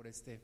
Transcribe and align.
por 0.00 0.06
este 0.06 0.40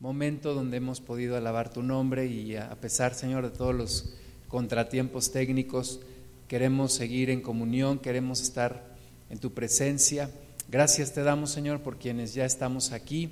momento 0.00 0.52
donde 0.52 0.76
hemos 0.76 1.00
podido 1.00 1.38
alabar 1.38 1.72
tu 1.72 1.82
nombre 1.82 2.26
y 2.26 2.56
a 2.56 2.78
pesar, 2.78 3.14
Señor, 3.14 3.42
de 3.42 3.56
todos 3.56 3.74
los 3.74 4.12
contratiempos 4.48 5.32
técnicos, 5.32 6.00
queremos 6.46 6.92
seguir 6.92 7.30
en 7.30 7.40
comunión, 7.40 7.98
queremos 7.98 8.42
estar 8.42 8.94
en 9.30 9.38
tu 9.38 9.54
presencia. 9.54 10.30
Gracias 10.70 11.14
te 11.14 11.22
damos, 11.22 11.50
Señor, 11.50 11.80
por 11.80 11.96
quienes 11.96 12.34
ya 12.34 12.44
estamos 12.44 12.92
aquí 12.92 13.30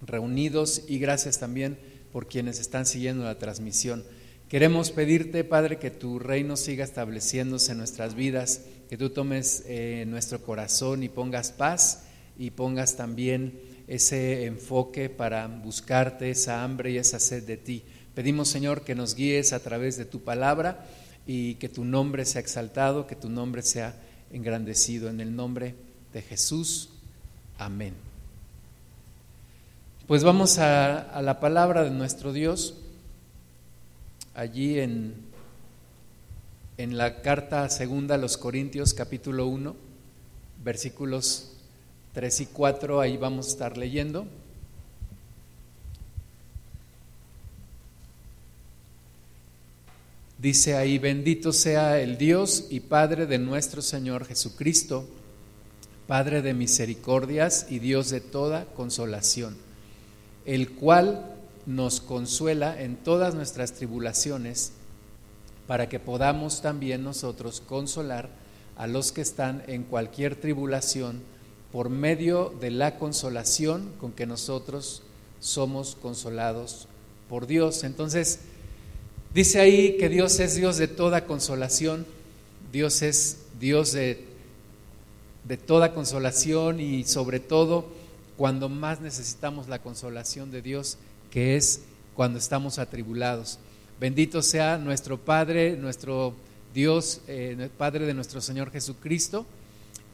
reunidos 0.00 0.84
y 0.86 1.00
gracias 1.00 1.40
también 1.40 1.76
por 2.12 2.28
quienes 2.28 2.60
están 2.60 2.86
siguiendo 2.86 3.24
la 3.24 3.40
transmisión. 3.40 4.04
Queremos 4.48 4.92
pedirte, 4.92 5.42
Padre, 5.42 5.80
que 5.80 5.90
tu 5.90 6.20
reino 6.20 6.56
siga 6.56 6.84
estableciéndose 6.84 7.72
en 7.72 7.78
nuestras 7.78 8.14
vidas, 8.14 8.60
que 8.88 8.96
tú 8.96 9.10
tomes 9.10 9.64
eh, 9.66 10.04
nuestro 10.06 10.40
corazón 10.40 11.02
y 11.02 11.08
pongas 11.08 11.50
paz 11.50 12.04
y 12.38 12.52
pongas 12.52 12.94
también 12.94 13.67
ese 13.88 14.44
enfoque 14.44 15.08
para 15.08 15.46
buscarte, 15.46 16.30
esa 16.30 16.62
hambre 16.62 16.92
y 16.92 16.98
esa 16.98 17.18
sed 17.18 17.44
de 17.44 17.56
ti. 17.56 17.82
Pedimos, 18.14 18.48
Señor, 18.48 18.82
que 18.82 18.94
nos 18.94 19.14
guíes 19.14 19.52
a 19.52 19.60
través 19.60 19.96
de 19.96 20.04
tu 20.04 20.20
palabra 20.20 20.86
y 21.26 21.54
que 21.54 21.68
tu 21.68 21.84
nombre 21.84 22.26
sea 22.26 22.42
exaltado, 22.42 23.06
que 23.06 23.16
tu 23.16 23.30
nombre 23.30 23.62
sea 23.62 23.94
engrandecido. 24.30 25.08
En 25.08 25.20
el 25.20 25.34
nombre 25.34 25.74
de 26.12 26.20
Jesús. 26.20 26.90
Amén. 27.56 27.94
Pues 30.06 30.22
vamos 30.22 30.58
a, 30.58 31.20
la 31.22 31.40
palabra 31.40 31.84
de 31.84 31.90
nuestro 31.90 32.32
Dios, 32.32 32.74
allí 34.34 34.78
en, 34.80 35.14
en 36.76 36.96
la 36.96 37.20
carta 37.20 37.68
segunda 37.68 38.14
a 38.14 38.18
los 38.18 38.38
Corintios 38.38 38.94
capítulo 38.94 39.46
1, 39.46 39.76
versículos 40.64 41.57
3 42.18 42.40
y 42.40 42.46
4, 42.46 43.00
ahí 43.00 43.16
vamos 43.16 43.46
a 43.46 43.50
estar 43.50 43.78
leyendo. 43.78 44.26
Dice 50.36 50.74
ahí, 50.74 50.98
bendito 50.98 51.52
sea 51.52 52.00
el 52.00 52.18
Dios 52.18 52.66
y 52.70 52.80
Padre 52.80 53.26
de 53.26 53.38
nuestro 53.38 53.82
Señor 53.82 54.24
Jesucristo, 54.24 55.08
Padre 56.08 56.42
de 56.42 56.54
misericordias 56.54 57.66
y 57.70 57.78
Dios 57.78 58.10
de 58.10 58.20
toda 58.20 58.64
consolación, 58.64 59.56
el 60.44 60.72
cual 60.72 61.36
nos 61.66 62.00
consuela 62.00 62.82
en 62.82 62.96
todas 62.96 63.36
nuestras 63.36 63.74
tribulaciones, 63.74 64.72
para 65.68 65.88
que 65.88 66.00
podamos 66.00 66.62
también 66.62 67.04
nosotros 67.04 67.60
consolar 67.60 68.28
a 68.76 68.88
los 68.88 69.12
que 69.12 69.20
están 69.20 69.62
en 69.68 69.84
cualquier 69.84 70.34
tribulación, 70.34 71.37
por 71.72 71.90
medio 71.90 72.54
de 72.60 72.70
la 72.70 72.98
consolación 72.98 73.90
con 74.00 74.12
que 74.12 74.26
nosotros 74.26 75.02
somos 75.40 75.96
consolados 76.00 76.88
por 77.28 77.46
Dios. 77.46 77.84
Entonces, 77.84 78.40
dice 79.34 79.60
ahí 79.60 79.96
que 79.98 80.08
Dios 80.08 80.40
es 80.40 80.56
Dios 80.56 80.78
de 80.78 80.88
toda 80.88 81.26
consolación, 81.26 82.06
Dios 82.72 83.02
es 83.02 83.38
Dios 83.60 83.92
de, 83.92 84.24
de 85.44 85.56
toda 85.56 85.92
consolación 85.92 86.80
y 86.80 87.04
sobre 87.04 87.40
todo 87.40 87.86
cuando 88.36 88.68
más 88.68 89.00
necesitamos 89.00 89.68
la 89.68 89.82
consolación 89.82 90.50
de 90.50 90.62
Dios, 90.62 90.96
que 91.30 91.56
es 91.56 91.82
cuando 92.14 92.38
estamos 92.38 92.78
atribulados. 92.78 93.58
Bendito 94.00 94.42
sea 94.42 94.78
nuestro 94.78 95.18
Padre, 95.18 95.76
nuestro 95.76 96.34
Dios, 96.72 97.20
eh, 97.26 97.68
Padre 97.76 98.06
de 98.06 98.14
nuestro 98.14 98.40
Señor 98.40 98.70
Jesucristo 98.70 99.44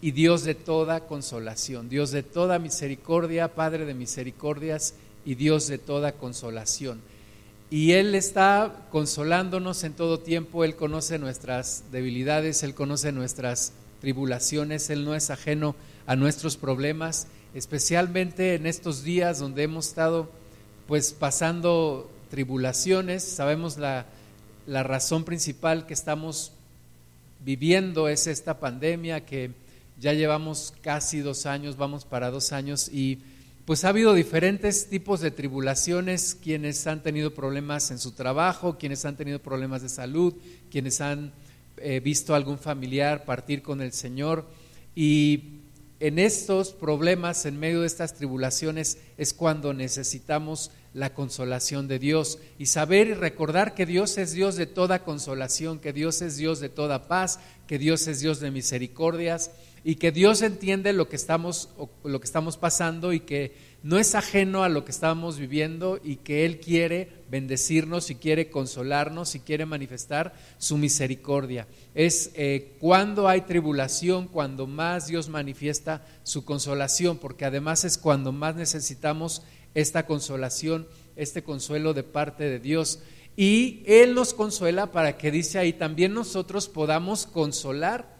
y 0.04 0.10
Dios 0.10 0.44
de 0.44 0.54
toda 0.54 1.06
consolación, 1.06 1.88
Dios 1.88 2.10
de 2.10 2.22
toda 2.22 2.58
misericordia, 2.58 3.54
Padre 3.54 3.86
de 3.86 3.94
misericordias 3.94 4.92
y 5.24 5.34
Dios 5.34 5.66
de 5.66 5.78
toda 5.78 6.12
consolación. 6.12 7.00
Y 7.70 7.92
Él 7.92 8.14
está 8.14 8.84
consolándonos 8.90 9.82
en 9.82 9.94
todo 9.94 10.20
tiempo, 10.20 10.62
Él 10.62 10.76
conoce 10.76 11.18
nuestras 11.18 11.84
debilidades, 11.90 12.62
Él 12.62 12.74
conoce 12.74 13.12
nuestras 13.12 13.72
tribulaciones, 14.02 14.90
Él 14.90 15.06
no 15.06 15.14
es 15.14 15.30
ajeno 15.30 15.74
a 16.04 16.16
nuestros 16.16 16.58
problemas, 16.58 17.26
especialmente 17.54 18.56
en 18.56 18.66
estos 18.66 19.04
días 19.04 19.38
donde 19.38 19.62
hemos 19.62 19.88
estado 19.88 20.28
pues 20.86 21.14
pasando 21.14 22.10
tribulaciones, 22.28 23.24
sabemos 23.24 23.78
la, 23.78 24.04
la 24.66 24.82
razón 24.82 25.24
principal 25.24 25.86
que 25.86 25.94
estamos 25.94 26.52
viviendo 27.42 28.08
es 28.08 28.26
esta 28.26 28.60
pandemia 28.60 29.24
que 29.24 29.63
ya 29.98 30.12
llevamos 30.12 30.74
casi 30.80 31.20
dos 31.20 31.46
años, 31.46 31.76
vamos 31.76 32.04
para 32.04 32.30
dos 32.30 32.52
años 32.52 32.88
y 32.88 33.18
pues 33.64 33.84
ha 33.84 33.88
habido 33.88 34.12
diferentes 34.12 34.90
tipos 34.90 35.20
de 35.20 35.30
tribulaciones, 35.30 36.34
quienes 36.34 36.86
han 36.86 37.02
tenido 37.02 37.32
problemas 37.32 37.90
en 37.90 37.98
su 37.98 38.12
trabajo, 38.12 38.76
quienes 38.76 39.06
han 39.06 39.16
tenido 39.16 39.38
problemas 39.38 39.80
de 39.80 39.88
salud, 39.88 40.34
quienes 40.70 41.00
han 41.00 41.32
eh, 41.78 42.00
visto 42.00 42.34
a 42.34 42.36
algún 42.36 42.58
familiar 42.58 43.24
partir 43.24 43.62
con 43.62 43.80
el 43.80 43.92
Señor. 43.92 44.46
Y 44.94 45.60
en 45.98 46.18
estos 46.18 46.72
problemas, 46.72 47.46
en 47.46 47.58
medio 47.58 47.80
de 47.80 47.86
estas 47.86 48.12
tribulaciones, 48.12 48.98
es 49.16 49.32
cuando 49.32 49.72
necesitamos 49.72 50.70
la 50.92 51.14
consolación 51.14 51.88
de 51.88 51.98
Dios 51.98 52.38
y 52.58 52.66
saber 52.66 53.08
y 53.08 53.14
recordar 53.14 53.74
que 53.74 53.86
Dios 53.86 54.18
es 54.18 54.32
Dios 54.32 54.56
de 54.56 54.66
toda 54.66 55.04
consolación, 55.04 55.78
que 55.78 55.94
Dios 55.94 56.20
es 56.20 56.36
Dios 56.36 56.60
de 56.60 56.68
toda 56.68 57.08
paz, 57.08 57.40
que 57.66 57.78
Dios 57.78 58.06
es 58.08 58.20
Dios 58.20 58.40
de 58.40 58.50
misericordias 58.50 59.50
y 59.84 59.96
que 59.96 60.10
Dios 60.10 60.40
entiende 60.40 60.94
lo 60.94 61.08
que 61.08 61.16
estamos 61.16 61.68
lo 62.02 62.18
que 62.18 62.24
estamos 62.24 62.56
pasando 62.56 63.12
y 63.12 63.20
que 63.20 63.74
no 63.82 63.98
es 63.98 64.14
ajeno 64.14 64.64
a 64.64 64.70
lo 64.70 64.82
que 64.86 64.90
estamos 64.90 65.38
viviendo 65.38 66.00
y 66.02 66.16
que 66.16 66.46
él 66.46 66.58
quiere 66.58 67.10
bendecirnos 67.28 68.08
y 68.08 68.14
quiere 68.14 68.48
consolarnos 68.48 69.34
y 69.34 69.40
quiere 69.40 69.66
manifestar 69.66 70.32
su 70.56 70.78
misericordia. 70.78 71.68
Es 71.94 72.30
eh, 72.34 72.76
cuando 72.80 73.28
hay 73.28 73.42
tribulación, 73.42 74.26
cuando 74.28 74.66
más 74.66 75.08
Dios 75.08 75.28
manifiesta 75.28 76.02
su 76.22 76.46
consolación, 76.46 77.18
porque 77.18 77.44
además 77.44 77.84
es 77.84 77.98
cuando 77.98 78.32
más 78.32 78.56
necesitamos 78.56 79.42
esta 79.74 80.06
consolación, 80.06 80.88
este 81.14 81.42
consuelo 81.42 81.92
de 81.92 82.04
parte 82.04 82.44
de 82.44 82.60
Dios. 82.60 83.00
Y 83.36 83.82
Él 83.84 84.14
nos 84.14 84.32
consuela 84.32 84.92
para 84.92 85.18
que 85.18 85.30
dice 85.30 85.58
ahí 85.58 85.74
también 85.74 86.14
nosotros 86.14 86.68
podamos 86.68 87.26
consolar 87.26 88.14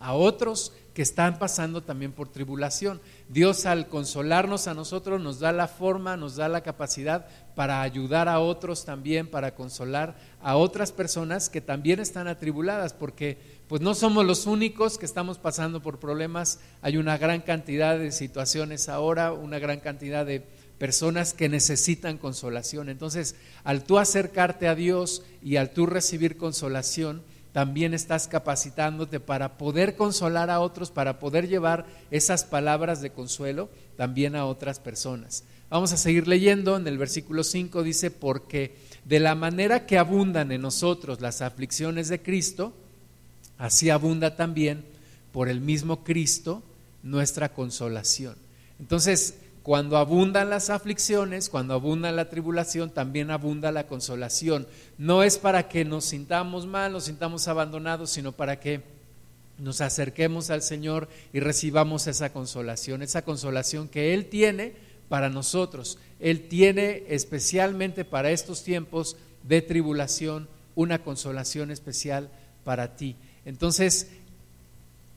a 0.00 0.14
otros 0.14 0.72
que 0.98 1.02
están 1.02 1.38
pasando 1.38 1.84
también 1.84 2.10
por 2.10 2.28
tribulación. 2.28 3.00
Dios 3.28 3.66
al 3.66 3.86
consolarnos 3.86 4.66
a 4.66 4.74
nosotros 4.74 5.20
nos 5.20 5.38
da 5.38 5.52
la 5.52 5.68
forma, 5.68 6.16
nos 6.16 6.34
da 6.34 6.48
la 6.48 6.64
capacidad 6.64 7.28
para 7.54 7.82
ayudar 7.82 8.28
a 8.28 8.40
otros 8.40 8.84
también, 8.84 9.28
para 9.28 9.54
consolar 9.54 10.16
a 10.42 10.56
otras 10.56 10.90
personas 10.90 11.50
que 11.50 11.60
también 11.60 12.00
están 12.00 12.26
atribuladas, 12.26 12.94
porque 12.94 13.38
pues 13.68 13.80
no 13.80 13.94
somos 13.94 14.26
los 14.26 14.48
únicos 14.48 14.98
que 14.98 15.06
estamos 15.06 15.38
pasando 15.38 15.80
por 15.80 16.00
problemas, 16.00 16.58
hay 16.82 16.96
una 16.96 17.16
gran 17.16 17.42
cantidad 17.42 17.96
de 17.96 18.10
situaciones 18.10 18.88
ahora, 18.88 19.32
una 19.32 19.60
gran 19.60 19.78
cantidad 19.78 20.26
de 20.26 20.42
personas 20.78 21.32
que 21.32 21.48
necesitan 21.48 22.18
consolación. 22.18 22.88
Entonces, 22.88 23.36
al 23.62 23.84
tú 23.84 24.00
acercarte 24.00 24.66
a 24.66 24.74
Dios 24.74 25.22
y 25.44 25.58
al 25.58 25.70
tú 25.70 25.86
recibir 25.86 26.36
consolación, 26.36 27.22
también 27.58 27.92
estás 27.92 28.28
capacitándote 28.28 29.18
para 29.18 29.58
poder 29.58 29.96
consolar 29.96 30.48
a 30.48 30.60
otros, 30.60 30.92
para 30.92 31.18
poder 31.18 31.48
llevar 31.48 31.86
esas 32.12 32.44
palabras 32.44 33.02
de 33.02 33.10
consuelo 33.10 33.68
también 33.96 34.36
a 34.36 34.46
otras 34.46 34.78
personas. 34.78 35.42
Vamos 35.68 35.92
a 35.92 35.96
seguir 35.96 36.28
leyendo 36.28 36.76
en 36.76 36.86
el 36.86 36.98
versículo 36.98 37.42
5, 37.42 37.82
dice, 37.82 38.12
porque 38.12 38.76
de 39.04 39.18
la 39.18 39.34
manera 39.34 39.86
que 39.86 39.98
abundan 39.98 40.52
en 40.52 40.62
nosotros 40.62 41.20
las 41.20 41.42
aflicciones 41.42 42.06
de 42.06 42.22
Cristo, 42.22 42.74
así 43.58 43.90
abunda 43.90 44.36
también 44.36 44.84
por 45.32 45.48
el 45.48 45.60
mismo 45.60 46.04
Cristo 46.04 46.62
nuestra 47.02 47.48
consolación. 47.48 48.36
Entonces, 48.78 49.34
cuando 49.68 49.98
abundan 49.98 50.48
las 50.48 50.70
aflicciones, 50.70 51.50
cuando 51.50 51.74
abunda 51.74 52.10
la 52.10 52.30
tribulación, 52.30 52.88
también 52.88 53.30
abunda 53.30 53.70
la 53.70 53.86
consolación. 53.86 54.66
No 54.96 55.22
es 55.22 55.36
para 55.36 55.68
que 55.68 55.84
nos 55.84 56.06
sintamos 56.06 56.64
mal, 56.64 56.90
nos 56.90 57.04
sintamos 57.04 57.48
abandonados, 57.48 58.08
sino 58.08 58.32
para 58.32 58.60
que 58.60 58.80
nos 59.58 59.82
acerquemos 59.82 60.48
al 60.48 60.62
Señor 60.62 61.10
y 61.34 61.40
recibamos 61.40 62.06
esa 62.06 62.32
consolación, 62.32 63.02
esa 63.02 63.20
consolación 63.20 63.88
que 63.88 64.14
Él 64.14 64.30
tiene 64.30 64.72
para 65.10 65.28
nosotros. 65.28 65.98
Él 66.18 66.48
tiene 66.48 67.04
especialmente 67.08 68.06
para 68.06 68.30
estos 68.30 68.64
tiempos 68.64 69.18
de 69.42 69.60
tribulación 69.60 70.48
una 70.76 71.02
consolación 71.02 71.70
especial 71.70 72.30
para 72.64 72.96
ti. 72.96 73.16
Entonces, 73.44 74.08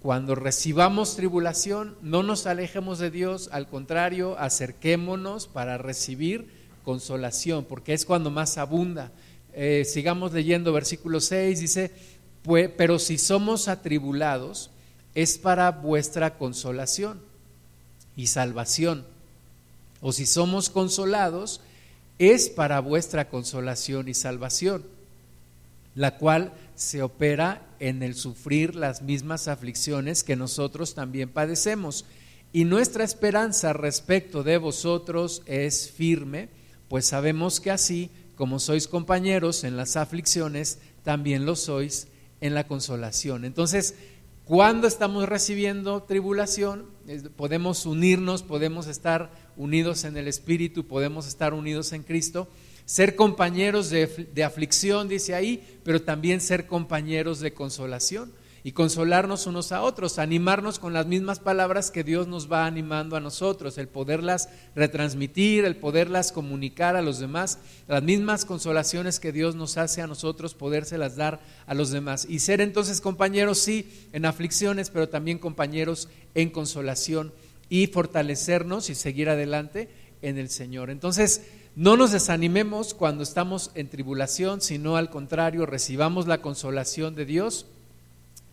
cuando 0.01 0.33
recibamos 0.33 1.15
tribulación, 1.15 1.95
no 2.01 2.23
nos 2.23 2.47
alejemos 2.47 2.97
de 2.97 3.11
Dios, 3.11 3.49
al 3.51 3.67
contrario, 3.67 4.35
acerquémonos 4.39 5.47
para 5.47 5.77
recibir 5.77 6.49
consolación, 6.83 7.65
porque 7.65 7.93
es 7.93 8.05
cuando 8.05 8.31
más 8.31 8.57
abunda. 8.57 9.11
Eh, 9.53 9.85
sigamos 9.85 10.33
leyendo 10.33 10.73
versículo 10.73 11.21
6, 11.21 11.59
dice, 11.59 11.91
pero 12.77 12.97
si 12.97 13.19
somos 13.19 13.67
atribulados, 13.67 14.71
es 15.13 15.37
para 15.37 15.69
vuestra 15.69 16.35
consolación 16.35 17.21
y 18.15 18.27
salvación, 18.27 19.05
o 20.01 20.13
si 20.13 20.25
somos 20.25 20.71
consolados, 20.71 21.61
es 22.17 22.49
para 22.49 22.79
vuestra 22.79 23.29
consolación 23.29 24.07
y 24.07 24.15
salvación, 24.15 24.83
la 25.93 26.17
cual 26.17 26.53
se 26.75 27.03
opera 27.03 27.61
en 27.81 28.03
el 28.03 28.13
sufrir 28.15 28.75
las 28.75 29.01
mismas 29.01 29.47
aflicciones 29.47 30.23
que 30.23 30.35
nosotros 30.35 30.93
también 30.93 31.29
padecemos. 31.29 32.05
Y 32.53 32.63
nuestra 32.63 33.03
esperanza 33.03 33.73
respecto 33.73 34.43
de 34.43 34.57
vosotros 34.57 35.41
es 35.47 35.89
firme, 35.89 36.49
pues 36.87 37.07
sabemos 37.07 37.59
que 37.59 37.71
así 37.71 38.11
como 38.35 38.59
sois 38.59 38.87
compañeros 38.87 39.63
en 39.63 39.77
las 39.77 39.95
aflicciones, 39.95 40.79
también 41.03 41.45
lo 41.45 41.55
sois 41.55 42.07
en 42.39 42.53
la 42.53 42.67
consolación. 42.67 43.45
Entonces, 43.45 43.95
cuando 44.45 44.87
estamos 44.87 45.27
recibiendo 45.27 46.03
tribulación, 46.03 46.85
podemos 47.35 47.85
unirnos, 47.85 48.43
podemos 48.43 48.87
estar 48.87 49.31
unidos 49.57 50.03
en 50.03 50.17
el 50.17 50.27
Espíritu, 50.27 50.85
podemos 50.87 51.27
estar 51.27 51.53
unidos 51.53 51.93
en 51.93 52.03
Cristo, 52.03 52.47
ser 52.85 53.15
compañeros 53.15 53.89
de, 53.89 54.43
aflicción, 54.43 55.07
dice 55.07 55.35
ahí, 55.35 55.79
pero 55.83 56.01
también 56.01 56.41
ser 56.41 56.67
compañeros 56.67 57.39
de 57.39 57.53
consolación 57.53 58.31
y 58.63 58.73
consolarnos 58.73 59.47
unos 59.47 59.71
a 59.71 59.81
otros, 59.81 60.19
animarnos 60.19 60.77
con 60.77 60.93
las 60.93 61.07
mismas 61.07 61.39
palabras 61.39 61.89
que 61.89 62.03
Dios 62.03 62.27
nos 62.27 62.51
va 62.51 62.65
animando 62.65 63.15
a 63.15 63.19
nosotros, 63.19 63.77
el 63.77 63.87
poderlas 63.87 64.49
retransmitir, 64.75 65.65
el 65.65 65.75
poderlas 65.75 66.31
comunicar 66.31 66.95
a 66.95 67.01
los 67.01 67.19
demás, 67.19 67.57
las 67.87 68.03
mismas 68.03 68.45
consolaciones 68.45 69.19
que 69.19 69.31
Dios 69.31 69.55
nos 69.55 69.77
hace 69.77 70.01
a 70.01 70.07
nosotros, 70.07 70.53
podérselas 70.53 71.15
dar 71.15 71.39
a 71.65 71.73
los 71.73 71.89
demás. 71.89 72.27
Y 72.29 72.39
ser 72.39 72.61
entonces 72.61 73.01
compañeros, 73.01 73.57
sí, 73.57 74.07
en 74.13 74.25
aflicciones, 74.25 74.91
pero 74.91 75.09
también 75.09 75.39
compañeros 75.39 76.07
en 76.35 76.51
consolación 76.51 77.33
y 77.67 77.87
fortalecernos 77.87 78.89
y 78.89 78.95
seguir 78.95 79.29
adelante 79.29 79.89
en 80.21 80.37
el 80.37 80.49
Señor. 80.49 80.89
Entonces, 80.91 81.41
no 81.75 81.95
nos 81.95 82.11
desanimemos 82.11 82.93
cuando 82.93 83.23
estamos 83.23 83.71
en 83.75 83.89
tribulación, 83.89 84.59
sino 84.59 84.97
al 84.97 85.09
contrario, 85.09 85.65
recibamos 85.65 86.27
la 86.27 86.41
consolación 86.41 87.15
de 87.15 87.25
Dios 87.25 87.65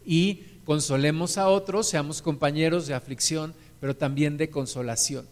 y 0.04 0.60
consolemos 0.64 1.36
a 1.36 1.48
otros, 1.48 1.88
seamos 1.88 2.22
compañeros 2.22 2.86
de 2.86 2.94
aflicción, 2.94 3.54
pero 3.80 3.96
también 3.96 4.36
de 4.36 4.50
consolación. 4.50 5.26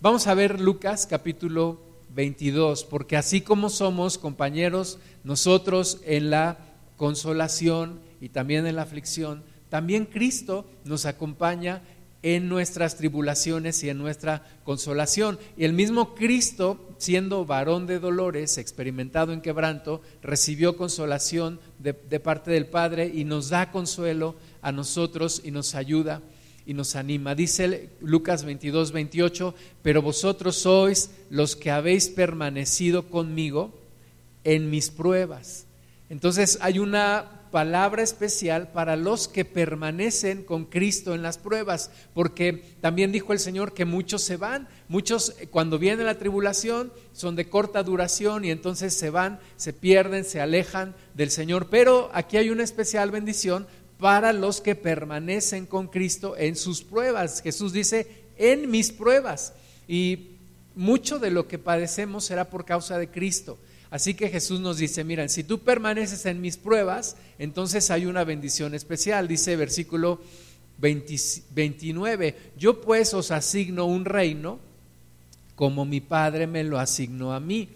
Vamos 0.00 0.26
a 0.26 0.34
ver 0.34 0.60
Lucas 0.60 1.06
capítulo 1.08 1.80
22, 2.14 2.84
porque 2.84 3.16
así 3.16 3.40
como 3.40 3.70
somos 3.70 4.18
compañeros 4.18 4.98
nosotros 5.24 6.00
en 6.04 6.30
la 6.30 6.58
consolación 6.96 8.00
y 8.20 8.28
también 8.28 8.66
en 8.66 8.76
la 8.76 8.82
aflicción, 8.82 9.42
también 9.68 10.04
Cristo 10.04 10.64
nos 10.84 11.06
acompaña 11.06 11.82
en 12.22 12.48
nuestras 12.48 12.96
tribulaciones 12.96 13.82
y 13.82 13.90
en 13.90 13.98
nuestra 13.98 14.44
consolación. 14.64 15.38
Y 15.56 15.64
el 15.64 15.72
mismo 15.72 16.14
Cristo, 16.14 16.94
siendo 16.98 17.44
varón 17.44 17.86
de 17.86 17.98
dolores, 17.98 18.58
experimentado 18.58 19.32
en 19.32 19.40
quebranto, 19.40 20.00
recibió 20.22 20.76
consolación 20.76 21.60
de, 21.78 21.94
parte 22.20 22.52
del 22.52 22.66
Padre 22.66 23.10
y 23.12 23.24
nos 23.24 23.48
da 23.48 23.72
consuelo 23.72 24.36
a 24.62 24.70
nosotros 24.70 25.42
y 25.44 25.50
nos 25.50 25.74
ayuda 25.74 26.22
y 26.64 26.74
nos 26.74 26.94
anima. 26.94 27.34
Dice 27.34 27.90
Lucas 28.00 28.44
22, 28.44 28.92
28, 28.92 29.54
pero 29.82 30.00
vosotros 30.00 30.56
sois 30.56 31.10
los 31.28 31.56
que 31.56 31.72
habéis 31.72 32.08
permanecido 32.08 33.08
conmigo 33.08 33.76
en 34.44 34.70
mis 34.70 34.90
pruebas. 34.90 35.66
Entonces 36.08 36.58
hay 36.60 36.78
una 36.78 37.41
palabra 37.52 38.02
especial 38.02 38.72
para 38.72 38.96
los 38.96 39.28
que 39.28 39.44
permanecen 39.44 40.42
con 40.42 40.64
Cristo 40.64 41.14
en 41.14 41.22
las 41.22 41.38
pruebas, 41.38 41.92
porque 42.14 42.64
también 42.80 43.12
dijo 43.12 43.32
el 43.32 43.38
Señor 43.38 43.74
que 43.74 43.84
muchos 43.84 44.22
se 44.22 44.36
van, 44.36 44.66
muchos 44.88 45.36
eh, 45.38 45.46
cuando 45.46 45.78
viene 45.78 46.02
la 46.02 46.18
tribulación 46.18 46.92
son 47.12 47.36
de 47.36 47.48
corta 47.48 47.84
duración 47.84 48.44
y 48.44 48.50
entonces 48.50 48.94
se 48.94 49.10
van, 49.10 49.38
se 49.56 49.72
pierden, 49.72 50.24
se 50.24 50.40
alejan 50.40 50.96
del 51.14 51.30
Señor, 51.30 51.68
pero 51.70 52.10
aquí 52.12 52.38
hay 52.38 52.50
una 52.50 52.64
especial 52.64 53.12
bendición 53.12 53.68
para 53.98 54.32
los 54.32 54.60
que 54.60 54.74
permanecen 54.74 55.66
con 55.66 55.86
Cristo 55.86 56.36
en 56.36 56.56
sus 56.56 56.82
pruebas. 56.82 57.40
Jesús 57.40 57.72
dice, 57.72 58.24
en 58.36 58.68
mis 58.70 58.90
pruebas. 58.90 59.52
Y 59.86 60.30
mucho 60.74 61.18
de 61.18 61.30
lo 61.30 61.46
que 61.46 61.58
padecemos 61.58 62.24
será 62.24 62.50
por 62.50 62.64
causa 62.64 62.98
de 62.98 63.08
Cristo. 63.08 63.58
Así 63.92 64.14
que 64.14 64.30
Jesús 64.30 64.58
nos 64.58 64.78
dice, 64.78 65.04
miren, 65.04 65.28
si 65.28 65.44
tú 65.44 65.58
permaneces 65.58 66.24
en 66.24 66.40
mis 66.40 66.56
pruebas, 66.56 67.14
entonces 67.38 67.90
hay 67.90 68.06
una 68.06 68.24
bendición 68.24 68.74
especial. 68.74 69.28
Dice 69.28 69.54
versículo 69.54 70.18
29, 70.78 72.36
yo 72.56 72.80
pues 72.80 73.12
os 73.12 73.30
asigno 73.30 73.84
un 73.84 74.06
reino 74.06 74.58
como 75.56 75.84
mi 75.84 76.00
Padre 76.00 76.46
me 76.46 76.64
lo 76.64 76.78
asignó 76.78 77.34
a 77.34 77.38
mí, 77.38 77.68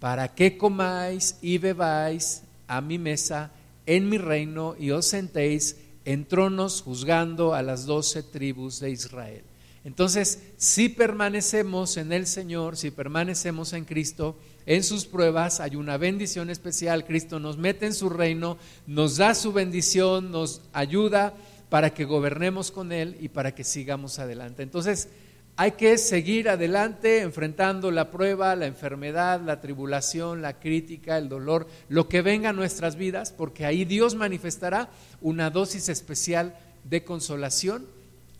para 0.00 0.34
que 0.34 0.56
comáis 0.56 1.36
y 1.42 1.58
bebáis 1.58 2.40
a 2.66 2.80
mi 2.80 2.98
mesa 2.98 3.50
en 3.84 4.08
mi 4.08 4.16
reino 4.16 4.74
y 4.78 4.92
os 4.92 5.06
sentéis 5.06 5.76
en 6.06 6.24
tronos 6.24 6.80
juzgando 6.80 7.52
a 7.52 7.62
las 7.62 7.84
doce 7.84 8.22
tribus 8.22 8.80
de 8.80 8.92
Israel. 8.92 9.42
Entonces, 9.84 10.40
si 10.56 10.88
permanecemos 10.88 11.98
en 11.98 12.12
el 12.12 12.26
Señor, 12.26 12.78
si 12.78 12.90
permanecemos 12.90 13.74
en 13.74 13.84
Cristo, 13.84 14.36
en 14.66 14.82
sus 14.82 15.06
pruebas 15.06 15.60
hay 15.60 15.76
una 15.76 15.96
bendición 15.96 16.50
especial. 16.50 17.04
Cristo 17.04 17.40
nos 17.40 17.56
mete 17.56 17.86
en 17.86 17.94
su 17.94 18.08
reino, 18.08 18.58
nos 18.86 19.16
da 19.16 19.34
su 19.34 19.52
bendición, 19.52 20.30
nos 20.30 20.62
ayuda 20.72 21.34
para 21.68 21.94
que 21.94 22.04
gobernemos 22.04 22.70
con 22.70 22.92
Él 22.92 23.16
y 23.20 23.28
para 23.28 23.54
que 23.54 23.64
sigamos 23.64 24.18
adelante. 24.18 24.62
Entonces, 24.62 25.08
hay 25.56 25.72
que 25.72 25.98
seguir 25.98 26.48
adelante 26.48 27.20
enfrentando 27.20 27.90
la 27.90 28.10
prueba, 28.10 28.56
la 28.56 28.66
enfermedad, 28.66 29.40
la 29.42 29.60
tribulación, 29.60 30.40
la 30.40 30.58
crítica, 30.58 31.18
el 31.18 31.28
dolor, 31.28 31.66
lo 31.88 32.08
que 32.08 32.22
venga 32.22 32.48
a 32.48 32.54
nuestras 32.54 32.96
vidas, 32.96 33.32
porque 33.32 33.66
ahí 33.66 33.84
Dios 33.84 34.14
manifestará 34.14 34.88
una 35.20 35.50
dosis 35.50 35.88
especial 35.88 36.56
de 36.84 37.04
consolación 37.04 37.86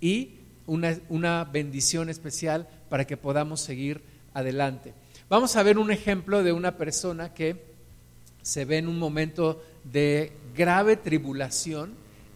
y 0.00 0.36
una, 0.66 0.98
una 1.08 1.44
bendición 1.44 2.08
especial 2.08 2.68
para 2.88 3.06
que 3.06 3.16
podamos 3.16 3.60
seguir 3.60 4.00
adelante. 4.32 4.94
Vamos 5.30 5.54
a 5.54 5.62
ver 5.62 5.78
un 5.78 5.92
ejemplo 5.92 6.42
de 6.42 6.52
una 6.52 6.76
persona 6.76 7.32
que 7.32 7.54
se 8.42 8.64
ve 8.64 8.78
en 8.78 8.88
un 8.88 8.98
momento 8.98 9.62
de 9.84 10.32
grave 10.56 10.96
tribulación 10.96 11.92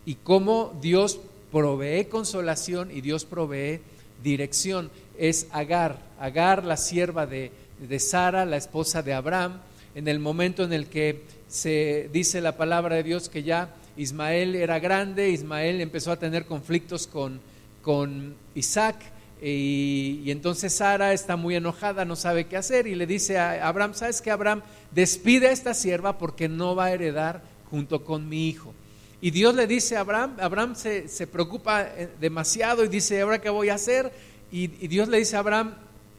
y 0.06 0.14
cómo 0.14 0.78
Dios 0.80 1.18
provee 1.50 2.04
consolación 2.04 2.92
y 2.92 3.00
Dios 3.00 3.24
provee 3.24 3.80
dirección. 4.22 4.92
Es 5.18 5.48
Agar, 5.50 5.98
Agar 6.20 6.62
la 6.62 6.76
sierva 6.76 7.26
de, 7.26 7.50
de 7.80 7.98
Sara, 7.98 8.44
la 8.44 8.58
esposa 8.58 9.02
de 9.02 9.12
Abraham, 9.12 9.58
en 9.96 10.06
el 10.06 10.20
momento 10.20 10.62
en 10.62 10.72
el 10.72 10.86
que 10.86 11.22
se 11.48 12.08
dice 12.12 12.40
la 12.40 12.56
palabra 12.56 12.94
de 12.94 13.02
Dios 13.02 13.28
que 13.28 13.42
ya 13.42 13.74
Ismael 13.96 14.54
era 14.54 14.78
grande, 14.78 15.30
Ismael 15.30 15.80
empezó 15.80 16.12
a 16.12 16.20
tener 16.20 16.44
conflictos 16.44 17.08
con, 17.08 17.40
con 17.82 18.36
Isaac, 18.54 19.02
y, 19.46 20.30
entonces 20.30 20.72
Sara 20.72 21.12
está 21.12 21.36
muy 21.36 21.54
enojada, 21.54 22.06
no 22.06 22.16
sabe 22.16 22.46
qué 22.46 22.56
hacer 22.56 22.86
y 22.86 22.94
le 22.94 23.06
dice 23.06 23.38
a 23.38 23.68
Abraham, 23.68 23.92
¿sabes 23.92 24.22
qué 24.22 24.30
Abraham? 24.30 24.62
Despide 24.90 25.48
a 25.48 25.52
esta 25.52 25.74
sierva 25.74 26.16
porque 26.16 26.48
no 26.48 26.74
va 26.74 26.86
a 26.86 26.92
heredar 26.92 27.42
junto 27.70 28.04
con 28.04 28.26
mi 28.26 28.48
hijo. 28.48 28.72
Y 29.20 29.32
Dios 29.32 29.54
le 29.54 29.66
dice 29.66 29.98
a 29.98 30.00
Abraham, 30.00 30.36
Abraham 30.40 30.74
se, 30.74 31.26
preocupa 31.26 31.82
eh, 31.82 32.08
demasiado 32.18 32.84
y 32.84 32.88
dice, 32.88 33.20
¿ahora 33.20 33.40
qué 33.40 33.50
voy 33.50 33.68
a 33.68 33.74
hacer? 33.74 34.10
Y, 34.50 34.70
y 34.82 34.88
Dios 34.88 35.08
le 35.08 35.18
dice 35.18 35.36
a 35.36 35.40
Abraham, 35.40 35.74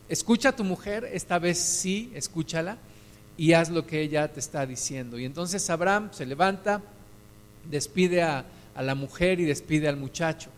escucha 0.08 0.50
a 0.50 0.56
tu 0.56 0.64
mujer, 0.64 1.10
esta 1.12 1.40
vez 1.40 1.58
sí, 1.58 2.12
escúchala 2.14 2.78
y 3.38 3.54
haz 3.54 3.72
lo 3.72 3.88
que 3.88 4.02
ella 4.02 4.32
te 4.32 4.40
está 4.40 4.68
diciendo. 4.68 5.18
Y 5.18 5.26
entonces 5.26 5.68
Abraham 5.72 6.10
se 6.12 6.28
levanta, 6.28 6.84
despide 7.70 8.22
a, 8.22 8.46
a 8.76 8.84
la 8.84 8.94
mujer 8.94 9.40
y 9.40 9.46
despide 9.46 9.88
al 9.88 9.98
muchacho. 9.98 10.50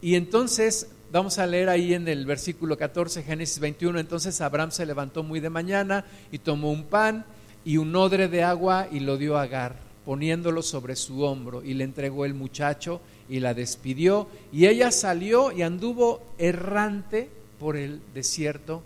Y 0.00 0.14
entonces 0.14 0.88
Vamos 1.14 1.38
a 1.38 1.46
leer 1.46 1.68
ahí 1.68 1.94
en 1.94 2.08
el 2.08 2.26
versículo 2.26 2.76
14, 2.76 3.22
Génesis 3.22 3.60
21. 3.60 4.00
Entonces 4.00 4.40
Abraham 4.40 4.72
se 4.72 4.84
levantó 4.84 5.22
muy 5.22 5.38
de 5.38 5.48
mañana 5.48 6.04
y 6.32 6.38
tomó 6.40 6.72
un 6.72 6.86
pan 6.86 7.24
y 7.64 7.76
un 7.76 7.94
odre 7.94 8.26
de 8.26 8.42
agua 8.42 8.88
y 8.90 8.98
lo 8.98 9.16
dio 9.16 9.36
a 9.36 9.42
Agar, 9.42 9.76
poniéndolo 10.04 10.60
sobre 10.60 10.96
su 10.96 11.22
hombro 11.22 11.62
y 11.62 11.74
le 11.74 11.84
entregó 11.84 12.24
el 12.24 12.34
muchacho 12.34 13.00
y 13.28 13.38
la 13.38 13.54
despidió. 13.54 14.26
Y 14.52 14.66
ella 14.66 14.90
salió 14.90 15.52
y 15.52 15.62
anduvo 15.62 16.20
errante 16.36 17.30
por 17.60 17.76
el 17.76 18.00
desierto 18.12 18.82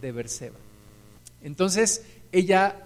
de 0.00 0.12
Berseba. 0.12 0.58
Entonces 1.42 2.04
ella 2.30 2.76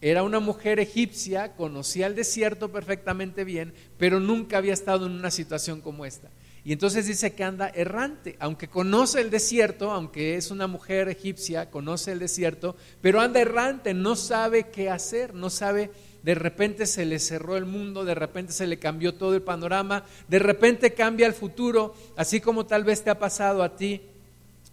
era 0.00 0.22
una 0.22 0.38
mujer 0.38 0.78
egipcia, 0.78 1.56
conocía 1.56 2.06
el 2.06 2.14
desierto 2.14 2.70
perfectamente 2.70 3.42
bien, 3.42 3.74
pero 3.98 4.20
nunca 4.20 4.58
había 4.58 4.72
estado 4.72 5.06
en 5.06 5.14
una 5.14 5.32
situación 5.32 5.80
como 5.80 6.06
esta. 6.06 6.28
Y 6.66 6.72
entonces 6.72 7.06
dice 7.06 7.32
que 7.32 7.44
anda 7.44 7.68
errante, 7.68 8.34
aunque 8.40 8.66
conoce 8.66 9.20
el 9.20 9.30
desierto, 9.30 9.92
aunque 9.92 10.34
es 10.34 10.50
una 10.50 10.66
mujer 10.66 11.08
egipcia, 11.08 11.70
conoce 11.70 12.10
el 12.10 12.18
desierto, 12.18 12.74
pero 13.00 13.20
anda 13.20 13.40
errante, 13.40 13.94
no 13.94 14.16
sabe 14.16 14.66
qué 14.70 14.90
hacer, 14.90 15.32
no 15.32 15.48
sabe, 15.48 15.92
de 16.24 16.34
repente 16.34 16.86
se 16.86 17.04
le 17.04 17.20
cerró 17.20 17.56
el 17.56 17.66
mundo, 17.66 18.04
de 18.04 18.16
repente 18.16 18.52
se 18.52 18.66
le 18.66 18.80
cambió 18.80 19.14
todo 19.14 19.36
el 19.36 19.42
panorama, 19.42 20.02
de 20.26 20.40
repente 20.40 20.92
cambia 20.92 21.28
el 21.28 21.34
futuro, 21.34 21.94
así 22.16 22.40
como 22.40 22.66
tal 22.66 22.82
vez 22.82 23.04
te 23.04 23.10
ha 23.10 23.18
pasado 23.20 23.62
a 23.62 23.76
ti 23.76 24.00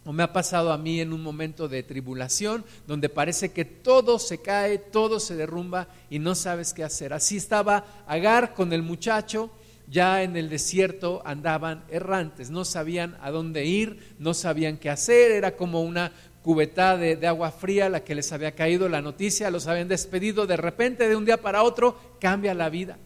o 0.03 0.11
me 0.11 0.23
ha 0.23 0.33
pasado 0.33 0.73
a 0.73 0.79
mí 0.79 0.99
en 0.99 1.13
un 1.13 1.21
momento 1.21 1.67
de 1.67 1.83
tribulación, 1.83 2.65
donde 2.87 3.07
parece 3.07 3.51
que 3.51 3.65
todo 3.65 4.17
se 4.17 4.39
cae, 4.39 4.79
todo 4.79 5.19
se 5.19 5.35
derrumba 5.35 5.89
y 6.09 6.17
no 6.17 6.33
sabes 6.33 6.73
qué 6.73 6.83
hacer. 6.83 7.13
Así 7.13 7.37
estaba 7.37 7.85
Agar 8.07 8.55
con 8.55 8.73
el 8.73 8.81
muchacho, 8.81 9.51
ya 9.87 10.23
en 10.23 10.37
el 10.37 10.49
desierto 10.49 11.21
andaban 11.25 11.83
errantes, 11.89 12.49
no 12.49 12.65
sabían 12.65 13.17
a 13.21 13.31
dónde 13.31 13.65
ir, 13.65 14.15
no 14.19 14.33
sabían 14.33 14.77
qué 14.77 14.89
hacer, 14.89 15.31
era 15.31 15.55
como 15.55 15.81
una 15.81 16.11
cubeta 16.43 16.97
de, 16.97 17.25
agua 17.25 17.51
fría 17.51 17.89
la 17.89 18.03
que 18.03 18.15
les 18.15 18.31
había 18.31 18.51
caído 18.51 18.89
la 18.89 19.01
noticia, 19.01 19.49
los 19.49 19.67
habían 19.67 19.87
despedido, 19.87 20.45
de 20.45 20.57
repente 20.57 21.07
de 21.07 21.15
un 21.15 21.25
día 21.25 21.41
para 21.41 21.63
otro 21.63 21.97
cambia 22.19 22.53
la 22.53 22.69
vida. 22.69 22.97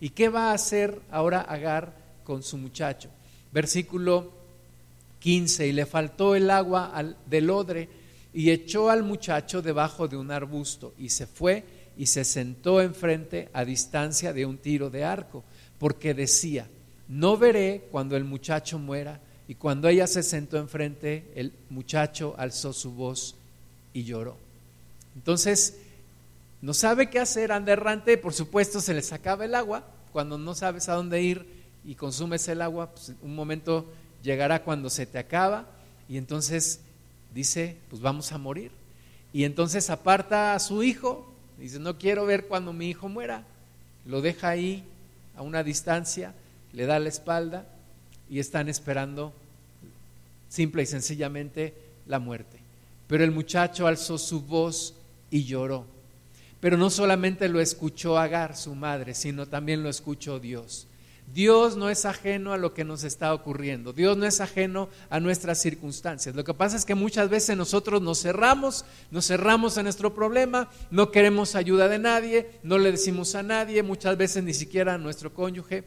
¿Y 0.00 0.10
qué 0.10 0.28
va 0.28 0.50
a 0.50 0.54
hacer 0.54 1.00
ahora 1.10 1.40
Agar 1.40 1.92
con 2.24 2.42
su 2.42 2.56
muchacho? 2.56 3.10
Versículo 3.52 4.32
15, 5.18 5.66
y 5.66 5.72
le 5.72 5.86
faltó 5.86 6.34
el 6.34 6.50
agua 6.50 6.90
al, 6.94 7.16
del 7.26 7.50
odre 7.50 7.88
y 8.32 8.50
echó 8.50 8.90
al 8.90 9.02
muchacho 9.02 9.62
debajo 9.62 10.06
de 10.06 10.16
un 10.16 10.30
arbusto 10.30 10.94
y 10.98 11.08
se 11.08 11.26
fue 11.26 11.64
y 11.96 12.06
se 12.06 12.24
sentó 12.24 12.80
enfrente 12.80 13.48
a 13.52 13.64
distancia 13.64 14.32
de 14.32 14.46
un 14.46 14.58
tiro 14.58 14.90
de 14.90 15.04
arco, 15.04 15.44
porque 15.78 16.14
decía, 16.14 16.68
no 17.08 17.36
veré 17.36 17.88
cuando 17.90 18.16
el 18.16 18.24
muchacho 18.24 18.78
muera. 18.78 19.20
Y 19.46 19.56
cuando 19.56 19.88
ella 19.88 20.06
se 20.06 20.22
sentó 20.22 20.56
enfrente, 20.56 21.30
el 21.34 21.52
muchacho 21.68 22.34
alzó 22.38 22.72
su 22.72 22.92
voz 22.92 23.34
y 23.92 24.04
lloró. 24.04 24.36
Entonces, 25.14 25.76
no 26.62 26.72
sabe 26.72 27.10
qué 27.10 27.20
hacer, 27.20 27.52
anda 27.52 27.72
errante, 27.72 28.16
por 28.16 28.32
supuesto 28.32 28.80
se 28.80 28.94
le 28.94 29.02
sacaba 29.02 29.44
el 29.44 29.54
agua, 29.54 29.84
cuando 30.12 30.38
no 30.38 30.54
sabes 30.54 30.88
a 30.88 30.94
dónde 30.94 31.20
ir 31.20 31.46
y 31.84 31.94
consumes 31.94 32.48
el 32.48 32.62
agua, 32.62 32.90
pues 32.92 33.12
un 33.20 33.34
momento 33.34 33.84
llegará 34.22 34.62
cuando 34.62 34.88
se 34.88 35.04
te 35.04 35.18
acaba 35.18 35.66
y 36.08 36.16
entonces 36.16 36.80
dice, 37.34 37.76
pues 37.90 38.00
vamos 38.00 38.32
a 38.32 38.38
morir. 38.38 38.70
Y 39.32 39.44
entonces 39.44 39.90
aparta 39.90 40.54
a 40.54 40.60
su 40.60 40.82
hijo, 40.82 41.33
dice, 41.58 41.78
no 41.78 41.98
quiero 41.98 42.26
ver 42.26 42.46
cuando 42.46 42.72
mi 42.72 42.88
hijo 42.88 43.08
muera. 43.08 43.44
Lo 44.06 44.20
deja 44.20 44.50
ahí 44.50 44.84
a 45.36 45.42
una 45.42 45.62
distancia, 45.62 46.34
le 46.72 46.86
da 46.86 46.98
la 46.98 47.08
espalda 47.08 47.66
y 48.28 48.38
están 48.38 48.68
esperando 48.68 49.32
simple 50.48 50.82
y 50.82 50.86
sencillamente 50.86 51.74
la 52.06 52.18
muerte. 52.18 52.58
Pero 53.06 53.24
el 53.24 53.30
muchacho 53.30 53.86
alzó 53.86 54.18
su 54.18 54.42
voz 54.42 54.94
y 55.30 55.44
lloró. 55.44 55.86
Pero 56.60 56.76
no 56.76 56.90
solamente 56.90 57.48
lo 57.48 57.60
escuchó 57.60 58.18
Agar, 58.18 58.56
su 58.56 58.74
madre, 58.74 59.14
sino 59.14 59.46
también 59.46 59.82
lo 59.82 59.88
escuchó 59.88 60.40
Dios. 60.40 60.86
Dios 61.32 61.76
no 61.76 61.90
es 61.90 62.04
ajeno 62.04 62.52
a 62.52 62.58
lo 62.58 62.74
que 62.74 62.84
nos 62.84 63.02
está 63.02 63.34
ocurriendo. 63.34 63.92
Dios 63.92 64.16
no 64.16 64.26
es 64.26 64.40
ajeno 64.40 64.88
a 65.10 65.20
nuestras 65.20 65.60
circunstancias. 65.60 66.34
Lo 66.34 66.44
que 66.44 66.54
pasa 66.54 66.76
es 66.76 66.84
que 66.84 66.94
muchas 66.94 67.28
veces 67.28 67.56
nosotros 67.56 68.02
nos 68.02 68.20
cerramos, 68.22 68.84
nos 69.10 69.26
cerramos 69.26 69.78
a 69.78 69.82
nuestro 69.82 70.14
problema, 70.14 70.70
no 70.90 71.10
queremos 71.10 71.54
ayuda 71.54 71.88
de 71.88 71.98
nadie, 71.98 72.50
no 72.62 72.78
le 72.78 72.92
decimos 72.92 73.34
a 73.34 73.42
nadie, 73.42 73.82
muchas 73.82 74.16
veces 74.16 74.44
ni 74.44 74.54
siquiera 74.54 74.94
a 74.94 74.98
nuestro 74.98 75.32
cónyuge. 75.32 75.84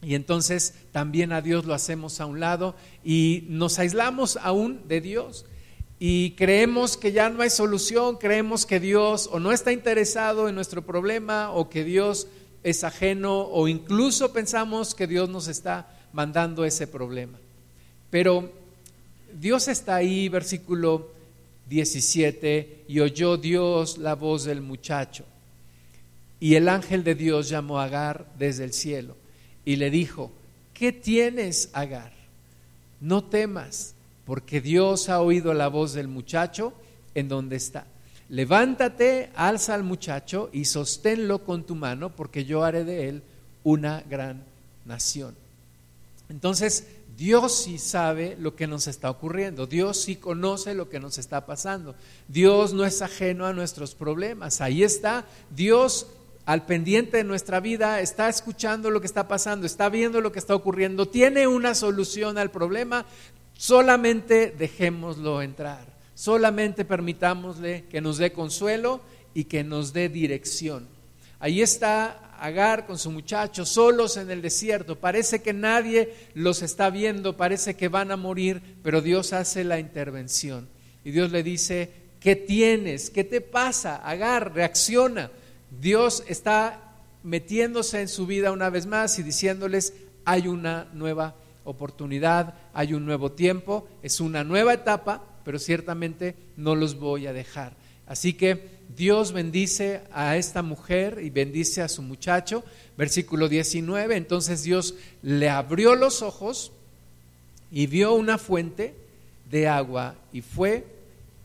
Y 0.00 0.14
entonces 0.14 0.74
también 0.90 1.32
a 1.32 1.42
Dios 1.42 1.64
lo 1.64 1.74
hacemos 1.74 2.20
a 2.20 2.26
un 2.26 2.40
lado 2.40 2.74
y 3.04 3.44
nos 3.48 3.78
aislamos 3.78 4.36
aún 4.42 4.88
de 4.88 5.00
Dios. 5.00 5.44
Y 6.00 6.32
creemos 6.32 6.96
que 6.96 7.12
ya 7.12 7.30
no 7.30 7.42
hay 7.42 7.50
solución, 7.50 8.16
creemos 8.16 8.66
que 8.66 8.80
Dios 8.80 9.28
o 9.30 9.38
no 9.38 9.52
está 9.52 9.70
interesado 9.70 10.48
en 10.48 10.56
nuestro 10.56 10.82
problema 10.84 11.52
o 11.52 11.70
que 11.70 11.84
Dios 11.84 12.26
es 12.62 12.84
ajeno 12.84 13.40
o 13.40 13.68
incluso 13.68 14.32
pensamos 14.32 14.94
que 14.94 15.06
Dios 15.06 15.28
nos 15.28 15.48
está 15.48 15.88
mandando 16.12 16.64
ese 16.64 16.86
problema. 16.86 17.38
Pero 18.10 18.52
Dios 19.32 19.68
está 19.68 19.96
ahí, 19.96 20.28
versículo 20.28 21.10
17, 21.68 22.84
y 22.88 23.00
oyó 23.00 23.36
Dios 23.36 23.98
la 23.98 24.14
voz 24.14 24.44
del 24.44 24.60
muchacho. 24.60 25.24
Y 26.38 26.54
el 26.56 26.68
ángel 26.68 27.04
de 27.04 27.14
Dios 27.14 27.48
llamó 27.48 27.78
a 27.78 27.84
Agar 27.84 28.26
desde 28.38 28.64
el 28.64 28.72
cielo 28.72 29.16
y 29.64 29.76
le 29.76 29.90
dijo, 29.90 30.32
¿qué 30.74 30.92
tienes, 30.92 31.70
Agar? 31.72 32.12
No 33.00 33.24
temas, 33.24 33.94
porque 34.24 34.60
Dios 34.60 35.08
ha 35.08 35.20
oído 35.20 35.54
la 35.54 35.68
voz 35.68 35.94
del 35.94 36.08
muchacho 36.08 36.72
en 37.14 37.28
donde 37.28 37.56
está 37.56 37.86
levántate, 38.32 39.30
alza 39.34 39.74
al 39.74 39.82
muchacho 39.82 40.48
y 40.54 40.64
sosténlo 40.64 41.44
con 41.44 41.64
tu 41.64 41.74
mano, 41.74 42.16
porque 42.16 42.46
yo 42.46 42.64
haré 42.64 42.82
de 42.82 43.10
él 43.10 43.22
una 43.62 44.02
gran 44.08 44.42
nación. 44.86 45.36
Entonces, 46.30 46.86
Dios 47.14 47.54
sí 47.64 47.76
sabe 47.76 48.38
lo 48.40 48.56
que 48.56 48.66
nos 48.66 48.86
está 48.86 49.10
ocurriendo, 49.10 49.66
Dios 49.66 50.00
sí 50.00 50.16
conoce 50.16 50.72
lo 50.74 50.88
que 50.88 50.98
nos 50.98 51.18
está 51.18 51.44
pasando, 51.44 51.94
Dios 52.26 52.72
no 52.72 52.86
es 52.86 53.02
ajeno 53.02 53.44
a 53.44 53.52
nuestros 53.52 53.94
problemas, 53.94 54.62
ahí 54.62 54.82
está, 54.82 55.26
Dios 55.54 56.06
al 56.46 56.64
pendiente 56.64 57.18
de 57.18 57.24
nuestra 57.24 57.60
vida, 57.60 58.00
está 58.00 58.30
escuchando 58.30 58.88
lo 58.88 59.02
que 59.02 59.06
está 59.08 59.28
pasando, 59.28 59.66
está 59.66 59.90
viendo 59.90 60.22
lo 60.22 60.32
que 60.32 60.38
está 60.38 60.54
ocurriendo, 60.54 61.06
tiene 61.06 61.46
una 61.48 61.74
solución 61.74 62.38
al 62.38 62.50
problema, 62.50 63.04
solamente 63.58 64.54
dejémoslo 64.58 65.42
entrar. 65.42 65.91
Solamente 66.22 66.84
permitámosle 66.84 67.86
que 67.90 68.00
nos 68.00 68.16
dé 68.16 68.32
consuelo 68.32 69.00
y 69.34 69.46
que 69.46 69.64
nos 69.64 69.92
dé 69.92 70.08
dirección. 70.08 70.86
Ahí 71.40 71.60
está 71.60 72.36
Agar 72.38 72.86
con 72.86 72.96
su 72.96 73.10
muchacho, 73.10 73.66
solos 73.66 74.16
en 74.16 74.30
el 74.30 74.40
desierto. 74.40 74.94
Parece 74.94 75.42
que 75.42 75.52
nadie 75.52 76.14
los 76.34 76.62
está 76.62 76.90
viendo, 76.90 77.36
parece 77.36 77.74
que 77.74 77.88
van 77.88 78.12
a 78.12 78.16
morir, 78.16 78.62
pero 78.84 79.00
Dios 79.00 79.32
hace 79.32 79.64
la 79.64 79.80
intervención. 79.80 80.68
Y 81.04 81.10
Dios 81.10 81.32
le 81.32 81.42
dice, 81.42 81.90
¿qué 82.20 82.36
tienes? 82.36 83.10
¿Qué 83.10 83.24
te 83.24 83.40
pasa? 83.40 83.96
Agar, 83.96 84.54
reacciona. 84.54 85.32
Dios 85.80 86.22
está 86.28 86.94
metiéndose 87.24 88.00
en 88.00 88.08
su 88.08 88.26
vida 88.26 88.52
una 88.52 88.70
vez 88.70 88.86
más 88.86 89.18
y 89.18 89.24
diciéndoles, 89.24 89.92
hay 90.24 90.46
una 90.46 90.86
nueva 90.92 91.34
oportunidad, 91.64 92.54
hay 92.74 92.94
un 92.94 93.06
nuevo 93.06 93.32
tiempo, 93.32 93.88
es 94.04 94.20
una 94.20 94.44
nueva 94.44 94.74
etapa 94.74 95.22
pero 95.44 95.58
ciertamente 95.58 96.34
no 96.56 96.74
los 96.74 96.98
voy 96.98 97.26
a 97.26 97.32
dejar. 97.32 97.74
Así 98.06 98.34
que 98.34 98.68
Dios 98.96 99.32
bendice 99.32 100.02
a 100.12 100.36
esta 100.36 100.62
mujer 100.62 101.20
y 101.22 101.30
bendice 101.30 101.82
a 101.82 101.88
su 101.88 102.02
muchacho. 102.02 102.64
Versículo 102.96 103.48
19, 103.48 104.16
entonces 104.16 104.62
Dios 104.62 104.94
le 105.22 105.48
abrió 105.48 105.94
los 105.94 106.22
ojos 106.22 106.72
y 107.70 107.86
vio 107.86 108.14
una 108.14 108.38
fuente 108.38 108.94
de 109.50 109.68
agua 109.68 110.14
y 110.32 110.42
fue 110.42 110.84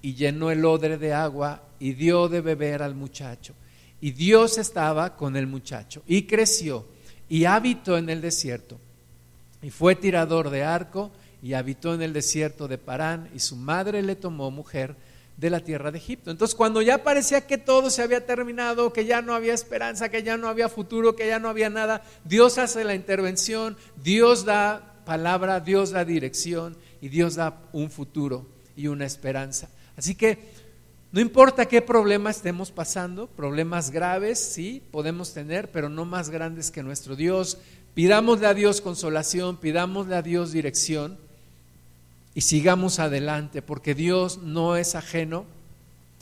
y 0.02 0.16
llenó 0.16 0.52
el 0.52 0.66
odre 0.66 0.98
de 0.98 1.14
agua 1.14 1.64
y 1.80 1.94
dio 1.94 2.28
de 2.28 2.42
beber 2.42 2.82
al 2.82 2.96
muchacho. 2.96 3.54
Y 4.02 4.12
Dios 4.12 4.58
estaba 4.58 5.16
con 5.16 5.36
el 5.36 5.48
muchacho 5.48 6.04
y 6.08 6.24
creció 6.24 6.86
y 7.30 7.46
habitó 7.46 7.98
en 7.98 8.10
el 8.10 8.22
desierto 8.22 8.78
y 9.62 9.70
fue 9.70 9.96
tirador 9.96 10.50
de 10.50 10.64
arco 10.64 11.12
y 11.42 11.54
habitó 11.54 11.94
en 11.94 12.02
el 12.02 12.14
desierto 12.14 12.68
de 12.68 12.78
Parán 12.78 13.30
y 13.34 13.40
su 13.40 13.56
madre 13.56 14.02
le 14.02 14.16
tomó 14.16 14.52
mujer 14.52 14.96
de 15.38 15.52
la 15.52 15.60
tierra 15.60 15.92
de 15.92 16.00
Egipto. 16.00 16.32
Entonces 16.32 16.56
cuando 16.56 16.82
ya 16.82 17.04
parecía 17.04 17.46
que 17.46 17.58
todo 17.58 17.90
se 17.90 18.02
había 18.02 18.26
terminado, 18.26 18.92
que 18.92 19.06
ya 19.06 19.22
no 19.22 19.36
había 19.36 19.54
esperanza, 19.54 20.10
que 20.10 20.24
ya 20.24 20.36
no 20.36 20.48
había 20.48 20.68
futuro, 20.68 21.16
que 21.16 21.28
ya 21.28 21.40
no 21.40 21.48
había 21.48 21.70
nada, 21.70 22.04
Dios 22.26 22.58
hace 22.58 22.84
la 22.84 22.96
intervención, 22.96 23.78
Dios 24.04 24.46
da 24.46 25.04
palabra, 25.06 25.60
Dios 25.60 25.92
da 25.92 26.04
dirección 26.04 26.76
y 27.02 27.10
Dios 27.10 27.36
da 27.36 27.62
un 27.72 27.92
futuro 27.92 28.48
y 28.76 28.88
una 28.88 29.06
esperanza. 29.06 29.70
Así 29.96 30.16
que 30.16 30.40
no 31.12 31.22
importa 31.22 31.68
qué 31.68 31.82
problema 31.82 32.32
estemos 32.32 32.72
pasando, 32.72 33.28
problemas 33.28 33.92
graves, 33.92 34.40
sí, 34.40 34.84
podemos 34.92 35.34
tener, 35.34 35.72
pero 35.72 35.88
no 35.88 36.04
más 36.04 36.30
grandes 36.30 36.72
que 36.72 36.84
nuestro 36.84 37.16
Dios. 37.16 37.60
Pidámosle 37.94 38.48
a 38.48 38.54
Dios 38.54 38.82
consolación, 38.82 39.58
pidámosle 39.58 40.16
a 40.16 40.22
Dios 40.22 40.52
dirección 40.52 41.18
y 42.38 42.42
sigamos 42.42 43.00
adelante, 43.00 43.64
porque 43.64 43.96
Dios 43.96 44.44
no 44.44 44.78
es 44.78 44.94
ajeno 44.94 45.46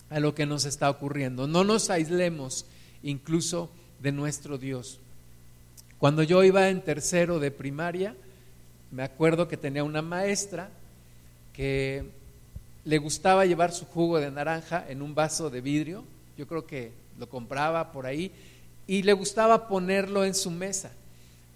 a 0.10 0.22
lo 0.22 0.34
que 0.34 0.46
nos 0.46 0.64
está 0.64 0.90
ocurriendo. 0.90 1.46
No 1.46 1.66
nos 1.66 1.90
aislemos 1.90 2.66
incluso 3.04 3.70
de 4.00 4.14
nuestro 4.14 4.58
Dios. 4.58 5.02
Cuando 5.98 6.24
yo 6.24 6.42
iba 6.46 6.70
en 6.70 6.80
tercero 6.80 7.40
de 7.40 7.52
primaria, 7.52 8.16
me 8.92 9.04
acuerdo 9.04 9.50
que 9.50 9.58
tenía 9.58 9.84
una 9.84 10.02
maestra 10.02 10.70
que 11.52 12.06
le 12.86 12.98
gustaba 12.98 13.46
llevar 13.46 13.74
su 13.74 13.84
jugo 13.84 14.18
de 14.18 14.32
naranja 14.32 14.86
en 14.88 15.02
un 15.02 15.16
vaso 15.16 15.50
de 15.50 15.60
vidrio, 15.60 16.06
yo 16.38 16.48
creo 16.48 16.66
que 16.66 16.94
lo 17.20 17.28
compraba 17.28 17.92
por 17.92 18.06
ahí, 18.06 18.32
y 18.88 19.04
le 19.04 19.12
gustaba 19.12 19.68
ponerlo 19.68 20.24
en 20.24 20.34
su 20.34 20.50
mesa 20.50 20.94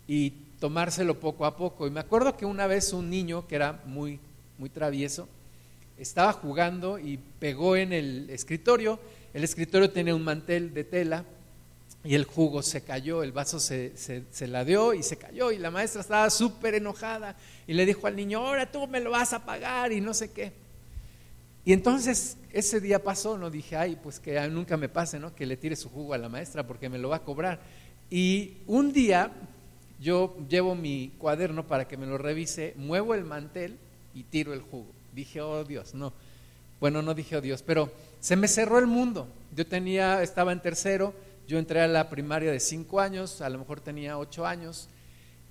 y 0.05 0.31
tomárselo 0.59 1.17
poco 1.17 1.45
a 1.45 1.55
poco. 1.55 1.87
Y 1.87 1.91
me 1.91 2.01
acuerdo 2.01 2.35
que 2.35 2.45
una 2.45 2.67
vez 2.67 2.91
un 2.91 3.09
niño 3.09 3.47
que 3.47 3.55
era 3.55 3.81
muy 3.85 4.19
muy 4.59 4.69
travieso, 4.69 5.27
estaba 5.97 6.33
jugando 6.33 6.99
y 6.99 7.17
pegó 7.39 7.75
en 7.75 7.93
el 7.93 8.29
escritorio. 8.29 8.99
El 9.33 9.43
escritorio 9.43 9.89
tenía 9.89 10.13
un 10.13 10.23
mantel 10.23 10.73
de 10.73 10.83
tela 10.83 11.25
y 12.03 12.15
el 12.15 12.23
jugo 12.23 12.61
se 12.61 12.81
cayó, 12.81 13.23
el 13.23 13.31
vaso 13.31 13.59
se, 13.59 13.93
se, 13.97 14.47
la 14.47 14.63
dio 14.63 14.93
y 14.93 15.03
se 15.03 15.17
cayó 15.17 15.51
y 15.51 15.57
la 15.57 15.71
maestra 15.71 16.01
estaba 16.01 16.29
súper 16.29 16.75
enojada 16.75 17.35
y 17.67 17.73
le 17.73 17.85
dijo 17.85 18.07
al 18.07 18.15
niño, 18.15 18.39
ahora 18.39 18.71
tú 18.71 18.87
me 18.87 19.01
lo 19.01 19.11
vas 19.11 19.33
a 19.33 19.45
pagar 19.45 19.91
y 19.91 19.99
no 19.99 20.13
sé 20.13 20.31
qué. 20.31 20.53
Y 21.65 21.73
entonces 21.73 22.37
ese 22.53 22.79
día 22.79 23.03
pasó, 23.03 23.37
no 23.37 23.49
dije, 23.49 23.75
ay, 23.75 23.97
pues 24.01 24.19
que 24.19 24.39
nunca 24.49 24.77
me 24.77 24.87
pase, 24.87 25.19
¿no? 25.19 25.35
Que 25.35 25.45
le 25.45 25.57
tire 25.57 25.75
su 25.75 25.89
jugo 25.89 26.13
a 26.13 26.17
la 26.17 26.29
maestra 26.29 26.65
porque 26.65 26.89
me 26.89 26.97
lo 26.97 27.09
va 27.09 27.17
a 27.17 27.23
cobrar. 27.23 27.59
Y 28.09 28.57
un 28.65 28.93
día 28.93 29.31
yo 29.99 30.37
llevo 30.49 30.75
mi 30.75 31.11
cuaderno 31.17 31.67
para 31.67 31.87
que 31.87 31.97
me 31.97 32.05
lo 32.05 32.17
revise, 32.17 32.73
muevo 32.77 33.13
el 33.13 33.25
mantel 33.25 33.77
y 34.13 34.23
tiro 34.23 34.53
el 34.53 34.61
jugo. 34.61 34.91
Dije, 35.13 35.41
oh 35.41 35.63
Dios, 35.63 35.93
no. 35.93 36.13
Bueno, 36.79 37.01
no 37.01 37.13
dije, 37.13 37.37
oh 37.37 37.41
Dios, 37.41 37.63
pero 37.63 37.91
se 38.19 38.35
me 38.35 38.47
cerró 38.47 38.79
el 38.79 38.87
mundo. 38.87 39.27
Yo 39.55 39.65
tenía, 39.67 40.23
estaba 40.23 40.51
en 40.51 40.61
tercero, 40.61 41.13
yo 41.47 41.57
entré 41.57 41.81
a 41.81 41.87
la 41.87 42.09
primaria 42.09 42.51
de 42.51 42.59
cinco 42.59 42.99
años, 42.99 43.41
a 43.41 43.49
lo 43.49 43.59
mejor 43.59 43.81
tenía 43.81 44.17
ocho 44.17 44.45
años, 44.45 44.87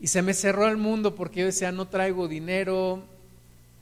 y 0.01 0.07
se 0.07 0.23
me 0.23 0.33
cerró 0.33 0.69
el 0.69 0.77
mundo 0.77 1.15
porque 1.15 1.41
yo 1.41 1.47
decía, 1.47 1.73
no 1.73 1.89
traigo 1.89 2.29
dinero, 2.29 3.03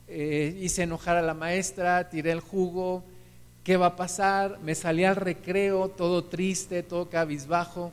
eh, 0.07 0.57
hice 0.59 0.83
enojar 0.83 1.17
a 1.17 1.21
la 1.21 1.33
maestra, 1.33 2.09
tiré 2.09 2.31
el 2.31 2.39
jugo, 2.39 3.03
¿qué 3.63 3.77
va 3.77 3.87
a 3.87 3.95
pasar? 3.95 4.59
Me 4.63 4.73
salí 4.73 5.03
al 5.03 5.15
recreo, 5.15 5.89
todo 5.89 6.23
triste, 6.23 6.81
todo 6.81 7.09
cabizbajo, 7.09 7.91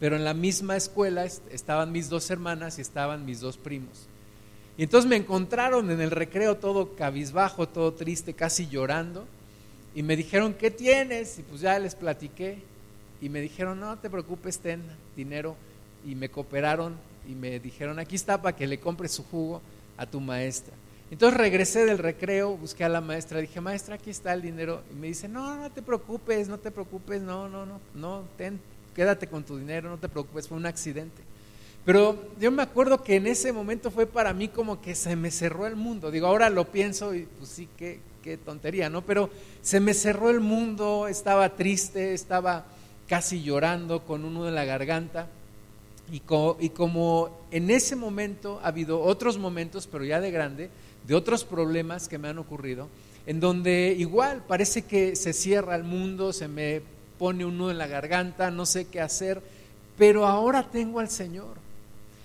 pero 0.00 0.16
en 0.16 0.24
la 0.24 0.34
misma 0.34 0.76
escuela 0.76 1.24
estaban 1.24 1.92
mis 1.92 2.08
dos 2.08 2.28
hermanas 2.30 2.78
y 2.78 2.80
estaban 2.80 3.24
mis 3.24 3.40
dos 3.40 3.56
primos. 3.56 4.08
Y 4.76 4.84
entonces 4.84 5.08
me 5.08 5.16
encontraron 5.16 5.90
en 5.90 6.00
el 6.00 6.10
recreo 6.10 6.56
todo 6.56 6.94
cabizbajo, 6.94 7.68
todo 7.68 7.92
triste, 7.92 8.34
casi 8.34 8.68
llorando. 8.68 9.26
Y 9.94 10.02
me 10.02 10.16
dijeron, 10.16 10.54
¿qué 10.54 10.70
tienes? 10.70 11.38
Y 11.38 11.42
pues 11.42 11.60
ya 11.60 11.78
les 11.78 11.94
platiqué. 11.94 12.58
Y 13.20 13.28
me 13.28 13.40
dijeron, 13.40 13.78
no 13.80 13.98
te 13.98 14.08
preocupes, 14.08 14.58
ten 14.58 14.82
dinero. 15.14 15.56
Y 16.04 16.14
me 16.14 16.30
cooperaron 16.30 16.96
y 17.28 17.34
me 17.34 17.60
dijeron, 17.60 17.98
aquí 17.98 18.16
está 18.16 18.40
para 18.40 18.56
que 18.56 18.66
le 18.66 18.80
compres 18.80 19.12
su 19.12 19.24
jugo 19.24 19.60
a 19.96 20.06
tu 20.06 20.20
maestra. 20.20 20.74
Entonces 21.10 21.38
regresé 21.38 21.84
del 21.84 21.98
recreo, 21.98 22.56
busqué 22.56 22.84
a 22.84 22.88
la 22.88 23.02
maestra, 23.02 23.38
dije, 23.40 23.60
maestra, 23.60 23.96
aquí 23.96 24.08
está 24.08 24.32
el 24.32 24.40
dinero. 24.40 24.82
Y 24.90 24.94
me 24.94 25.08
dice, 25.08 25.28
no, 25.28 25.56
no 25.56 25.70
te 25.70 25.82
preocupes, 25.82 26.48
no 26.48 26.58
te 26.58 26.70
preocupes, 26.70 27.20
no, 27.20 27.50
no, 27.50 27.66
no, 27.66 27.80
no, 27.94 28.24
ten, 28.38 28.58
quédate 28.94 29.26
con 29.26 29.44
tu 29.44 29.58
dinero, 29.58 29.90
no 29.90 29.98
te 29.98 30.08
preocupes, 30.08 30.48
fue 30.48 30.56
un 30.56 30.64
accidente. 30.64 31.22
Pero 31.84 32.16
yo 32.38 32.52
me 32.52 32.62
acuerdo 32.62 33.02
que 33.02 33.16
en 33.16 33.26
ese 33.26 33.52
momento 33.52 33.90
fue 33.90 34.06
para 34.06 34.32
mí 34.32 34.48
como 34.48 34.80
que 34.80 34.94
se 34.94 35.16
me 35.16 35.30
cerró 35.30 35.66
el 35.66 35.74
mundo. 35.74 36.10
Digo, 36.10 36.28
ahora 36.28 36.48
lo 36.48 36.70
pienso 36.70 37.14
y 37.14 37.26
pues 37.38 37.50
sí, 37.50 37.68
qué, 37.76 38.00
tontería, 38.44 38.88
¿no? 38.88 39.02
Pero 39.02 39.30
se 39.62 39.80
me 39.80 39.94
cerró 39.94 40.30
el 40.30 40.38
mundo, 40.38 41.08
estaba 41.08 41.56
triste, 41.56 42.14
estaba 42.14 42.66
casi 43.08 43.42
llorando 43.42 44.04
con 44.04 44.24
uno 44.24 44.46
en 44.46 44.54
la 44.54 44.64
garganta. 44.64 45.26
Y 46.12 46.20
como, 46.20 46.56
y 46.60 46.68
como 46.68 47.46
en 47.50 47.70
ese 47.70 47.96
momento 47.96 48.60
ha 48.62 48.68
habido 48.68 49.00
otros 49.00 49.38
momentos, 49.38 49.88
pero 49.90 50.04
ya 50.04 50.20
de 50.20 50.30
grande, 50.30 50.70
de 51.06 51.14
otros 51.16 51.42
problemas 51.44 52.06
que 52.06 52.18
me 52.18 52.28
han 52.28 52.38
ocurrido, 52.38 52.88
en 53.26 53.40
donde 53.40 53.96
igual 53.98 54.44
parece 54.46 54.82
que 54.82 55.16
se 55.16 55.32
cierra 55.32 55.74
el 55.74 55.82
mundo, 55.82 56.32
se 56.32 56.46
me 56.46 56.82
pone 57.18 57.44
un 57.44 57.58
nudo 57.58 57.72
en 57.72 57.78
la 57.78 57.86
garganta, 57.88 58.52
no 58.52 58.66
sé 58.66 58.86
qué 58.86 59.00
hacer, 59.00 59.42
pero 59.96 60.26
ahora 60.26 60.70
tengo 60.70 61.00
al 61.00 61.08
Señor. 61.08 61.62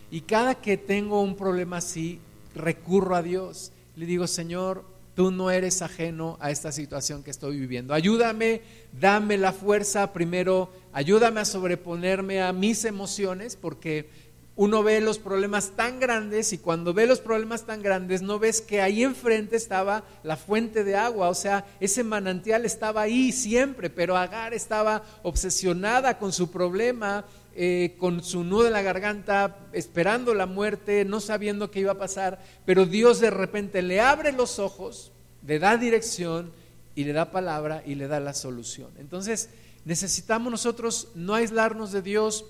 Y 0.09 0.21
cada 0.21 0.55
que 0.55 0.77
tengo 0.77 1.21
un 1.21 1.35
problema 1.35 1.77
así, 1.77 2.19
recurro 2.55 3.15
a 3.15 3.21
Dios. 3.21 3.71
Le 3.95 4.05
digo, 4.05 4.27
Señor, 4.27 4.85
tú 5.15 5.31
no 5.31 5.49
eres 5.51 5.81
ajeno 5.81 6.37
a 6.39 6.51
esta 6.51 6.71
situación 6.71 7.23
que 7.23 7.31
estoy 7.31 7.59
viviendo. 7.59 7.93
Ayúdame, 7.93 8.61
dame 8.99 9.37
la 9.37 9.51
fuerza 9.51 10.13
primero, 10.13 10.71
ayúdame 10.93 11.39
a 11.39 11.45
sobreponerme 11.45 12.41
a 12.41 12.53
mis 12.53 12.85
emociones, 12.85 13.55
porque 13.55 14.07
uno 14.55 14.81
ve 14.81 15.01
los 15.01 15.19
problemas 15.19 15.71
tan 15.75 15.99
grandes 15.99 16.51
y 16.51 16.57
cuando 16.57 16.93
ve 16.93 17.05
los 17.05 17.19
problemas 17.19 17.65
tan 17.65 17.83
grandes 17.83 18.23
no 18.23 18.39
ves 18.39 18.59
que 18.59 18.81
ahí 18.81 19.03
enfrente 19.03 19.55
estaba 19.55 20.03
la 20.23 20.35
fuente 20.35 20.83
de 20.83 20.95
agua, 20.95 21.29
o 21.29 21.35
sea, 21.35 21.65
ese 21.79 22.03
manantial 22.03 22.65
estaba 22.65 23.03
ahí 23.03 23.31
siempre, 23.31 23.91
pero 23.91 24.17
Agar 24.17 24.55
estaba 24.55 25.03
obsesionada 25.21 26.17
con 26.17 26.33
su 26.33 26.49
problema, 26.49 27.23
eh, 27.59 27.95
con 27.97 28.23
su 28.23 28.43
nudo 28.43 28.67
en 28.67 28.73
la 28.73 28.83
garganta, 28.83 29.57
esperando 29.73 30.35
la 30.35 30.45
muerte, 30.45 31.05
no 31.05 31.19
sabiendo 31.19 31.71
qué 31.71 31.79
iba 31.79 31.93
a 31.93 31.97
pasar, 31.97 32.39
pero 32.65 32.85
Dios 32.85 33.19
de 33.19 33.31
repente 33.31 33.81
le 33.81 33.99
abre 33.99 34.31
los 34.31 34.59
ojos, 34.59 35.11
le 35.43 35.57
da 35.57 35.75
dirección 35.75 36.51
y 36.93 37.05
le 37.05 37.13
da 37.13 37.31
palabra 37.31 37.81
y 37.83 37.95
le 37.95 38.07
da 38.07 38.19
la 38.19 38.35
solución. 38.35 38.91
Entonces, 38.99 39.49
necesitamos 39.85 40.51
nosotros 40.51 41.07
no 41.15 41.33
aislarnos 41.33 41.91
de 41.91 42.03
Dios, 42.03 42.45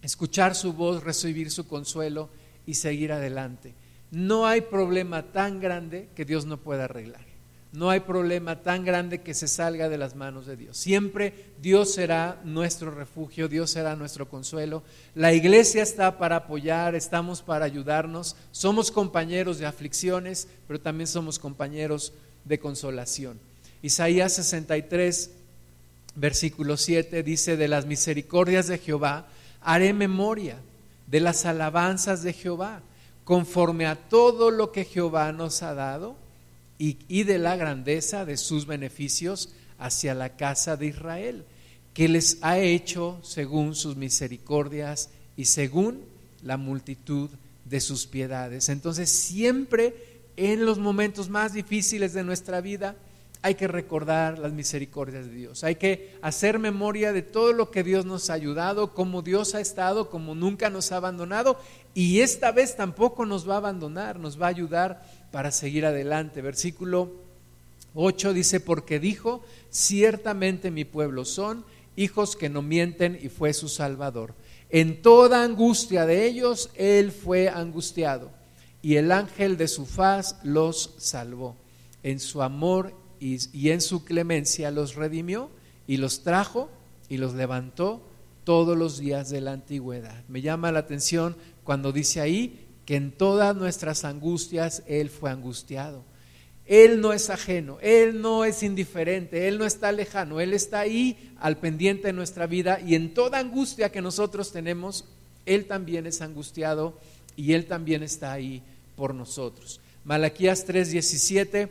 escuchar 0.00 0.54
su 0.54 0.72
voz, 0.72 1.04
recibir 1.04 1.50
su 1.50 1.68
consuelo 1.68 2.30
y 2.64 2.76
seguir 2.76 3.12
adelante. 3.12 3.74
No 4.10 4.46
hay 4.46 4.62
problema 4.62 5.22
tan 5.32 5.60
grande 5.60 6.08
que 6.16 6.24
Dios 6.24 6.46
no 6.46 6.56
pueda 6.56 6.84
arreglar. 6.84 7.29
No 7.72 7.88
hay 7.88 8.00
problema 8.00 8.62
tan 8.62 8.84
grande 8.84 9.20
que 9.20 9.32
se 9.32 9.46
salga 9.46 9.88
de 9.88 9.96
las 9.96 10.16
manos 10.16 10.44
de 10.46 10.56
Dios. 10.56 10.76
Siempre 10.76 11.52
Dios 11.62 11.94
será 11.94 12.40
nuestro 12.42 12.90
refugio, 12.90 13.48
Dios 13.48 13.70
será 13.70 13.94
nuestro 13.94 14.28
consuelo. 14.28 14.82
La 15.14 15.32
iglesia 15.32 15.80
está 15.80 16.18
para 16.18 16.36
apoyar, 16.36 16.96
estamos 16.96 17.42
para 17.42 17.64
ayudarnos. 17.64 18.34
Somos 18.50 18.90
compañeros 18.90 19.58
de 19.58 19.66
aflicciones, 19.66 20.48
pero 20.66 20.80
también 20.80 21.06
somos 21.06 21.38
compañeros 21.38 22.12
de 22.44 22.58
consolación. 22.58 23.38
Isaías 23.82 24.32
63, 24.32 25.30
versículo 26.16 26.76
7 26.76 27.22
dice, 27.22 27.56
de 27.56 27.68
las 27.68 27.86
misericordias 27.86 28.66
de 28.66 28.78
Jehová 28.78 29.28
haré 29.60 29.92
memoria 29.92 30.56
de 31.06 31.20
las 31.20 31.46
alabanzas 31.46 32.24
de 32.24 32.32
Jehová, 32.32 32.82
conforme 33.22 33.86
a 33.86 33.94
todo 33.94 34.50
lo 34.50 34.72
que 34.72 34.84
Jehová 34.84 35.30
nos 35.30 35.62
ha 35.62 35.74
dado 35.74 36.16
y, 36.82 37.24
de 37.24 37.38
la 37.38 37.56
grandeza 37.56 38.24
de 38.24 38.38
sus 38.38 38.66
beneficios 38.66 39.50
hacia 39.78 40.14
la 40.14 40.36
casa 40.36 40.78
de 40.78 40.86
Israel, 40.86 41.44
que 41.92 42.08
les 42.08 42.38
ha 42.40 42.58
hecho 42.58 43.20
según 43.22 43.74
sus 43.74 43.96
misericordias 43.96 45.10
y 45.36 45.44
según 45.44 46.00
la 46.42 46.56
multitud 46.56 47.28
de 47.66 47.80
sus 47.80 48.06
piedades. 48.06 48.70
Entonces 48.70 49.10
siempre 49.10 49.94
en 50.38 50.64
los 50.64 50.78
momentos 50.78 51.28
más 51.28 51.52
difíciles 51.52 52.14
de 52.14 52.24
nuestra 52.24 52.62
vida, 52.62 52.96
hay 53.42 53.56
que 53.56 53.68
recordar 53.68 54.38
las 54.38 54.52
misericordias 54.52 55.26
de 55.26 55.32
Dios, 55.32 55.64
hay 55.64 55.76
que 55.76 56.16
hacer 56.22 56.58
memoria 56.58 57.12
de 57.12 57.22
todo 57.22 57.52
lo 57.52 57.70
que 57.70 57.82
Dios 57.82 58.06
nos 58.06 58.30
ha 58.30 58.34
ayudado, 58.34 58.94
como 58.94 59.22
Dios 59.22 59.54
ha 59.54 59.60
estado, 59.60 60.08
como 60.10 60.34
nunca 60.34 60.70
nos 60.70 60.92
ha 60.92 60.96
abandonado 60.96 61.58
y 61.94 62.20
esta 62.20 62.52
vez 62.52 62.76
tampoco 62.76 63.26
nos 63.26 63.48
va 63.48 63.54
a 63.54 63.58
abandonar, 63.58 64.18
nos 64.18 64.40
va 64.40 64.46
a 64.46 64.50
ayudar 64.50 65.02
para 65.30 65.50
seguir 65.50 65.86
adelante. 65.86 66.42
Versículo 66.42 67.12
8 67.94 68.32
dice, 68.32 68.60
porque 68.60 69.00
dijo, 69.00 69.42
ciertamente 69.70 70.70
mi 70.70 70.84
pueblo 70.84 71.24
son 71.24 71.64
hijos 71.96 72.36
que 72.36 72.48
no 72.48 72.62
mienten 72.62 73.18
y 73.20 73.28
fue 73.28 73.52
su 73.52 73.68
Salvador. 73.68 74.34
En 74.70 75.02
toda 75.02 75.42
angustia 75.42 76.06
de 76.06 76.26
ellos, 76.26 76.70
Él 76.76 77.10
fue 77.12 77.48
angustiado 77.48 78.30
y 78.82 78.96
el 78.96 79.12
ángel 79.12 79.56
de 79.56 79.68
su 79.68 79.86
faz 79.86 80.36
los 80.42 80.94
salvó. 80.98 81.56
En 82.02 82.20
su 82.20 82.42
amor 82.42 82.94
y, 83.18 83.68
en 83.68 83.80
su 83.80 84.04
clemencia 84.04 84.70
los 84.70 84.94
redimió 84.94 85.50
y 85.86 85.98
los 85.98 86.22
trajo 86.22 86.70
y 87.08 87.18
los 87.18 87.34
levantó 87.34 88.00
todos 88.44 88.78
los 88.78 88.98
días 88.98 89.28
de 89.28 89.40
la 89.40 89.52
antigüedad. 89.52 90.24
Me 90.28 90.40
llama 90.40 90.72
la 90.72 90.78
atención 90.80 91.36
cuando 91.64 91.92
dice 91.92 92.20
ahí 92.20 92.66
que 92.90 92.96
en 92.96 93.12
todas 93.12 93.54
nuestras 93.54 94.04
angustias 94.04 94.82
Él 94.88 95.10
fue 95.10 95.30
angustiado. 95.30 96.02
Él 96.66 97.00
no 97.00 97.12
es 97.12 97.30
ajeno, 97.30 97.78
Él 97.82 98.20
no 98.20 98.44
es 98.44 98.64
indiferente, 98.64 99.46
Él 99.46 99.58
no 99.58 99.64
está 99.64 99.92
lejano, 99.92 100.40
Él 100.40 100.52
está 100.52 100.80
ahí 100.80 101.32
al 101.38 101.58
pendiente 101.58 102.08
de 102.08 102.12
nuestra 102.12 102.48
vida 102.48 102.80
y 102.84 102.96
en 102.96 103.14
toda 103.14 103.38
angustia 103.38 103.92
que 103.92 104.02
nosotros 104.02 104.50
tenemos, 104.50 105.04
Él 105.46 105.66
también 105.66 106.04
es 106.04 106.20
angustiado 106.20 106.98
y 107.36 107.52
Él 107.52 107.66
también 107.66 108.02
está 108.02 108.32
ahí 108.32 108.60
por 108.96 109.14
nosotros. 109.14 109.78
Malaquías 110.02 110.66
3:17 110.66 111.70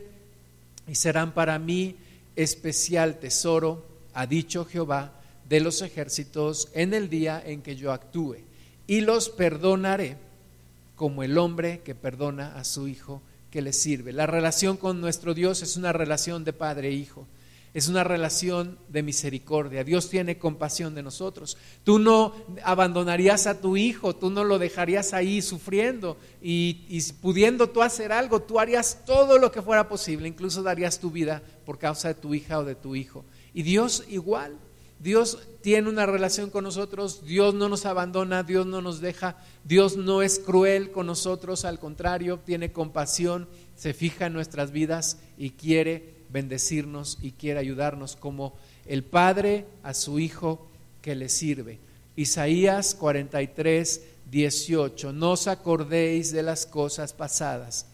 y 0.88 0.94
serán 0.94 1.34
para 1.34 1.58
mí 1.58 1.96
especial 2.34 3.18
tesoro, 3.18 3.84
ha 4.14 4.26
dicho 4.26 4.64
Jehová 4.64 5.20
de 5.50 5.60
los 5.60 5.82
ejércitos 5.82 6.70
en 6.72 6.94
el 6.94 7.10
día 7.10 7.42
en 7.44 7.60
que 7.60 7.76
yo 7.76 7.92
actúe, 7.92 8.36
y 8.86 9.02
los 9.02 9.28
perdonaré 9.28 10.29
como 11.00 11.22
el 11.22 11.38
hombre 11.38 11.80
que 11.82 11.94
perdona 11.94 12.56
a 12.56 12.62
su 12.62 12.86
hijo 12.86 13.22
que 13.50 13.62
le 13.62 13.72
sirve. 13.72 14.12
La 14.12 14.26
relación 14.26 14.76
con 14.76 15.00
nuestro 15.00 15.32
Dios 15.32 15.62
es 15.62 15.78
una 15.78 15.94
relación 15.94 16.44
de 16.44 16.52
padre 16.52 16.88
e 16.88 16.92
hijo. 16.92 17.26
Es 17.72 17.88
una 17.88 18.04
relación 18.04 18.78
de 18.86 19.02
misericordia. 19.02 19.82
Dios 19.82 20.10
tiene 20.10 20.36
compasión 20.36 20.94
de 20.94 21.02
nosotros. 21.02 21.56
Tú 21.84 21.98
no 21.98 22.34
abandonarías 22.64 23.46
a 23.46 23.62
tu 23.62 23.78
hijo, 23.78 24.14
tú 24.14 24.28
no 24.28 24.44
lo 24.44 24.58
dejarías 24.58 25.14
ahí 25.14 25.40
sufriendo 25.40 26.18
y, 26.42 27.00
pudiendo 27.22 27.70
tú 27.70 27.80
hacer 27.80 28.12
algo, 28.12 28.42
tú 28.42 28.60
harías 28.60 29.06
todo 29.06 29.38
lo 29.38 29.50
que 29.50 29.62
fuera 29.62 29.88
posible, 29.88 30.28
incluso 30.28 30.62
darías 30.62 31.00
tu 31.00 31.10
vida 31.10 31.42
por 31.64 31.78
causa 31.78 32.08
de 32.08 32.14
tu 32.14 32.34
hija 32.34 32.58
o 32.58 32.64
de 32.66 32.74
tu 32.74 32.94
hijo. 32.94 33.24
Y 33.54 33.62
Dios 33.62 34.04
igual. 34.10 34.58
Dios 35.00 35.38
tiene 35.62 35.88
una 35.88 36.04
relación 36.04 36.50
con 36.50 36.64
nosotros, 36.64 37.24
Dios 37.24 37.54
no 37.54 37.70
nos 37.70 37.86
abandona, 37.86 38.42
Dios 38.42 38.66
no 38.66 38.82
nos 38.82 39.00
deja, 39.00 39.36
Dios 39.64 39.96
no 39.96 40.20
es 40.20 40.38
cruel 40.38 40.90
con 40.92 41.06
nosotros, 41.06 41.64
al 41.64 41.78
contrario, 41.78 42.38
tiene 42.44 42.70
compasión, 42.70 43.48
se 43.76 43.94
fija 43.94 44.26
en 44.26 44.34
nuestras 44.34 44.72
vidas 44.72 45.16
y 45.38 45.50
quiere 45.50 46.20
bendecirnos 46.30 47.18
y 47.22 47.32
quiere 47.32 47.60
ayudarnos 47.60 48.14
como 48.14 48.52
el 48.86 49.02
Padre 49.02 49.64
a 49.82 49.94
su 49.94 50.18
Hijo 50.18 50.66
que 51.00 51.14
le 51.14 51.30
sirve. 51.30 51.78
Isaías 52.14 52.94
43, 52.94 54.02
18, 54.30 55.14
no 55.14 55.32
os 55.32 55.46
acordéis 55.46 56.30
de 56.30 56.42
las 56.42 56.66
cosas 56.66 57.14
pasadas, 57.14 57.86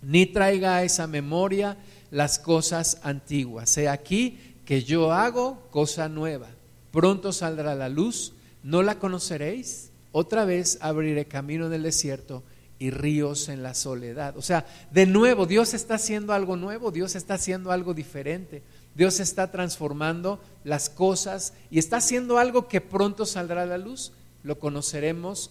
ni 0.00 0.24
traigáis 0.24 1.00
a 1.00 1.06
memoria 1.06 1.76
las 2.10 2.38
cosas 2.38 2.98
antiguas. 3.02 3.76
He 3.76 3.88
aquí 3.88 4.53
que 4.64 4.82
yo 4.82 5.12
hago 5.12 5.60
cosa 5.70 6.08
nueva. 6.08 6.48
Pronto 6.90 7.32
saldrá 7.32 7.74
la 7.74 7.88
luz, 7.88 8.32
no 8.62 8.82
la 8.82 8.98
conoceréis. 8.98 9.90
Otra 10.12 10.44
vez 10.44 10.78
abriré 10.80 11.26
camino 11.26 11.66
en 11.66 11.72
el 11.72 11.82
desierto 11.82 12.42
y 12.78 12.90
ríos 12.90 13.48
en 13.48 13.62
la 13.62 13.74
soledad. 13.74 14.36
O 14.36 14.42
sea, 14.42 14.66
de 14.90 15.06
nuevo, 15.06 15.46
Dios 15.46 15.74
está 15.74 15.94
haciendo 15.94 16.32
algo 16.32 16.56
nuevo, 16.56 16.90
Dios 16.90 17.14
está 17.14 17.34
haciendo 17.34 17.72
algo 17.72 17.94
diferente. 17.94 18.62
Dios 18.94 19.20
está 19.20 19.50
transformando 19.50 20.40
las 20.62 20.88
cosas 20.88 21.52
y 21.70 21.78
está 21.78 21.96
haciendo 21.96 22.38
algo 22.38 22.68
que 22.68 22.80
pronto 22.80 23.26
saldrá 23.26 23.62
a 23.62 23.66
la 23.66 23.78
luz. 23.78 24.12
Lo 24.42 24.58
conoceremos 24.58 25.50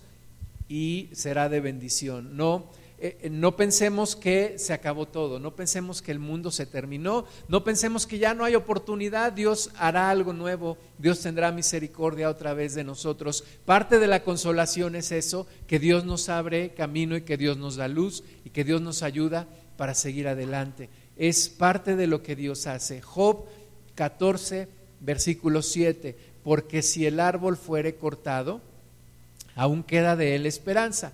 y 0.69 1.09
será 1.11 1.49
de 1.49 1.59
bendición. 1.59 2.37
No 2.37 2.69
eh, 3.05 3.27
no 3.29 3.57
pensemos 3.57 4.15
que 4.15 4.57
se 4.57 4.71
acabó 4.71 5.05
todo, 5.05 5.37
no 5.37 5.57
pensemos 5.57 6.01
que 6.01 6.13
el 6.13 6.19
mundo 6.19 6.51
se 6.51 6.65
terminó, 6.65 7.25
no 7.49 7.65
pensemos 7.65 8.07
que 8.07 8.17
ya 8.17 8.33
no 8.33 8.45
hay 8.45 8.55
oportunidad, 8.55 9.33
Dios 9.33 9.71
hará 9.75 10.09
algo 10.09 10.31
nuevo, 10.31 10.77
Dios 10.99 11.19
tendrá 11.19 11.51
misericordia 11.51 12.29
otra 12.29 12.53
vez 12.53 12.75
de 12.75 12.85
nosotros. 12.85 13.43
Parte 13.65 13.99
de 13.99 14.07
la 14.07 14.23
consolación 14.23 14.95
es 14.95 15.11
eso, 15.11 15.47
que 15.67 15.79
Dios 15.79 16.05
nos 16.05 16.29
abre 16.29 16.69
camino 16.69 17.17
y 17.17 17.23
que 17.23 17.35
Dios 17.35 17.57
nos 17.57 17.75
da 17.75 17.89
luz 17.89 18.23
y 18.45 18.51
que 18.51 18.63
Dios 18.63 18.79
nos 18.79 19.03
ayuda 19.03 19.49
para 19.75 19.95
seguir 19.95 20.29
adelante. 20.29 20.87
Es 21.17 21.49
parte 21.49 21.97
de 21.97 22.07
lo 22.07 22.23
que 22.23 22.37
Dios 22.37 22.67
hace. 22.67 23.01
Job 23.01 23.43
14, 23.95 24.69
versículo 25.01 25.61
7, 25.61 26.15
porque 26.41 26.81
si 26.81 27.05
el 27.05 27.19
árbol 27.19 27.57
fuere 27.57 27.95
cortado, 27.95 28.61
aún 29.55 29.83
queda 29.83 30.15
de 30.15 30.37
él 30.37 30.45
esperanza 30.45 31.11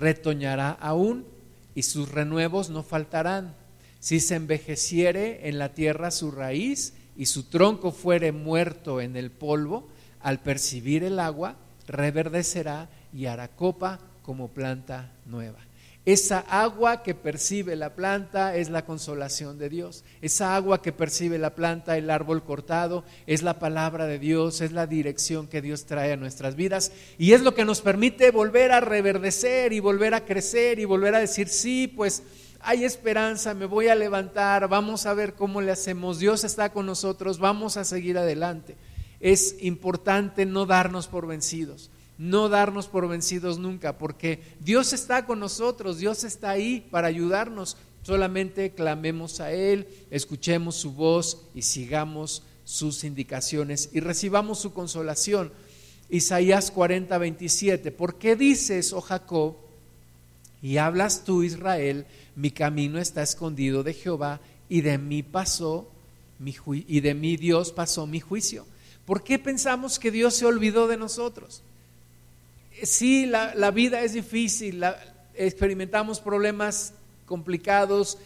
retoñará 0.00 0.70
aún 0.70 1.26
y 1.74 1.82
sus 1.82 2.10
renuevos 2.10 2.70
no 2.70 2.82
faltarán. 2.82 3.54
Si 4.00 4.18
se 4.18 4.34
envejeciere 4.34 5.48
en 5.48 5.58
la 5.58 5.74
tierra 5.74 6.10
su 6.10 6.30
raíz 6.30 6.94
y 7.16 7.26
su 7.26 7.44
tronco 7.44 7.92
fuere 7.92 8.32
muerto 8.32 9.00
en 9.00 9.16
el 9.16 9.30
polvo, 9.30 9.88
al 10.20 10.40
percibir 10.40 11.04
el 11.04 11.18
agua, 11.18 11.56
reverdecerá 11.86 12.88
y 13.12 13.26
hará 13.26 13.48
copa 13.48 14.00
como 14.22 14.48
planta 14.48 15.12
nueva. 15.26 15.58
Esa 16.06 16.38
agua 16.38 17.02
que 17.02 17.14
percibe 17.14 17.76
la 17.76 17.94
planta 17.94 18.56
es 18.56 18.70
la 18.70 18.86
consolación 18.86 19.58
de 19.58 19.68
Dios. 19.68 20.02
Esa 20.22 20.56
agua 20.56 20.80
que 20.80 20.92
percibe 20.92 21.36
la 21.36 21.54
planta, 21.54 21.98
el 21.98 22.08
árbol 22.08 22.42
cortado, 22.42 23.04
es 23.26 23.42
la 23.42 23.58
palabra 23.58 24.06
de 24.06 24.18
Dios, 24.18 24.62
es 24.62 24.72
la 24.72 24.86
dirección 24.86 25.46
que 25.46 25.60
Dios 25.60 25.84
trae 25.84 26.12
a 26.12 26.16
nuestras 26.16 26.56
vidas 26.56 26.90
y 27.18 27.32
es 27.32 27.42
lo 27.42 27.54
que 27.54 27.66
nos 27.66 27.82
permite 27.82 28.30
volver 28.30 28.72
a 28.72 28.80
reverdecer 28.80 29.74
y 29.74 29.80
volver 29.80 30.14
a 30.14 30.24
crecer 30.24 30.78
y 30.78 30.86
volver 30.86 31.14
a 31.14 31.20
decir, 31.20 31.48
sí, 31.48 31.86
pues 31.86 32.22
hay 32.60 32.84
esperanza, 32.84 33.52
me 33.52 33.66
voy 33.66 33.88
a 33.88 33.94
levantar, 33.94 34.68
vamos 34.68 35.04
a 35.04 35.12
ver 35.12 35.34
cómo 35.34 35.60
le 35.60 35.70
hacemos, 35.70 36.18
Dios 36.18 36.44
está 36.44 36.72
con 36.72 36.86
nosotros, 36.86 37.38
vamos 37.38 37.76
a 37.76 37.84
seguir 37.84 38.16
adelante. 38.16 38.76
Es 39.20 39.56
importante 39.60 40.46
no 40.46 40.64
darnos 40.64 41.08
por 41.08 41.26
vencidos 41.26 41.90
no 42.20 42.50
darnos 42.50 42.86
por 42.86 43.08
vencidos 43.08 43.58
nunca, 43.58 43.96
porque 43.96 44.42
Dios 44.60 44.92
está 44.92 45.24
con 45.24 45.40
nosotros, 45.40 45.96
Dios 45.96 46.22
está 46.22 46.50
ahí 46.50 46.86
para 46.90 47.06
ayudarnos. 47.06 47.78
Solamente 48.02 48.72
clamemos 48.72 49.40
a 49.40 49.52
Él, 49.52 49.88
escuchemos 50.10 50.76
su 50.76 50.92
voz 50.92 51.40
y 51.54 51.62
sigamos 51.62 52.42
sus 52.62 53.04
indicaciones 53.04 53.88
y 53.94 54.00
recibamos 54.00 54.58
su 54.58 54.74
consolación. 54.74 55.50
Isaías 56.10 56.70
40, 56.70 57.16
27. 57.16 57.90
¿Por 57.90 58.16
qué 58.16 58.36
dices, 58.36 58.92
oh 58.92 59.00
Jacob, 59.00 59.56
y 60.60 60.76
hablas 60.76 61.24
tú, 61.24 61.42
Israel, 61.42 62.04
mi 62.36 62.50
camino 62.50 62.98
está 62.98 63.22
escondido 63.22 63.82
de 63.82 63.94
Jehová 63.94 64.40
y 64.68 64.82
de 64.82 64.98
mí 64.98 65.22
pasó 65.22 65.90
mi 66.38 66.54
y 66.86 67.00
de 67.00 67.14
mí 67.14 67.38
Dios 67.38 67.72
pasó 67.72 68.06
mi 68.06 68.20
juicio? 68.20 68.66
¿Por 69.06 69.24
qué 69.24 69.38
pensamos 69.38 69.98
que 69.98 70.10
Dios 70.10 70.34
se 70.34 70.44
olvidó 70.44 70.86
de 70.86 70.98
nosotros? 70.98 71.62
Sí, 72.82 73.26
la, 73.26 73.70
vida 73.70 74.02
es 74.02 74.12
difícil, 74.12 74.82
experimentamos 75.34 76.20
problemas 76.20 76.94
complicados, 77.26 78.18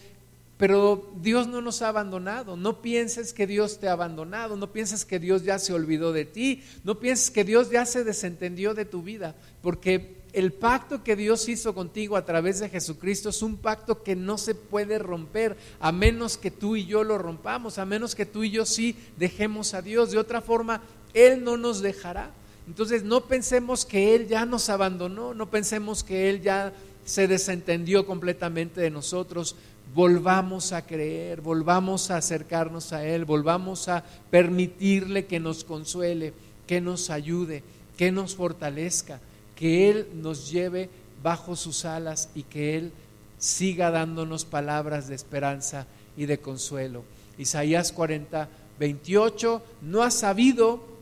pero 0.57 1.11
Dios 1.21 1.47
no 1.47 1.61
nos 1.61 1.81
ha 1.81 1.89
abandonado. 1.89 2.55
No 2.55 2.81
pienses 2.81 3.33
que 3.33 3.47
Dios 3.47 3.79
te 3.79 3.87
ha 3.87 3.93
abandonado, 3.93 4.55
no 4.55 4.71
pienses 4.71 5.05
que 5.05 5.19
Dios 5.19 5.43
ya 5.43 5.59
se 5.59 5.73
olvidó 5.73 6.13
de 6.13 6.25
ti, 6.25 6.63
no 6.83 6.99
pienses 6.99 7.31
que 7.31 7.43
Dios 7.43 7.69
ya 7.69 7.85
se 7.85 8.03
desentendió 8.03 8.73
de 8.73 8.85
tu 8.85 9.01
vida, 9.03 9.35
porque 9.61 10.15
el 10.35 10.51
pacto 10.51 11.01
que 11.01 11.15
Dios 11.15 11.47
hizo 11.47 11.73
contigo 11.73 12.17
a 12.17 12.25
través 12.25 12.59
de 12.59 12.67
Jesucristo 12.67 13.29
es 13.29 13.41
un 13.41 13.55
pacto 13.55 14.03
que 14.03 14.17
no 14.17 14.37
se 14.37 14.53
puede 14.53 14.99
romper 14.99 15.55
a 15.79 15.93
menos 15.93 16.37
que 16.37 16.51
tú 16.51 16.75
y 16.75 16.85
yo 16.85 17.05
lo 17.05 17.17
rompamos, 17.17 17.77
a 17.77 17.85
menos 17.85 18.15
que 18.15 18.25
tú 18.25 18.43
y 18.43 18.51
yo 18.51 18.65
sí 18.65 18.97
dejemos 19.15 19.73
a 19.73 19.81
Dios. 19.81 20.11
De 20.11 20.17
otra 20.17 20.41
forma, 20.41 20.81
Él 21.13 21.43
no 21.43 21.55
nos 21.55 21.81
dejará. 21.81 22.31
Entonces 22.67 23.03
no 23.03 23.21
pensemos 23.25 23.85
que 23.85 24.15
Él 24.15 24.27
ya 24.27 24.45
nos 24.45 24.69
abandonó, 24.69 25.33
no 25.33 25.49
pensemos 25.49 26.03
que 26.03 26.29
Él 26.29 26.41
ya 26.41 26.73
se 27.05 27.27
desentendió 27.27 28.05
completamente 28.05 28.81
de 28.81 28.89
nosotros. 28.89 29.55
Volvamos 29.93 30.71
a 30.71 30.85
creer, 30.85 31.41
volvamos 31.41 32.09
a 32.09 32.17
acercarnos 32.17 32.91
a 32.91 33.05
Él, 33.05 33.23
volvamos 33.25 33.87
a 33.87 34.03
permitirle 34.31 35.25
que 35.25 35.39
nos 35.39 35.63
consuele, 35.63 36.33
que 36.65 36.81
nos 36.81 37.11
ayude, 37.11 37.63
que 37.97 38.11
nos 38.11 38.35
fortalezca, 38.35 39.19
que 39.55 39.89
Él 39.89 40.07
nos 40.15 40.49
lleve 40.49 40.89
bajo 41.21 41.55
sus 41.55 41.85
alas 41.85 42.29
y 42.33 42.43
que 42.43 42.77
Él 42.77 42.91
siga 43.37 43.91
dándonos 43.91 44.43
palabras 44.43 45.07
de 45.07 45.15
esperanza 45.15 45.85
y 46.17 46.25
de 46.25 46.39
consuelo. 46.39 47.03
Isaías 47.37 47.91
40, 47.91 48.49
28, 48.79 49.61
no 49.83 50.01
ha 50.01 50.11
sabido 50.11 50.94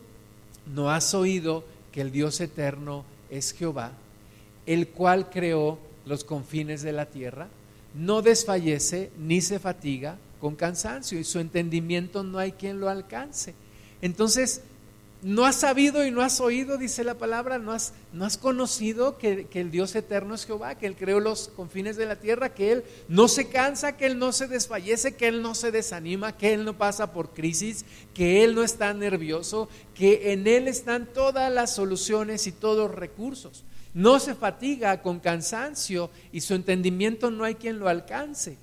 ¿No 0.72 0.90
has 0.90 1.14
oído 1.14 1.64
que 1.92 2.00
el 2.00 2.10
Dios 2.10 2.40
eterno 2.40 3.04
es 3.30 3.52
Jehová, 3.52 3.92
el 4.66 4.88
cual 4.88 5.30
creó 5.30 5.78
los 6.06 6.24
confines 6.24 6.82
de 6.82 6.92
la 6.92 7.06
tierra? 7.06 7.48
No 7.94 8.22
desfallece 8.22 9.10
ni 9.18 9.40
se 9.40 9.58
fatiga 9.58 10.16
con 10.40 10.56
cansancio 10.56 11.18
y 11.18 11.24
su 11.24 11.38
entendimiento 11.38 12.22
no 12.22 12.38
hay 12.38 12.52
quien 12.52 12.80
lo 12.80 12.88
alcance. 12.88 13.54
Entonces, 14.02 14.62
no 15.24 15.46
has 15.46 15.56
sabido 15.56 16.04
y 16.04 16.10
no 16.10 16.20
has 16.20 16.38
oído, 16.38 16.76
dice 16.76 17.02
la 17.02 17.14
palabra, 17.14 17.58
no 17.58 17.72
has, 17.72 17.94
no 18.12 18.26
has 18.26 18.36
conocido 18.36 19.16
que, 19.16 19.46
que, 19.46 19.62
el 19.62 19.70
Dios 19.70 19.94
eterno 19.94 20.34
es 20.34 20.44
Jehová, 20.44 20.74
que 20.74 20.86
Él 20.86 20.96
creó 20.96 21.18
los 21.18 21.48
confines 21.48 21.96
de 21.96 22.04
la 22.04 22.16
tierra, 22.16 22.52
que 22.52 22.72
Él 22.72 22.84
no 23.08 23.26
se 23.26 23.48
cansa, 23.48 23.96
que 23.96 24.04
Él 24.04 24.18
no 24.18 24.32
se 24.32 24.48
desfallece, 24.48 25.16
que 25.16 25.28
Él 25.28 25.40
no 25.40 25.54
se 25.54 25.70
desanima, 25.70 26.36
que 26.36 26.52
Él 26.52 26.66
no 26.66 26.76
pasa 26.76 27.14
por 27.14 27.32
crisis, 27.32 27.86
que 28.12 28.44
Él 28.44 28.54
no 28.54 28.62
está 28.62 28.92
nervioso, 28.92 29.70
que 29.94 30.34
en 30.34 30.46
Él 30.46 30.68
están 30.68 31.06
todas 31.06 31.50
las 31.50 31.74
soluciones 31.74 32.46
y 32.46 32.52
todos 32.52 32.90
los 32.90 32.98
recursos. 32.98 33.64
No 33.94 34.20
se 34.20 34.34
fatiga 34.34 35.00
con 35.00 35.20
cansancio 35.20 36.10
y 36.32 36.42
su 36.42 36.52
entendimiento 36.52 37.30
no 37.30 37.44
hay 37.44 37.54
quien 37.54 37.78
lo 37.78 37.88
alcance. 37.88 38.58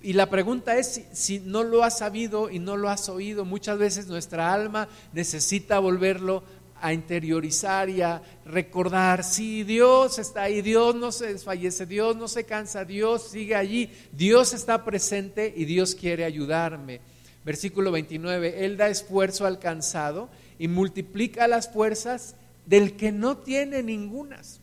Y 0.00 0.12
la 0.12 0.30
pregunta 0.30 0.76
es 0.76 1.02
si, 1.12 1.40
no 1.40 1.64
lo 1.64 1.82
has 1.82 1.98
sabido 1.98 2.50
y 2.50 2.58
no 2.58 2.76
lo 2.76 2.88
has 2.88 3.08
oído. 3.08 3.44
Muchas 3.44 3.78
veces 3.78 4.06
nuestra 4.06 4.52
alma 4.52 4.88
necesita 5.12 5.78
volverlo 5.78 6.42
a 6.80 6.92
interiorizar 6.92 7.88
y 7.88 8.02
a 8.02 8.22
recordar, 8.44 9.22
si 9.22 9.62
Dios 9.62 10.18
está 10.18 10.42
ahí, 10.42 10.62
Dios 10.62 10.96
no 10.96 11.12
se 11.12 11.32
desfallece, 11.32 11.86
Dios 11.86 12.16
no 12.16 12.26
se 12.26 12.44
cansa, 12.44 12.84
Dios 12.84 13.28
sigue 13.30 13.54
allí, 13.54 13.88
Dios 14.10 14.52
está 14.52 14.84
presente 14.84 15.52
y 15.56 15.64
Dios 15.64 15.94
quiere 15.94 16.24
ayudarme. 16.24 17.00
Versículo 17.44 17.92
29, 17.92 18.64
Él 18.64 18.76
da 18.76 18.88
esfuerzo 18.88 19.46
al 19.46 19.60
cansado 19.60 20.28
y 20.58 20.68
multiplica 20.68 21.46
las 21.46 21.72
fuerzas 21.72 22.34
del 22.66 22.96
que 22.96 23.12
no 23.12 23.38
tiene 23.38 23.82
ningunas. 23.82 24.61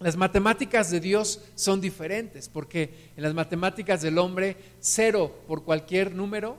Las 0.00 0.16
matemáticas 0.16 0.90
de 0.90 1.00
Dios 1.00 1.40
son 1.54 1.80
diferentes 1.80 2.48
porque 2.48 3.10
en 3.16 3.22
las 3.22 3.34
matemáticas 3.34 4.02
del 4.02 4.18
hombre 4.18 4.56
cero 4.80 5.34
por 5.46 5.64
cualquier 5.64 6.14
número 6.14 6.56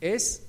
es 0.00 0.42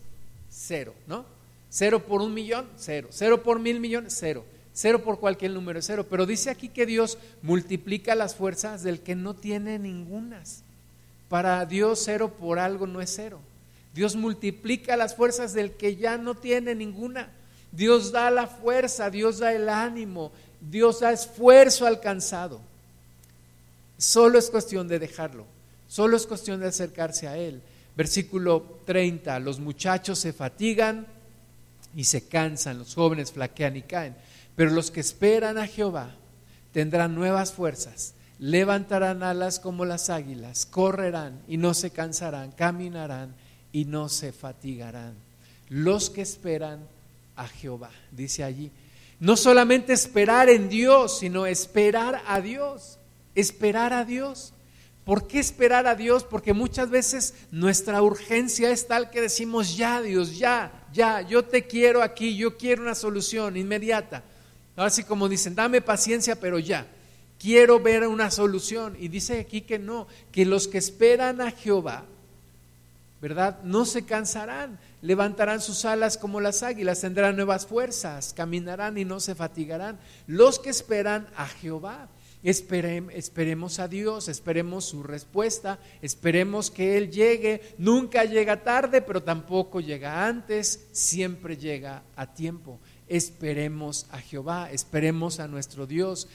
cero, 0.50 0.94
¿no? 1.08 1.26
Cero 1.70 2.06
por 2.06 2.22
un 2.22 2.34
millón, 2.34 2.68
cero. 2.78 3.10
Cero 3.12 3.44
por 3.44 3.60
mil 3.60 3.80
millones, 3.80 4.16
cero. 4.18 4.46
Cero 4.74 5.04
por 5.04 5.20
cualquier 5.20 5.52
número, 5.52 5.82
cero. 5.82 6.06
Pero 6.10 6.26
dice 6.26 6.50
aquí 6.50 6.70
que 6.70 6.86
Dios 6.86 7.18
multiplica 7.42 8.16
las 8.16 8.36
fuerzas 8.36 8.84
del 8.84 9.02
que 9.02 9.16
no 9.16 9.34
tiene 9.34 9.80
ningunas. 9.80 10.64
Para 11.30 11.66
Dios 11.66 12.02
cero 12.06 12.34
por 12.40 12.60
algo 12.60 12.88
no 12.88 13.02
es 13.02 13.14
cero. 13.14 13.40
Dios 13.94 14.16
multiplica 14.16 14.96
las 14.96 15.16
fuerzas 15.16 15.54
del 15.54 15.72
que 15.72 15.96
ya 15.96 16.18
no 16.18 16.36
tiene 16.36 16.76
ninguna. 16.76 17.32
Dios 17.72 18.12
da 18.12 18.30
la 18.32 18.48
fuerza, 18.48 19.10
Dios 19.10 19.40
da 19.40 19.54
el 19.54 19.70
ánimo, 19.70 20.32
Dios 20.62 21.00
da 21.00 21.12
esfuerzo 21.12 21.86
alcanzado. 21.86 22.60
Solo 23.98 24.38
es 24.38 24.50
cuestión 24.50 24.88
de 24.88 25.00
dejarlo, 25.00 25.46
solo 25.88 26.18
es 26.18 26.28
cuestión 26.28 26.60
de 26.60 26.68
acercarse 26.68 27.28
a 27.28 27.38
Él. 27.38 27.62
Versículo 27.96 28.80
30, 28.86 29.40
los 29.40 29.60
muchachos 29.60 30.20
se 30.20 30.34
fatigan 30.34 31.08
y 31.96 32.04
se 32.04 32.28
cansan, 32.28 32.78
los 32.78 32.94
jóvenes 32.94 33.32
flaquean 33.32 33.76
y 33.76 33.82
caen, 33.82 34.16
pero 34.56 34.70
los 34.70 34.92
que 34.92 35.00
esperan 35.00 35.58
a 35.58 35.66
Jehová 35.66 36.12
tendrán 36.74 37.16
nuevas 37.16 37.54
fuerzas, 37.54 38.14
levantarán 38.38 39.24
alas 39.24 39.60
como 39.60 39.84
las 39.84 40.12
águilas, 40.12 40.68
correrán 40.68 41.42
y 41.48 41.58
no 41.58 41.74
se 41.74 41.90
cansarán, 41.90 42.52
caminarán 42.52 43.34
y 43.72 43.86
no 43.86 44.10
se 44.10 44.32
fatigarán. 44.32 45.16
Los 45.70 46.12
que 46.12 46.22
esperan 46.22 46.82
a 47.36 47.48
Jehová, 47.48 47.92
dice 48.12 48.44
allí. 48.44 48.72
No 49.20 49.36
solamente 49.36 49.94
esperar 49.94 50.50
en 50.50 50.70
Dios, 50.70 51.20
sino 51.20 51.46
esperar 51.46 52.22
a 52.28 52.40
Dios, 52.42 53.00
esperar 53.34 53.94
a 53.94 54.06
Dios. 54.06 54.54
¿Por 55.06 55.26
qué 55.26 55.40
esperar 55.40 55.88
a 55.88 55.96
Dios? 55.96 56.24
Porque 56.24 56.54
muchas 56.54 56.90
veces 56.90 57.34
nuestra 57.50 58.02
urgencia 58.02 58.70
es 58.72 58.88
tal 58.88 59.10
que 59.10 59.22
decimos, 59.22 59.78
ya 59.78 60.02
Dios, 60.02 60.38
ya, 60.38 60.86
ya, 60.92 61.22
yo 61.22 61.46
te 61.46 61.66
quiero 61.66 62.04
aquí, 62.04 62.36
yo 62.36 62.58
quiero 62.58 62.82
una 62.82 62.94
solución 62.94 63.56
inmediata. 63.56 64.24
Así 64.76 65.04
como 65.04 65.30
dicen, 65.30 65.56
dame 65.56 65.82
paciencia, 65.82 66.40
pero 66.40 66.60
ya, 66.60 66.86
quiero 67.40 67.80
ver 67.80 68.06
una 68.06 68.30
solución. 68.30 68.96
Y 69.00 69.08
dice 69.08 69.40
aquí 69.40 69.62
que 69.62 69.80
no, 69.80 70.08
que 70.32 70.46
los 70.46 70.68
que 70.68 70.78
esperan 70.78 71.42
a 71.42 71.52
Jehová, 71.52 72.04
¿verdad? 73.22 73.60
No 73.64 73.86
se 73.86 74.06
cansarán, 74.06 74.78
levantarán 75.02 75.62
sus 75.62 75.86
alas 75.86 76.18
como 76.18 76.42
las 76.42 76.64
águilas, 76.64 77.02
tendrán 77.02 77.36
nuevas 77.36 77.66
fuerzas, 77.66 78.34
caminarán 78.34 78.98
y 78.98 79.06
no 79.06 79.20
se 79.20 79.36
fatigarán. 79.36 80.00
Los 80.26 80.60
que 80.60 80.70
esperan 80.70 81.28
a 81.36 81.48
Jehová 81.48 82.10
esperemos 82.44 83.80
a 83.80 83.88
Dios, 83.88 84.28
esperemos 84.28 84.86
su 84.86 85.04
respuesta, 85.04 85.80
esperemos 86.02 86.72
que 86.72 86.98
Él 86.98 87.12
llegue. 87.12 87.62
Nunca 87.78 88.24
llega 88.24 88.64
tarde, 88.64 89.02
pero 89.02 89.24
tampoco 89.24 89.82
llega 89.82 90.26
antes, 90.26 90.88
siempre 90.92 91.58
llega 91.58 92.04
a 92.16 92.34
tiempo. 92.34 92.80
Esperemos 93.08 94.06
a 94.12 94.20
Jehová, 94.20 94.72
esperemos 94.72 95.40
a 95.40 95.48
nuestro 95.48 95.88
Dios. 95.88 96.28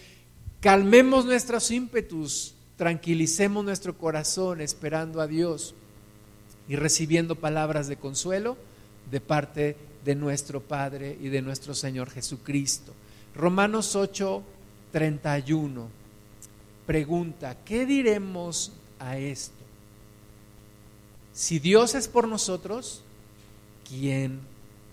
Calmemos 0.61 1.25
nuestros 1.25 1.71
ímpetus, 1.71 2.55
tranquilicemos 2.77 3.65
nuestro 3.65 3.97
corazón 3.97 4.61
esperando 4.61 5.21
a 5.21 5.27
Dios 5.27 5.75
y 6.69 6.77
recibiendo 6.77 7.37
palabras 7.37 7.89
de 7.89 7.97
consuelo 7.97 8.57
de 9.11 9.21
parte 9.21 9.77
de 10.05 10.15
nuestro 10.15 10.61
Padre 10.61 11.17
y 11.21 11.29
de 11.29 11.43
nuestro 11.43 11.75
Señor 11.75 12.11
Jesucristo. 12.11 12.93
Romanos 13.35 13.97
8, 13.97 14.43
31. 14.91 15.89
Pregunta, 16.87 17.57
¿qué 17.65 17.87
diremos 17.87 18.73
a 18.99 19.19
esto? 19.19 19.55
Si 21.33 21.59
Dios 21.59 21.95
es 21.95 22.09
por 22.09 22.29
nosotros, 22.29 23.03
¿quién 23.89 24.41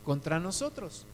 contra 0.05 0.39
nosotros? 0.39 1.05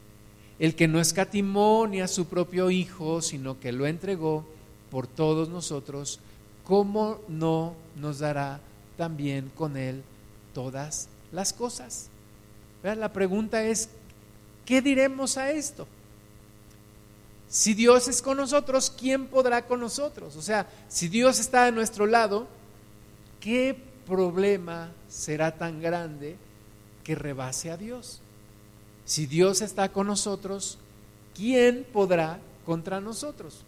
El 0.60 0.76
que 0.76 0.88
no 0.88 1.00
escatimó 1.00 1.88
ni 1.88 2.02
a 2.02 2.08
su 2.08 2.28
propio 2.28 2.70
Hijo, 2.70 3.22
sino 3.22 3.60
que 3.60 3.72
lo 3.72 3.88
entregó 3.88 4.46
por 4.92 5.08
todos 5.08 5.50
nosotros, 5.50 6.20
¿cómo 6.64 7.20
no 7.28 7.74
nos 7.96 8.20
dará 8.20 8.60
también 8.98 9.52
con 9.56 9.78
Él 9.78 10.04
todas 10.56 11.10
las 11.32 11.54
cosas? 11.54 12.08
La 12.82 13.14
pregunta 13.14 13.64
es, 13.64 13.90
¿qué 14.66 14.82
diremos 14.82 15.38
a 15.38 15.52
esto? 15.52 15.88
Si 17.48 17.74
Dios 17.74 18.08
es 18.08 18.22
con 18.22 18.38
nosotros, 18.38 18.92
¿quién 18.98 19.28
podrá 19.28 19.66
con 19.68 19.80
nosotros? 19.80 20.36
O 20.36 20.42
sea, 20.42 20.68
si 20.88 21.08
Dios 21.08 21.40
está 21.40 21.66
de 21.66 21.72
nuestro 21.72 22.08
lado, 22.08 22.48
¿qué 23.40 23.80
problema 24.08 24.92
será 25.10 25.56
tan 25.58 25.82
grande 25.82 26.38
que 27.04 27.16
rebase 27.16 27.70
a 27.70 27.78
Dios? 27.78 28.22
Si 29.04 29.26
Dios 29.26 29.62
está 29.62 29.90
con 29.90 30.08
nosotros, 30.08 30.78
¿quién 31.36 31.86
podrá 31.92 32.40
contra 32.66 33.00
nosotros? 33.02 33.64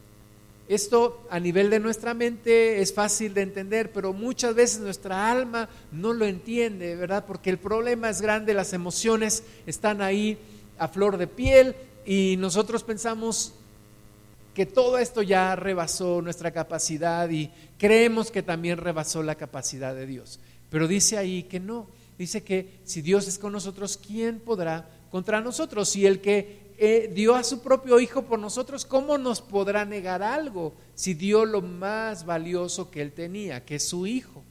Esto 0.67 1.25
a 1.29 1.39
nivel 1.39 1.69
de 1.69 1.79
nuestra 1.79 2.13
mente 2.13 2.81
es 2.81 2.93
fácil 2.93 3.33
de 3.33 3.41
entender, 3.41 3.91
pero 3.93 4.11
muchas 4.11 4.53
veces 4.53 4.79
nuestra 4.81 5.31
alma 5.31 5.69
no 5.93 6.11
lo 6.11 6.25
entiende, 6.25 6.95
¿verdad? 6.97 7.25
Porque 7.25 7.49
el 7.49 7.57
problema 7.57 8.09
es 8.09 8.21
grande, 8.21 8.53
las 8.53 8.73
emociones 8.73 9.43
están 9.65 10.01
ahí 10.01 10.37
a 10.77 10.89
flor 10.89 11.17
de 11.17 11.27
piel 11.27 11.75
y 12.05 12.35
nosotros 12.37 12.83
pensamos 12.83 13.53
que 14.53 14.65
todo 14.65 14.97
esto 14.97 15.21
ya 15.21 15.55
rebasó 15.55 16.21
nuestra 16.21 16.51
capacidad 16.51 17.29
y 17.29 17.49
creemos 17.77 18.29
que 18.29 18.43
también 18.43 18.77
rebasó 18.77 19.23
la 19.23 19.35
capacidad 19.35 19.95
de 19.95 20.05
Dios. 20.05 20.39
Pero 20.69 20.87
dice 20.87 21.17
ahí 21.17 21.43
que 21.43 21.61
no, 21.61 21.87
dice 22.17 22.43
que 22.43 22.79
si 22.83 23.01
Dios 23.01 23.27
es 23.27 23.39
con 23.39 23.53
nosotros, 23.53 23.97
¿quién 23.97 24.39
podrá 24.39 24.89
contra 25.11 25.39
nosotros? 25.39 25.87
Si 25.87 26.05
el 26.05 26.19
que 26.19 26.66
eh, 26.77 27.11
dio 27.13 27.35
a 27.35 27.43
su 27.43 27.61
propio 27.61 27.99
Hijo 27.99 28.23
por 28.23 28.39
nosotros, 28.39 28.85
¿cómo 28.85 29.17
nos 29.17 29.41
podrá 29.41 29.85
negar 29.85 30.23
algo 30.23 30.73
si 30.95 31.13
dio 31.13 31.45
lo 31.45 31.61
más 31.61 32.25
valioso 32.25 32.91
que 32.91 33.01
él 33.01 33.11
tenía, 33.11 33.65
que 33.65 33.75
es 33.75 33.87
su 33.87 34.07
Hijo? 34.07 34.43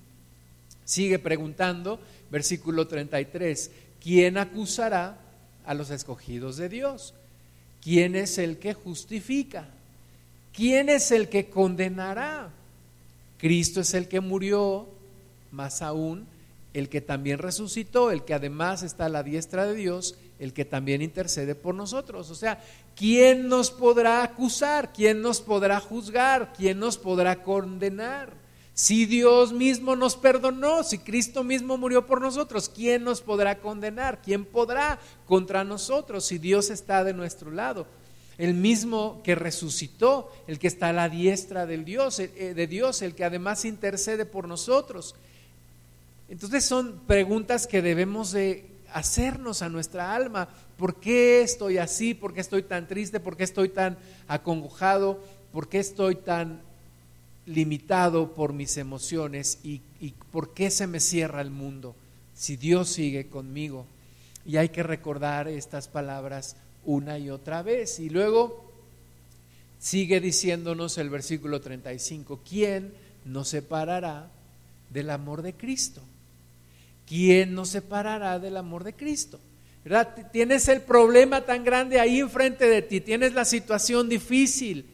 Sigue 0.84 1.18
preguntando, 1.18 2.00
versículo 2.30 2.86
33, 2.86 3.70
¿quién 4.02 4.38
acusará 4.38 5.18
a 5.64 5.74
los 5.74 5.90
escogidos 5.90 6.56
de 6.56 6.68
Dios? 6.68 7.14
¿Quién 7.82 8.16
es 8.16 8.38
el 8.38 8.58
que 8.58 8.74
justifica? 8.74 9.68
¿quién 10.56 10.88
es 10.88 11.12
el 11.12 11.28
que 11.28 11.50
condenará? 11.50 12.50
Cristo 13.38 13.82
es 13.82 13.92
el 13.92 14.08
que 14.08 14.20
murió, 14.20 14.88
más 15.52 15.82
aún 15.82 16.26
el 16.72 16.88
que 16.88 17.00
también 17.00 17.38
resucitó, 17.38 18.10
el 18.10 18.24
que 18.24 18.34
además 18.34 18.82
está 18.82 19.06
a 19.06 19.10
la 19.10 19.22
diestra 19.22 19.66
de 19.66 19.74
Dios, 19.74 20.16
el 20.38 20.52
que 20.52 20.64
también 20.64 21.02
intercede 21.02 21.54
por 21.54 21.74
nosotros. 21.74 22.30
O 22.30 22.34
sea, 22.34 22.62
¿quién 22.94 23.48
nos 23.48 23.70
podrá 23.70 24.22
acusar? 24.22 24.92
¿Quién 24.92 25.22
nos 25.22 25.40
podrá 25.40 25.80
juzgar? 25.80 26.52
¿Quién 26.56 26.78
nos 26.78 26.98
podrá 26.98 27.42
condenar? 27.42 28.34
Si 28.74 29.06
Dios 29.06 29.52
mismo 29.52 29.96
nos 29.96 30.16
perdonó, 30.16 30.82
si 30.82 30.98
Cristo 30.98 31.42
mismo 31.42 31.78
murió 31.78 32.06
por 32.06 32.20
nosotros, 32.20 32.68
¿quién 32.68 33.04
nos 33.04 33.22
podrá 33.22 33.58
condenar? 33.58 34.20
¿Quién 34.22 34.44
podrá 34.44 34.98
contra 35.26 35.64
nosotros 35.64 36.26
si 36.26 36.36
Dios 36.36 36.68
está 36.70 37.02
de 37.02 37.14
nuestro 37.14 37.50
lado? 37.50 37.86
el 38.38 38.54
mismo 38.54 39.22
que 39.24 39.34
resucitó, 39.34 40.30
el 40.46 40.58
que 40.58 40.66
está 40.66 40.90
a 40.90 40.92
la 40.92 41.08
diestra 41.08 41.66
del 41.66 41.84
Dios, 41.84 42.18
eh, 42.18 42.54
de 42.54 42.66
Dios, 42.66 43.02
el 43.02 43.14
que 43.14 43.24
además 43.24 43.64
intercede 43.64 44.26
por 44.26 44.46
nosotros. 44.46 45.14
Entonces 46.28 46.64
son 46.64 47.00
preguntas 47.06 47.66
que 47.66 47.82
debemos 47.82 48.32
de 48.32 48.75
hacernos 48.92 49.62
a 49.62 49.68
nuestra 49.68 50.14
alma. 50.14 50.48
¿Por 50.76 51.00
qué 51.00 51.42
estoy 51.42 51.78
así? 51.78 52.14
¿Por 52.14 52.34
qué 52.34 52.40
estoy 52.40 52.62
tan 52.62 52.86
triste? 52.86 53.20
¿Por 53.20 53.36
qué 53.36 53.44
estoy 53.44 53.68
tan 53.68 53.96
acongojado? 54.28 55.22
¿Por 55.52 55.68
qué 55.68 55.78
estoy 55.78 56.16
tan 56.16 56.60
limitado 57.46 58.34
por 58.34 58.52
mis 58.52 58.76
emociones? 58.76 59.58
¿Y, 59.62 59.80
y 60.00 60.12
por 60.30 60.54
qué 60.54 60.70
se 60.70 60.86
me 60.86 61.00
cierra 61.00 61.40
el 61.40 61.50
mundo 61.50 61.94
si 62.34 62.56
Dios 62.56 62.88
sigue 62.88 63.28
conmigo? 63.28 63.86
Y 64.44 64.58
hay 64.58 64.68
que 64.68 64.82
recordar 64.82 65.48
estas 65.48 65.88
palabras 65.88 66.56
una 66.84 67.18
y 67.18 67.30
otra 67.30 67.62
vez. 67.62 67.98
Y 67.98 68.10
luego 68.10 68.64
sigue 69.78 70.20
diciéndonos 70.20 70.98
el 70.98 71.10
versículo 71.10 71.60
35, 71.60 72.40
¿quién 72.48 72.94
nos 73.24 73.48
separará 73.48 74.30
del 74.90 75.10
amor 75.10 75.42
de 75.42 75.54
Cristo? 75.54 76.00
¿Quién 77.06 77.54
nos 77.54 77.70
separará 77.70 78.38
del 78.38 78.56
amor 78.56 78.84
de 78.84 78.94
Cristo? 78.94 79.38
Tienes 80.32 80.68
el 80.68 80.82
problema 80.82 81.42
tan 81.42 81.62
grande 81.64 82.00
ahí 82.00 82.18
enfrente 82.18 82.68
de 82.68 82.82
ti, 82.82 83.00
tienes 83.00 83.32
la 83.34 83.44
situación 83.44 84.08
difícil. 84.08 84.84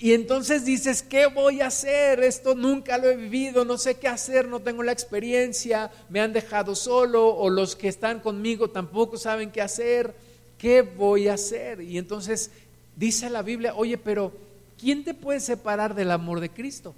Y 0.00 0.12
entonces 0.12 0.64
dices, 0.64 1.02
¿qué 1.02 1.26
voy 1.26 1.60
a 1.60 1.68
hacer? 1.68 2.22
Esto 2.22 2.54
nunca 2.54 2.98
lo 2.98 3.08
he 3.08 3.16
vivido, 3.16 3.64
no 3.64 3.78
sé 3.78 3.96
qué 3.96 4.08
hacer, 4.08 4.46
no 4.46 4.60
tengo 4.60 4.82
la 4.82 4.92
experiencia, 4.92 5.90
me 6.08 6.20
han 6.20 6.32
dejado 6.32 6.74
solo 6.74 7.28
o 7.28 7.50
los 7.50 7.74
que 7.74 7.88
están 7.88 8.20
conmigo 8.20 8.70
tampoco 8.70 9.16
saben 9.16 9.50
qué 9.50 9.60
hacer. 9.60 10.14
¿qué 10.58 10.82
voy 10.82 11.28
a 11.28 11.34
hacer? 11.34 11.80
Y 11.80 11.96
entonces 11.96 12.50
dice 12.96 13.30
la 13.30 13.42
Biblia, 13.42 13.74
oye, 13.74 13.96
pero 13.96 14.32
¿quién 14.78 15.04
te 15.04 15.14
puede 15.14 15.40
separar 15.40 15.94
del 15.94 16.10
amor 16.10 16.40
de 16.40 16.50
Cristo? 16.50 16.94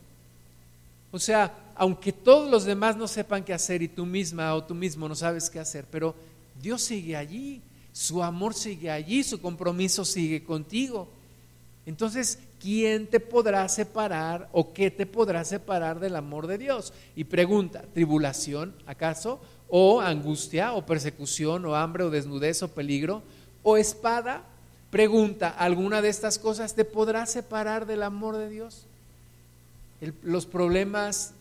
O 1.13 1.19
sea, 1.19 1.53
aunque 1.81 2.13
todos 2.13 2.51
los 2.51 2.67
demás 2.67 2.99
no 2.99 3.09
sepan 3.09 3.43
qué 3.43 3.55
hacer 3.55 3.81
y 3.81 3.89
tú 3.89 4.05
misma 4.05 4.55
o 4.55 4.63
tú 4.63 4.75
mismo 4.75 5.09
no 5.09 5.15
sabes 5.15 5.49
qué 5.49 5.59
hacer, 5.59 5.87
pero 5.91 6.15
Dios 6.61 6.83
sigue 6.83 7.17
allí, 7.17 7.63
su 7.91 8.23
amor 8.23 8.53
sigue 8.53 8.91
allí, 8.91 9.25
su 9.25 9.41
compromiso 9.41 10.05
sigue 10.05 10.45
contigo. 10.45 11.09
Entonces, 11.87 12.39
¿quién 12.61 13.07
te 13.07 13.19
podrá 13.19 13.67
separar 13.71 14.51
o 14.53 14.75
qué 14.75 14.91
te 14.91 15.07
podrá 15.07 15.43
separar 15.43 16.01
del 16.01 16.17
amor 16.17 16.47
de 16.47 16.59
Dios? 16.59 16.93
Y 17.17 17.25
pregunta, 17.25 17.83
¿tribulación 17.95 18.75
acaso? 18.85 19.41
o 19.71 20.03
angustia, 20.03 20.75
o 20.75 20.85
persecución, 20.85 21.65
o 21.65 21.77
hambre, 21.77 22.05
o 22.05 22.11
desnudez, 22.11 22.63
o 22.63 22.69
peligro, 22.69 23.23
o 23.63 23.79
espada. 23.79 24.43
Pregunta, 24.91 25.49
¿alguna 25.49 26.03
de 26.03 26.11
estas 26.11 26.39
cosas 26.39 26.75
te 26.75 26.85
podrá 26.85 27.25
separar 27.25 27.87
del 27.87 28.03
amor 28.03 28.37
de 28.37 28.51
Dios? 28.51 28.85
los 30.23 30.47
problemas, 30.47 31.35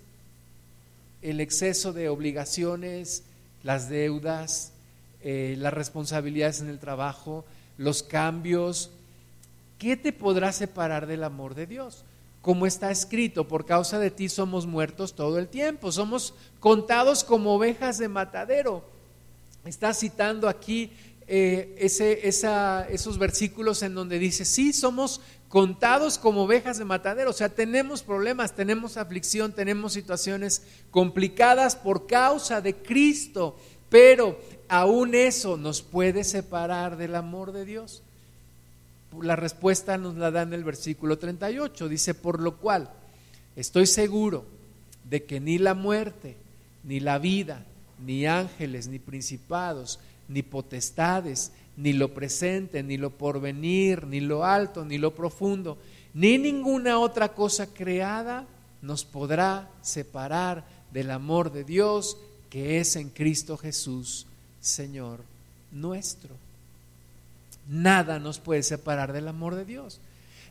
el 1.21 1.41
exceso 1.41 1.93
de 1.93 2.09
obligaciones, 2.09 3.23
las 3.63 3.89
deudas, 3.89 4.71
eh, 5.21 5.55
las 5.57 5.73
responsabilidades 5.73 6.61
en 6.61 6.69
el 6.69 6.79
trabajo, 6.79 7.45
los 7.77 8.03
cambios, 8.03 8.91
¿qué 9.77 9.97
te 9.97 10.13
podrá 10.13 10.51
separar 10.51 11.07
del 11.07 11.23
amor 11.23 11.55
de 11.55 11.67
Dios? 11.67 12.03
Como 12.41 12.65
está 12.65 12.89
escrito, 12.89 13.47
por 13.47 13.65
causa 13.65 13.99
de 13.99 14.11
ti 14.11 14.29
somos 14.29 14.65
muertos 14.65 15.13
todo 15.13 15.39
el 15.39 15.49
tiempo, 15.49 15.91
somos 15.91 16.33
contados 16.59 17.23
como 17.23 17.53
ovejas 17.53 17.97
de 17.97 18.07
matadero. 18.07 18.83
Está 19.65 19.93
citando 19.93 20.47
aquí 20.47 20.91
eh, 21.27 21.75
ese, 21.77 22.27
esos 22.27 23.17
versículos 23.17 23.83
en 23.83 23.93
donde 23.93 24.19
dice, 24.19 24.45
sí, 24.45 24.71
somos 24.71 25.19
contados 25.49 26.19
como 26.19 26.43
ovejas 26.43 26.77
de 26.77 26.85
matadero, 26.85 27.31
o 27.31 27.33
sea, 27.33 27.49
tenemos 27.49 28.03
problemas, 28.03 28.55
tenemos 28.55 28.97
aflicción, 28.97 29.51
tenemos 29.51 29.93
situaciones 29.93 30.61
complicadas 30.91 31.75
por 31.75 32.05
causa 32.07 32.61
de 32.61 32.75
Cristo, 32.75 33.57
pero 33.89 34.39
aún 34.67 35.15
eso 35.15 35.57
nos 35.57 35.81
puede 35.81 36.23
separar 36.23 36.97
del 36.97 37.15
amor 37.15 37.51
de 37.51 37.65
Dios. 37.65 38.03
La 39.19 39.35
respuesta 39.35 39.97
nos 39.97 40.15
la 40.15 40.29
da 40.29 40.43
en 40.43 40.53
el 40.53 40.63
versículo 40.63 41.17
38. 41.17 41.89
Dice, 41.89 42.13
por 42.13 42.39
lo 42.39 42.57
cual 42.57 42.91
estoy 43.55 43.87
seguro 43.87 44.45
de 45.03 45.23
que 45.23 45.39
ni 45.39 45.57
la 45.57 45.73
muerte, 45.73 46.37
ni 46.83 46.99
la 46.99 47.17
vida, 47.17 47.65
ni 48.05 48.27
ángeles, 48.27 48.87
ni 48.87 48.99
principados, 48.99 49.99
ni 50.27 50.43
potestades, 50.43 51.51
ni 51.79 51.93
lo 51.93 52.13
presente, 52.13 52.83
ni 52.83 52.97
lo 52.97 53.09
porvenir, 53.09 54.05
ni 54.05 54.19
lo 54.19 54.43
alto, 54.43 54.83
ni 54.83 54.97
lo 54.97 55.15
profundo, 55.15 55.77
ni 56.13 56.37
ninguna 56.37 56.99
otra 56.99 57.29
cosa 57.29 57.67
creada 57.67 58.45
nos 58.81 59.05
podrá 59.05 59.69
separar 59.81 60.65
del 60.91 61.09
amor 61.09 61.51
de 61.51 61.63
Dios 61.63 62.17
que 62.49 62.79
es 62.79 62.95
en 62.95 63.09
Cristo 63.09 63.57
Jesús, 63.57 64.25
Señor 64.59 65.21
nuestro. 65.71 66.35
Nada 67.67 68.19
nos 68.19 68.39
puede 68.39 68.63
separar 68.63 69.13
del 69.13 69.27
amor 69.27 69.55
de 69.55 69.63
Dios. 69.63 69.99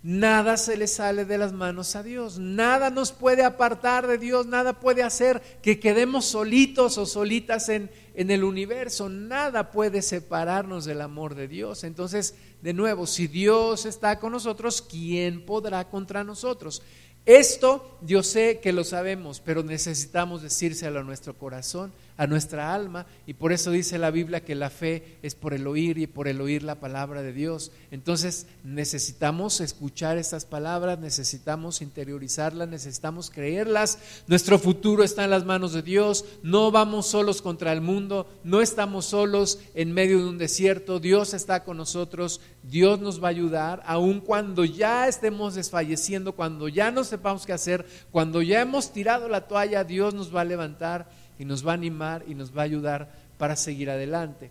Nada 0.02 0.56
se 0.56 0.76
le 0.76 0.86
sale 0.86 1.24
de 1.24 1.38
las 1.38 1.52
manos 1.52 1.96
a 1.96 2.02
Dios. 2.02 2.38
Nada 2.38 2.90
nos 2.90 3.12
puede 3.12 3.44
apartar 3.44 4.06
de 4.06 4.18
Dios. 4.18 4.46
Nada 4.46 4.80
puede 4.80 5.02
hacer 5.02 5.42
que 5.62 5.80
quedemos 5.80 6.24
solitos 6.24 6.98
o 6.98 7.06
solitas 7.06 7.68
en, 7.68 7.90
en 8.14 8.30
el 8.30 8.44
universo. 8.44 9.08
Nada 9.08 9.70
puede 9.70 10.02
separarnos 10.02 10.84
del 10.84 11.00
amor 11.00 11.34
de 11.34 11.48
Dios. 11.48 11.84
Entonces, 11.84 12.34
de 12.62 12.72
nuevo, 12.72 13.06
si 13.06 13.26
Dios 13.26 13.86
está 13.86 14.18
con 14.18 14.32
nosotros, 14.32 14.82
¿quién 14.82 15.44
podrá 15.44 15.88
contra 15.88 16.24
nosotros? 16.24 16.82
Esto 17.26 17.98
yo 18.00 18.22
sé 18.22 18.58
que 18.60 18.72
lo 18.72 18.84
sabemos, 18.84 19.40
pero 19.40 19.62
necesitamos 19.62 20.42
decírselo 20.42 21.00
a 21.00 21.04
nuestro 21.04 21.36
corazón 21.36 21.92
a 22.18 22.26
nuestra 22.26 22.74
alma. 22.74 23.06
Y 23.26 23.34
por 23.34 23.52
eso 23.52 23.70
dice 23.70 23.96
la 23.96 24.10
Biblia 24.10 24.44
que 24.44 24.54
la 24.54 24.68
fe 24.68 25.18
es 25.22 25.34
por 25.34 25.54
el 25.54 25.66
oír 25.66 25.96
y 25.96 26.06
por 26.06 26.28
el 26.28 26.42
oír 26.42 26.62
la 26.62 26.74
palabra 26.74 27.22
de 27.22 27.32
Dios. 27.32 27.72
Entonces 27.90 28.46
necesitamos 28.64 29.62
escuchar 29.62 30.18
estas 30.18 30.44
palabras, 30.44 30.98
necesitamos 30.98 31.80
interiorizarlas, 31.80 32.68
necesitamos 32.68 33.30
creerlas. 33.30 33.98
Nuestro 34.26 34.58
futuro 34.58 35.04
está 35.04 35.24
en 35.24 35.30
las 35.30 35.46
manos 35.46 35.72
de 35.72 35.82
Dios, 35.82 36.24
no 36.42 36.70
vamos 36.70 37.06
solos 37.06 37.40
contra 37.40 37.72
el 37.72 37.80
mundo, 37.80 38.28
no 38.42 38.60
estamos 38.60 39.06
solos 39.06 39.60
en 39.74 39.92
medio 39.92 40.18
de 40.18 40.26
un 40.26 40.38
desierto, 40.38 40.98
Dios 40.98 41.34
está 41.34 41.62
con 41.62 41.76
nosotros, 41.76 42.40
Dios 42.64 42.98
nos 43.00 43.22
va 43.22 43.28
a 43.28 43.30
ayudar, 43.30 43.82
aun 43.86 44.20
cuando 44.20 44.64
ya 44.64 45.06
estemos 45.06 45.54
desfalleciendo, 45.54 46.32
cuando 46.32 46.66
ya 46.66 46.90
no 46.90 47.04
sepamos 47.04 47.46
qué 47.46 47.52
hacer, 47.52 47.86
cuando 48.10 48.42
ya 48.42 48.60
hemos 48.60 48.92
tirado 48.92 49.28
la 49.28 49.46
toalla, 49.46 49.84
Dios 49.84 50.14
nos 50.14 50.34
va 50.34 50.40
a 50.40 50.44
levantar 50.44 51.08
y 51.38 51.44
nos 51.44 51.66
va 51.66 51.72
a 51.72 51.74
animar 51.74 52.24
y 52.26 52.34
nos 52.34 52.56
va 52.56 52.62
a 52.62 52.64
ayudar 52.64 53.12
para 53.38 53.56
seguir 53.56 53.90
adelante. 53.90 54.50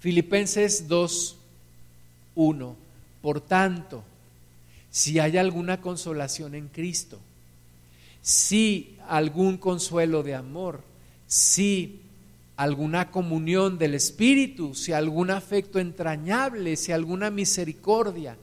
Filipenses 0.00 0.88
2, 0.88 1.36
1. 2.34 2.76
Por 3.22 3.40
tanto, 3.40 4.04
si 4.90 5.18
hay 5.18 5.38
alguna 5.38 5.80
consolación 5.80 6.54
en 6.54 6.68
Cristo, 6.68 7.18
si 8.20 8.96
algún 9.08 9.56
consuelo 9.56 10.22
de 10.22 10.34
amor, 10.34 10.82
si 11.26 12.00
alguna 12.56 13.10
comunión 13.10 13.78
del 13.78 13.94
Espíritu, 13.94 14.74
si 14.74 14.92
algún 14.92 15.30
afecto 15.30 15.78
entrañable, 15.78 16.76
si 16.76 16.92
alguna 16.92 17.30
misericordia, 17.30 18.36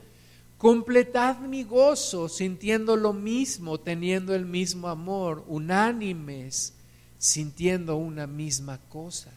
completad 0.58 1.38
mi 1.38 1.62
gozo 1.62 2.28
sintiendo 2.28 2.96
lo 2.96 3.12
mismo, 3.12 3.78
teniendo 3.78 4.34
el 4.34 4.44
mismo 4.44 4.88
amor, 4.88 5.44
unánimes 5.46 6.74
sintiendo 7.20 7.96
una 7.96 8.26
misma 8.26 8.80
cosa. 8.88 9.30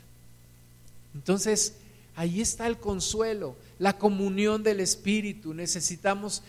Entonces, 1.14 1.76
ahí 2.16 2.42
está 2.42 2.66
el 2.66 2.78
consuelo, 2.78 3.56
la 3.78 4.00
comunión 4.00 4.64
del 4.64 4.80
Espíritu. 4.80 5.54
Necesitamos 5.54 6.42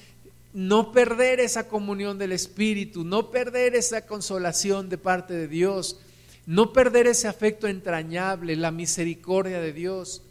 no 0.55 0.93
perder 0.93 1.41
esa 1.41 1.69
comunión 1.69 2.19
del 2.19 2.31
Espíritu, 2.33 3.05
no 3.05 3.33
perder 3.33 3.75
esa 3.75 4.07
consolación 4.07 4.89
de 4.89 4.97
parte 4.97 5.35
de 5.35 5.49
Dios, 5.49 5.99
no 6.47 6.73
perder 6.73 7.09
ese 7.09 7.27
afecto 7.27 7.67
entrañable, 7.67 8.55
la 8.55 8.71
misericordia 8.71 9.61
de 9.61 9.73
Dios. 9.73 10.23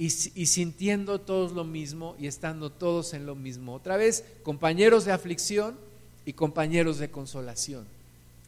Y, 0.00 0.04
y, 0.04 0.46
sintiendo 0.46 1.20
todos 1.20 1.50
lo 1.50 1.64
mismo 1.64 2.14
y 2.20 2.28
estando 2.28 2.70
todos 2.70 3.14
en 3.14 3.26
lo 3.26 3.34
mismo. 3.34 3.74
Otra 3.74 3.96
vez, 3.96 4.22
compañeros 4.44 5.04
de 5.04 5.10
aflicción 5.10 5.76
y 6.24 6.34
compañeros 6.34 6.98
de 6.98 7.10
consolación 7.10 7.84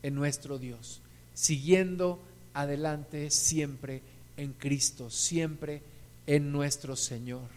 en 0.04 0.14
nuestro 0.14 0.60
Dios 0.60 1.00
siguiendo 1.40 2.20
adelante 2.52 3.30
siempre 3.30 4.02
en 4.36 4.52
Cristo, 4.52 5.08
siempre 5.08 5.80
en 6.26 6.52
nuestro 6.52 6.96
Señor. 6.96 7.48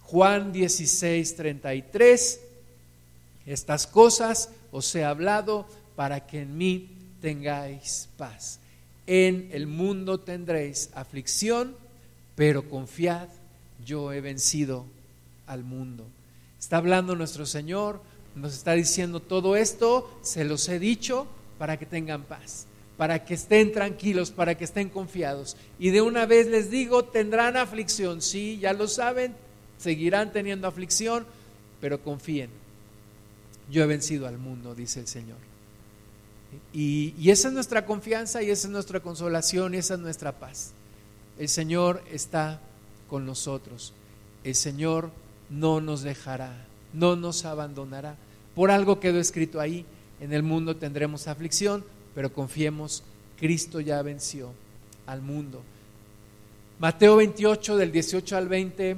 Juan 0.00 0.52
16, 0.52 1.36
33, 1.36 2.40
estas 3.44 3.86
cosas 3.86 4.48
os 4.72 4.94
he 4.94 5.04
hablado 5.04 5.66
para 5.96 6.26
que 6.26 6.40
en 6.40 6.56
mí 6.56 6.88
tengáis 7.20 8.08
paz. 8.16 8.58
En 9.06 9.50
el 9.52 9.66
mundo 9.66 10.20
tendréis 10.20 10.88
aflicción, 10.94 11.76
pero 12.36 12.70
confiad, 12.70 13.28
yo 13.84 14.14
he 14.14 14.22
vencido 14.22 14.86
al 15.46 15.62
mundo. 15.62 16.06
Está 16.58 16.78
hablando 16.78 17.14
nuestro 17.14 17.44
Señor, 17.44 18.00
nos 18.34 18.54
está 18.54 18.72
diciendo 18.72 19.20
todo 19.20 19.56
esto, 19.56 20.10
se 20.22 20.44
los 20.44 20.66
he 20.70 20.78
dicho 20.78 21.26
para 21.58 21.78
que 21.78 21.84
tengan 21.84 22.22
paz 22.22 22.66
para 23.00 23.24
que 23.24 23.32
estén 23.32 23.72
tranquilos, 23.72 24.30
para 24.30 24.58
que 24.58 24.64
estén 24.64 24.90
confiados. 24.90 25.56
Y 25.78 25.88
de 25.88 26.02
una 26.02 26.26
vez 26.26 26.48
les 26.48 26.70
digo, 26.70 27.06
tendrán 27.06 27.56
aflicción, 27.56 28.20
sí, 28.20 28.58
ya 28.58 28.74
lo 28.74 28.88
saben, 28.88 29.34
seguirán 29.78 30.34
teniendo 30.34 30.68
aflicción, 30.68 31.24
pero 31.80 32.02
confíen. 32.02 32.50
Yo 33.70 33.82
he 33.82 33.86
vencido 33.86 34.26
al 34.26 34.36
mundo, 34.36 34.74
dice 34.74 35.00
el 35.00 35.06
Señor. 35.06 35.38
Y, 36.74 37.14
esa 37.30 37.48
es 37.48 37.54
nuestra 37.54 37.86
confianza 37.86 38.42
y 38.42 38.50
esa 38.50 38.68
es 38.68 38.70
nuestra 38.70 39.00
consolación 39.00 39.72
y 39.72 39.78
esa 39.78 39.94
es 39.94 40.00
nuestra 40.00 40.32
paz. 40.32 40.72
El 41.38 41.48
Señor 41.48 42.02
está 42.12 42.60
con 43.08 43.24
nosotros. 43.24 43.94
El 44.44 44.54
Señor 44.54 45.10
no 45.48 45.80
nos 45.80 46.02
dejará, 46.02 46.66
no 46.92 47.16
nos 47.16 47.46
abandonará. 47.46 48.16
Por 48.54 48.70
algo 48.70 49.00
quedó 49.00 49.20
escrito 49.20 49.58
ahí, 49.58 49.86
en 50.20 50.34
el 50.34 50.42
mundo 50.42 50.76
tendremos 50.76 51.28
aflicción, 51.28 51.82
pero 52.14 52.32
confiemos, 52.32 53.02
Cristo 53.38 53.80
ya 53.80 54.02
venció 54.02 54.52
al 55.06 55.22
mundo. 55.22 55.62
Mateo 56.78 57.16
28 57.16 57.76
del 57.76 57.92
18 57.92 58.36
al 58.36 58.48
20, 58.48 58.96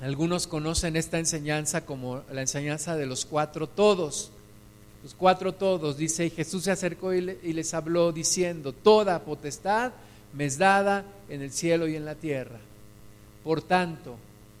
algunos 0.00 0.46
conocen 0.46 0.96
esta 0.96 1.18
enseñanza 1.18 1.84
como 1.84 2.22
la 2.30 2.42
enseñanza 2.42 2.96
de 2.96 3.06
los 3.06 3.24
cuatro 3.24 3.68
todos. 3.68 4.30
Los 5.02 5.14
cuatro 5.14 5.54
todos, 5.54 5.96
dice, 5.96 6.26
y 6.26 6.30
Jesús 6.30 6.64
se 6.64 6.70
acercó 6.70 7.12
y, 7.12 7.20
les 7.20 7.74
habló 7.74 8.12
diciendo, 8.12 8.72
toda 8.72 9.24
potestad 9.24 9.92
me 10.32 10.46
es 10.46 10.58
dada 10.58 11.04
en 11.28 11.42
el 11.42 11.52
cielo 11.52 11.88
y 11.88 11.96
en 11.96 12.04
la 12.04 12.14
tierra. 12.14 12.58
Por 13.44 13.62
tanto, 13.62 14.16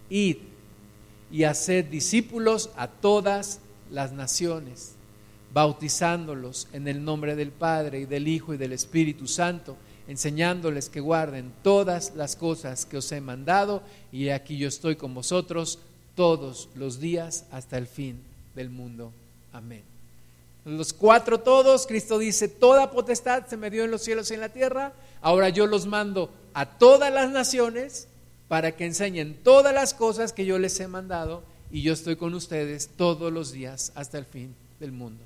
id 0.08 0.38
y 1.30 1.44
haced 1.44 1.86
discípulos 1.86 2.70
a 2.76 2.88
todas 2.88 3.60
las 3.90 4.12
naciones 4.12 4.95
bautizándolos 5.56 6.68
en 6.74 6.86
el 6.86 7.02
nombre 7.02 7.34
del 7.34 7.50
Padre 7.50 8.00
y 8.00 8.04
del 8.04 8.28
Hijo 8.28 8.52
y 8.52 8.58
del 8.58 8.74
Espíritu 8.74 9.26
Santo, 9.26 9.78
enseñándoles 10.06 10.90
que 10.90 11.00
guarden 11.00 11.50
todas 11.62 12.12
las 12.14 12.36
cosas 12.36 12.84
que 12.84 12.98
os 12.98 13.10
he 13.10 13.22
mandado, 13.22 13.82
y 14.12 14.28
aquí 14.28 14.58
yo 14.58 14.68
estoy 14.68 14.96
con 14.96 15.14
vosotros 15.14 15.78
todos 16.14 16.68
los 16.74 17.00
días 17.00 17.46
hasta 17.50 17.78
el 17.78 17.86
fin 17.86 18.20
del 18.54 18.68
mundo. 18.68 19.12
Amén. 19.54 19.80
los 20.66 20.92
cuatro 20.92 21.40
todos, 21.40 21.86
Cristo 21.86 22.18
dice, 22.18 22.48
toda 22.48 22.90
potestad 22.90 23.46
se 23.46 23.56
me 23.56 23.70
dio 23.70 23.82
en 23.82 23.90
los 23.90 24.02
cielos 24.02 24.30
y 24.30 24.34
en 24.34 24.40
la 24.40 24.50
tierra, 24.50 24.92
ahora 25.22 25.48
yo 25.48 25.66
los 25.66 25.86
mando 25.86 26.30
a 26.52 26.66
todas 26.66 27.10
las 27.10 27.30
naciones 27.30 28.08
para 28.46 28.76
que 28.76 28.84
enseñen 28.84 29.38
todas 29.42 29.72
las 29.72 29.94
cosas 29.94 30.34
que 30.34 30.44
yo 30.44 30.58
les 30.58 30.78
he 30.80 30.86
mandado 30.86 31.42
y 31.72 31.80
yo 31.80 31.94
estoy 31.94 32.16
con 32.16 32.34
ustedes 32.34 32.90
todos 32.94 33.32
los 33.32 33.52
días 33.52 33.92
hasta 33.94 34.18
el 34.18 34.26
fin 34.26 34.54
del 34.80 34.92
mundo. 34.92 35.24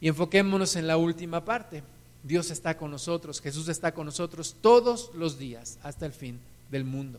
Y 0.00 0.08
enfoquémonos 0.08 0.76
en 0.76 0.86
la 0.86 0.96
última 0.96 1.44
parte. 1.44 1.82
Dios 2.22 2.50
está 2.50 2.76
con 2.76 2.90
nosotros, 2.90 3.40
Jesús 3.40 3.68
está 3.68 3.92
con 3.92 4.06
nosotros 4.06 4.56
todos 4.60 5.10
los 5.14 5.38
días 5.38 5.78
hasta 5.82 6.06
el 6.06 6.12
fin 6.12 6.38
del 6.70 6.84
mundo. 6.84 7.18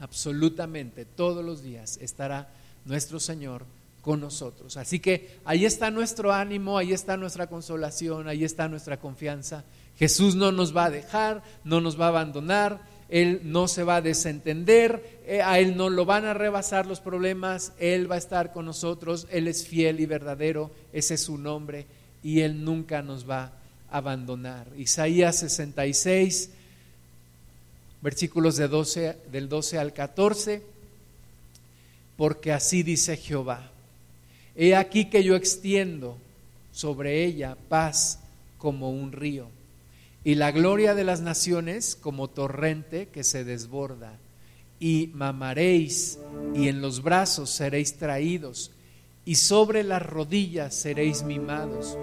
Absolutamente 0.00 1.04
todos 1.04 1.44
los 1.44 1.62
días 1.62 1.98
estará 2.00 2.48
nuestro 2.86 3.20
Señor 3.20 3.64
con 4.00 4.20
nosotros. 4.20 4.76
Así 4.78 5.00
que 5.00 5.38
ahí 5.44 5.66
está 5.66 5.90
nuestro 5.90 6.32
ánimo, 6.32 6.78
ahí 6.78 6.92
está 6.92 7.16
nuestra 7.18 7.46
consolación, 7.46 8.28
ahí 8.28 8.44
está 8.44 8.68
nuestra 8.68 8.98
confianza. 8.98 9.64
Jesús 9.98 10.34
no 10.34 10.52
nos 10.52 10.74
va 10.74 10.86
a 10.86 10.90
dejar, 10.90 11.42
no 11.64 11.82
nos 11.82 12.00
va 12.00 12.06
a 12.06 12.08
abandonar, 12.08 12.80
Él 13.10 13.40
no 13.44 13.68
se 13.68 13.82
va 13.82 13.96
a 13.96 14.02
desentender, 14.02 15.20
eh, 15.26 15.42
a 15.42 15.58
Él 15.58 15.76
no 15.76 15.90
lo 15.90 16.04
van 16.04 16.24
a 16.24 16.34
rebasar 16.34 16.86
los 16.86 17.00
problemas, 17.00 17.72
Él 17.78 18.10
va 18.10 18.14
a 18.14 18.18
estar 18.18 18.52
con 18.52 18.64
nosotros, 18.64 19.26
Él 19.30 19.48
es 19.48 19.66
fiel 19.66 20.00
y 20.00 20.06
verdadero, 20.06 20.70
ese 20.92 21.14
es 21.14 21.22
su 21.22 21.36
nombre 21.36 21.86
y 22.22 22.40
Él 22.40 22.64
nunca 22.64 23.02
nos 23.02 23.28
va 23.28 23.52
a 23.90 23.98
abandonar. 23.98 24.68
Isaías 24.76 25.40
66, 25.40 26.50
versículos 28.00 28.56
de 28.56 28.68
12, 28.68 29.18
del 29.32 29.48
12 29.48 29.78
al 29.78 29.92
14, 29.92 30.62
porque 32.16 32.52
así 32.52 32.82
dice 32.82 33.16
Jehová 33.16 33.70
He 34.54 34.76
aquí 34.76 35.06
que 35.06 35.24
yo 35.24 35.36
extiendo 35.36 36.18
sobre 36.72 37.24
ella 37.24 37.56
paz 37.68 38.20
como 38.58 38.90
un 38.90 39.12
río, 39.12 39.48
y 40.24 40.34
la 40.34 40.50
gloria 40.50 40.94
de 40.94 41.04
las 41.04 41.20
naciones 41.20 41.96
como 41.96 42.28
torrente 42.28 43.08
que 43.08 43.24
se 43.24 43.44
desborda. 43.44 44.18
Y 44.78 45.10
mamaréis, 45.14 46.18
y 46.54 46.68
en 46.68 46.80
los 46.80 47.02
brazos 47.02 47.50
seréis 47.50 47.98
traídos, 47.98 48.72
y 49.24 49.34
sobre 49.34 49.84
las 49.84 50.02
rodillas 50.02 50.74
seréis 50.74 51.22
mimados, 51.22 51.98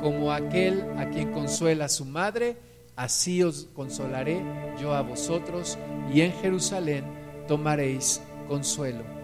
como 0.00 0.32
aquel 0.32 0.82
a 0.98 1.10
quien 1.10 1.32
consuela 1.32 1.88
su 1.88 2.04
madre, 2.04 2.56
así 2.96 3.42
os 3.42 3.68
consolaré 3.74 4.42
yo 4.80 4.94
a 4.94 5.02
vosotros, 5.02 5.78
y 6.12 6.22
en 6.22 6.32
Jerusalén 6.32 7.04
tomaréis 7.46 8.20
consuelo 8.48 9.14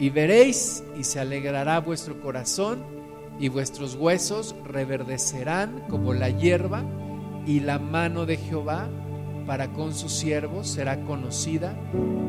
y 0.00 0.08
veréis 0.08 0.82
y 0.98 1.04
se 1.04 1.20
alegrará 1.20 1.78
vuestro 1.78 2.20
corazón 2.22 2.82
y 3.38 3.48
vuestros 3.48 3.94
huesos 3.94 4.56
reverdecerán 4.64 5.84
como 5.90 6.14
la 6.14 6.30
hierba 6.30 6.82
y 7.50 7.58
la 7.58 7.80
mano 7.80 8.26
de 8.26 8.36
Jehová 8.36 8.86
para 9.44 9.72
con 9.72 9.92
sus 9.92 10.12
siervos 10.12 10.68
será 10.68 11.00
conocida 11.00 11.74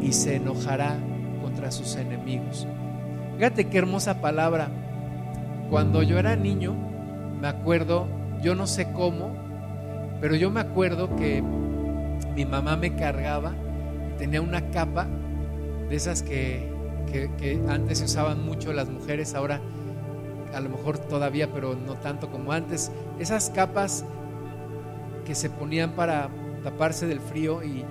y 0.01 0.13
se 0.13 0.37
enojará 0.37 0.97
contra 1.43 1.69
sus 1.69 1.95
enemigos. 1.95 2.67
Fíjate 3.37 3.65
qué 3.65 3.77
hermosa 3.77 4.19
palabra. 4.19 4.71
Cuando 5.69 6.01
yo 6.01 6.17
era 6.17 6.35
niño, 6.35 6.73
me 7.39 7.47
acuerdo, 7.47 8.07
yo 8.41 8.55
no 8.55 8.65
sé 8.65 8.91
cómo, 8.93 9.35
pero 10.19 10.35
yo 10.35 10.49
me 10.49 10.59
acuerdo 10.59 11.15
que 11.15 11.43
mi 12.35 12.45
mamá 12.45 12.75
me 12.75 12.95
cargaba, 12.95 13.53
tenía 14.17 14.41
una 14.41 14.71
capa 14.71 15.05
de 15.87 15.95
esas 15.95 16.23
que 16.23 16.67
que, 17.11 17.61
antes 17.67 17.99
se 17.99 18.05
usaban 18.05 18.43
mucho 18.43 18.73
las 18.73 18.89
mujeres, 18.89 19.35
ahora 19.35 19.61
a 20.53 20.59
lo 20.59 20.69
mejor 20.69 20.97
todavía, 20.97 21.51
pero 21.53 21.75
no 21.75 21.93
tanto 21.95 22.31
como 22.31 22.53
antes. 22.53 22.91
Esas 23.19 23.49
capas 23.49 24.03
que 25.23 25.35
se 25.35 25.49
ponían 25.49 25.91
para 25.91 26.29
taparse 26.63 27.07
del 27.07 27.19
frío 27.19 27.63
y, 27.63 27.85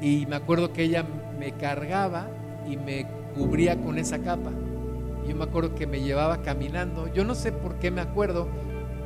y 0.00 0.26
me 0.26 0.36
acuerdo 0.36 0.72
que 0.72 0.84
ella 0.84 1.04
me 1.38 1.52
cargaba 1.52 2.28
y 2.68 2.76
me 2.76 3.06
cubría 3.34 3.80
con 3.80 3.98
esa 3.98 4.18
capa. 4.18 4.50
Yo 5.26 5.36
me 5.36 5.44
acuerdo 5.44 5.74
que 5.74 5.86
me 5.86 6.00
llevaba 6.00 6.42
caminando. 6.42 7.12
Yo 7.12 7.24
no 7.24 7.34
sé 7.34 7.52
por 7.52 7.76
qué 7.76 7.90
me 7.90 8.00
acuerdo, 8.00 8.48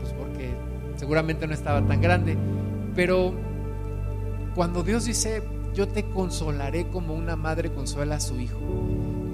pues 0.00 0.12
porque 0.14 0.54
seguramente 0.96 1.46
no 1.46 1.54
estaba 1.54 1.82
tan 1.86 2.00
grande, 2.00 2.36
pero 2.94 3.34
cuando 4.54 4.82
Dios 4.82 5.04
dice, 5.04 5.42
yo 5.74 5.86
te 5.86 6.08
consolaré 6.08 6.88
como 6.88 7.14
una 7.14 7.36
madre 7.36 7.70
consuela 7.70 8.16
a 8.16 8.20
su 8.20 8.40
hijo. 8.40 8.58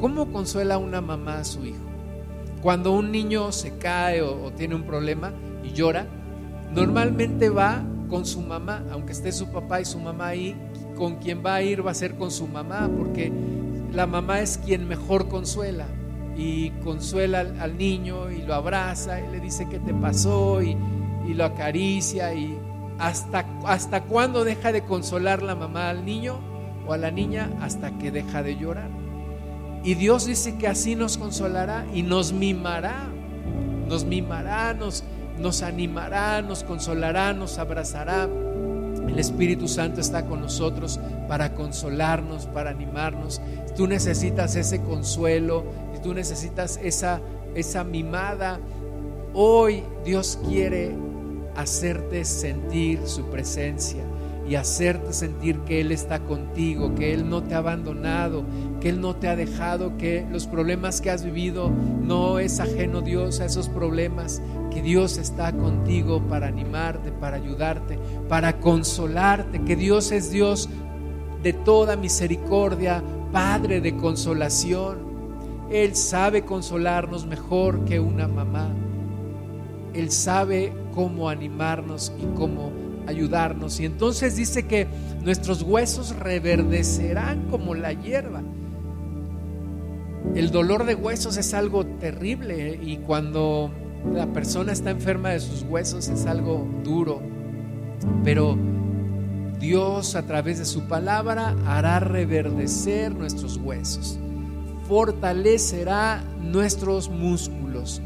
¿Cómo 0.01 0.33
consuela 0.33 0.79
una 0.79 1.01
mamá 1.01 1.39
a 1.39 1.45
su 1.45 1.65
hijo? 1.65 1.85
Cuando 2.61 2.93
un 2.93 3.13
niño 3.13 3.53
se 3.53 3.79
cae 3.79 4.23
o, 4.23 4.51
tiene 4.53 4.75
un 4.75 4.83
problema 4.83 5.33
y 5.63 5.73
llora, 5.73 6.07
normalmente 6.73 7.49
va 7.51 7.85
con 8.13 8.27
su 8.27 8.43
mamá, 8.43 8.85
aunque 8.93 9.13
esté 9.13 9.33
su 9.33 9.51
papá 9.51 9.81
y 9.81 9.87
su 9.87 9.99
mamá 9.99 10.29
ahí, 10.29 10.55
con 10.99 11.17
quien 11.17 11.43
va 11.43 11.55
a 11.55 11.63
ir 11.63 11.85
va 11.85 11.93
a 11.93 11.95
ser 11.95 12.15
con 12.17 12.31
su 12.31 12.47
mamá, 12.47 12.91
porque 12.99 13.33
la 13.91 14.07
mamá 14.07 14.41
es 14.41 14.59
quien 14.59 14.87
mejor 14.87 15.29
consuela 15.29 15.87
y 16.37 16.69
consuela 16.85 17.41
al, 17.41 17.79
niño 17.79 18.31
y 18.31 18.43
lo 18.43 18.53
abraza 18.53 19.19
y 19.19 19.33
le 19.33 19.41
dice 19.41 19.67
qué 19.71 19.79
te 19.79 19.95
pasó 19.95 20.61
y, 20.61 20.77
y 21.27 21.33
lo 21.33 21.47
acaricia 21.47 22.35
y 22.35 22.59
hasta, 22.99 23.47
hasta 23.65 24.03
cuándo 24.03 24.45
deja 24.45 24.73
de 24.73 24.83
consolar 24.83 25.43
la 25.43 25.55
mamá 25.55 25.89
al 25.89 26.05
niño 26.05 26.39
o 26.87 26.93
a 26.93 26.99
la 26.99 27.11
niña 27.11 27.51
hasta 27.63 27.97
que 27.97 28.11
deja 28.11 28.43
de 28.43 28.59
llorar. 28.59 28.91
Y 29.85 29.95
Dios 29.95 30.27
dice 30.27 30.59
que 30.59 30.69
así 30.69 30.97
nos 30.97 31.17
consolará 31.17 31.87
y 31.95 32.03
nos 32.03 32.35
mimará, 32.35 33.09
nos 33.89 34.05
mimará, 34.05 34.75
nos, 34.75 35.03
nos 35.43 35.63
animará, 35.63 36.41
nos 36.41 36.63
consolará, 36.63 37.35
nos 37.35 37.59
abrazará. 37.59 38.29
El 39.07 39.19
Espíritu 39.19 39.69
Santo 39.69 40.01
está 40.01 40.25
con 40.25 40.41
nosotros 40.41 41.01
para 41.29 41.55
consolarnos, 41.55 42.47
para 42.47 42.71
animarnos. 42.71 43.43
Tú 43.77 43.87
necesitas 43.87 44.55
ese 44.55 44.81
consuelo, 44.81 45.65
tú 46.03 46.15
necesitas 46.15 46.79
esa, 46.83 47.21
esa 47.55 47.85
mimada. 47.85 48.61
Hoy 49.35 49.83
Dios 50.05 50.39
quiere 50.49 50.95
hacerte 51.57 52.25
sentir 52.25 53.01
su 53.07 53.25
presencia 53.27 54.03
y 54.49 54.55
hacerte 54.57 55.13
sentir 55.13 55.61
que 55.61 55.81
Él 55.81 55.93
está 55.93 56.21
contigo, 56.21 56.95
que 56.95 57.13
Él 57.15 57.29
no 57.29 57.43
te 57.43 57.55
ha 57.55 57.59
abandonado, 57.59 58.45
que 58.81 58.89
Él 58.89 59.01
no 59.01 59.17
te 59.17 59.29
ha 59.29 59.37
dejado, 59.37 59.97
que 59.97 60.27
los 60.31 60.47
problemas 60.47 61.01
que 61.01 61.11
has 61.11 61.25
vivido 61.25 61.71
no 61.71 62.39
es 62.39 62.61
ajeno 62.61 63.03
Dios 63.03 63.41
a 63.41 63.45
esos 63.45 63.69
problemas, 63.69 64.43
que 64.73 64.83
Dios 64.83 65.19
está 65.19 65.53
contigo 65.53 66.23
para 66.29 66.47
animarte, 66.47 67.13
para 67.13 67.37
ayudarte, 67.37 67.99
para 68.29 68.59
consolarte, 68.61 69.63
que 69.63 69.77
Dios 69.77 70.13
es 70.13 70.31
Dios 70.31 70.69
de 71.43 71.53
toda 71.53 71.97
misericordia, 71.97 73.03
Padre 73.33 73.81
de 73.81 73.97
consolación. 73.97 74.99
Él 75.71 75.97
sabe 75.97 76.45
consolarnos 76.45 77.27
mejor 77.27 77.85
que 77.85 77.99
una 77.99 78.29
mamá. 78.29 78.71
Él 79.95 80.11
sabe 80.11 80.73
cómo 80.95 81.29
animarnos 81.29 82.13
y 82.21 82.37
cómo 82.37 82.73
ayudarnos. 83.07 83.81
Y 83.81 83.87
entonces 83.87 84.37
dice 84.37 84.67
que 84.67 84.87
nuestros 85.23 85.63
huesos 85.63 86.15
reverdecerán 86.17 87.49
como 87.51 87.75
la 87.75 87.93
hierba. 87.93 88.43
El 90.35 90.51
dolor 90.51 90.85
de 90.85 90.95
huesos 90.95 91.37
es 91.37 91.53
algo 91.53 91.85
terrible 91.85 92.75
¿eh? 92.75 92.81
y 92.83 92.99
cuando 92.99 93.71
la 94.11 94.27
persona 94.27 94.73
está 94.73 94.91
enferma 94.91 95.31
de 95.31 95.41
sus 95.41 95.63
huesos 95.63 96.09
es 96.09 96.27
algo 96.27 96.67
duro. 96.83 97.21
Pero 98.25 98.57
Dios 99.59 100.17
a 100.17 100.23
través 100.23 100.59
de 100.59 100.65
su 100.65 100.89
palabra 100.89 101.55
hará 101.67 102.01
reverdecer 102.01 103.15
nuestros 103.15 103.59
huesos, 103.59 104.19
fortalecerá 104.89 106.23
nuestros 106.41 107.09
músculos 107.09 108.03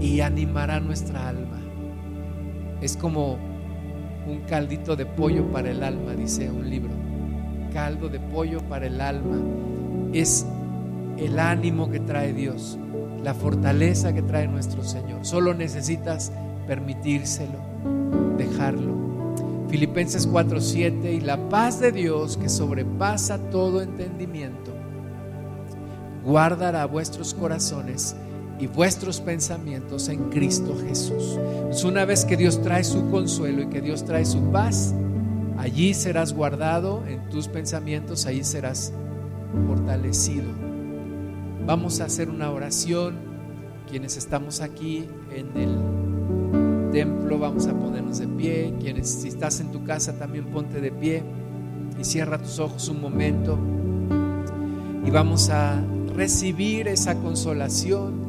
y 0.00 0.20
animará 0.20 0.80
nuestra 0.80 1.28
alma. 1.28 1.60
Es 2.80 2.96
como 2.96 3.38
un 4.26 4.40
caldito 4.48 4.96
de 4.96 5.06
pollo 5.06 5.50
para 5.52 5.70
el 5.70 5.82
alma, 5.82 6.14
dice 6.14 6.50
un 6.50 6.68
libro. 6.68 6.90
Caldo 7.72 8.08
de 8.08 8.18
pollo 8.18 8.60
para 8.68 8.86
el 8.86 9.00
alma. 9.00 9.38
Es 10.12 10.44
el 11.16 11.38
ánimo 11.38 11.90
que 11.90 12.00
trae 12.00 12.32
Dios, 12.32 12.78
la 13.22 13.34
fortaleza 13.34 14.12
que 14.12 14.22
trae 14.22 14.48
nuestro 14.48 14.84
Señor. 14.84 15.24
Solo 15.24 15.54
necesitas 15.54 16.32
permitírselo, 16.66 17.58
dejarlo. 18.36 18.92
Filipenses 19.68 20.28
4:7 20.28 21.12
y 21.12 21.20
la 21.20 21.48
paz 21.48 21.80
de 21.80 21.92
Dios 21.92 22.36
que 22.36 22.48
sobrepasa 22.48 23.38
todo 23.50 23.80
entendimiento 23.80 24.72
guardará 26.24 26.86
vuestros 26.86 27.34
corazones 27.34 28.14
y 28.58 28.66
vuestros 28.66 29.20
pensamientos 29.20 30.08
en 30.08 30.30
Cristo 30.30 30.76
Jesús. 30.86 31.38
Es 31.70 31.84
una 31.84 32.04
vez 32.04 32.24
que 32.24 32.36
Dios 32.36 32.62
trae 32.62 32.84
su 32.84 33.10
consuelo 33.10 33.62
y 33.62 33.66
que 33.66 33.80
Dios 33.80 34.04
trae 34.04 34.24
su 34.24 34.40
paz, 34.52 34.94
allí 35.58 35.94
serás 35.94 36.32
guardado 36.32 37.04
en 37.06 37.28
tus 37.28 37.48
pensamientos, 37.48 38.26
allí 38.26 38.44
serás 38.44 38.92
fortalecido. 39.66 40.61
Vamos 41.66 42.00
a 42.00 42.04
hacer 42.06 42.28
una 42.28 42.50
oración. 42.50 43.30
quienes 43.88 44.16
estamos 44.16 44.60
aquí 44.60 45.04
en 45.30 45.56
el 45.56 46.90
templo 46.92 47.38
vamos 47.38 47.66
a 47.66 47.74
ponernos 47.74 48.18
de 48.18 48.26
pie. 48.26 48.74
Quienes 48.80 49.08
si 49.08 49.28
estás 49.28 49.60
en 49.60 49.70
tu 49.70 49.84
casa 49.84 50.18
también 50.18 50.46
ponte 50.46 50.80
de 50.80 50.90
pie 50.90 51.22
y 51.98 52.04
cierra 52.04 52.38
tus 52.38 52.58
ojos 52.58 52.88
un 52.88 53.00
momento 53.00 53.58
y 55.04 55.10
vamos 55.10 55.50
a 55.50 55.82
recibir 56.14 56.88
esa 56.88 57.16
consolación. 57.16 58.22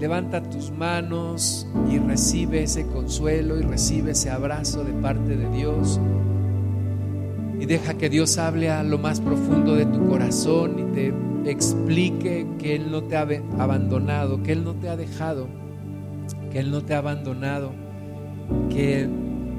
Levanta 0.00 0.42
tus 0.42 0.70
manos 0.70 1.66
y 1.90 1.98
recibe 1.98 2.64
ese 2.64 2.86
consuelo 2.86 3.58
y 3.58 3.62
recibe 3.62 4.12
ese 4.12 4.30
abrazo 4.30 4.84
de 4.84 4.92
parte 4.92 5.36
de 5.36 5.48
Dios. 5.50 6.00
Y 7.60 7.66
deja 7.66 7.94
que 7.94 8.10
Dios 8.10 8.38
hable 8.38 8.70
a 8.70 8.82
lo 8.82 8.98
más 8.98 9.20
profundo 9.20 9.74
de 9.74 9.86
tu 9.86 10.06
corazón 10.08 10.78
y 10.78 10.94
te 10.94 11.12
explique 11.46 12.46
que 12.58 12.74
Él 12.74 12.90
no 12.90 13.02
te 13.02 13.16
ha 13.16 13.26
abandonado, 13.58 14.42
que 14.42 14.52
Él 14.52 14.64
no 14.64 14.74
te 14.74 14.88
ha 14.88 14.96
dejado, 14.96 15.48
que 16.50 16.60
Él 16.60 16.70
no 16.70 16.82
te 16.82 16.94
ha 16.94 16.98
abandonado, 16.98 17.72
que 18.70 19.08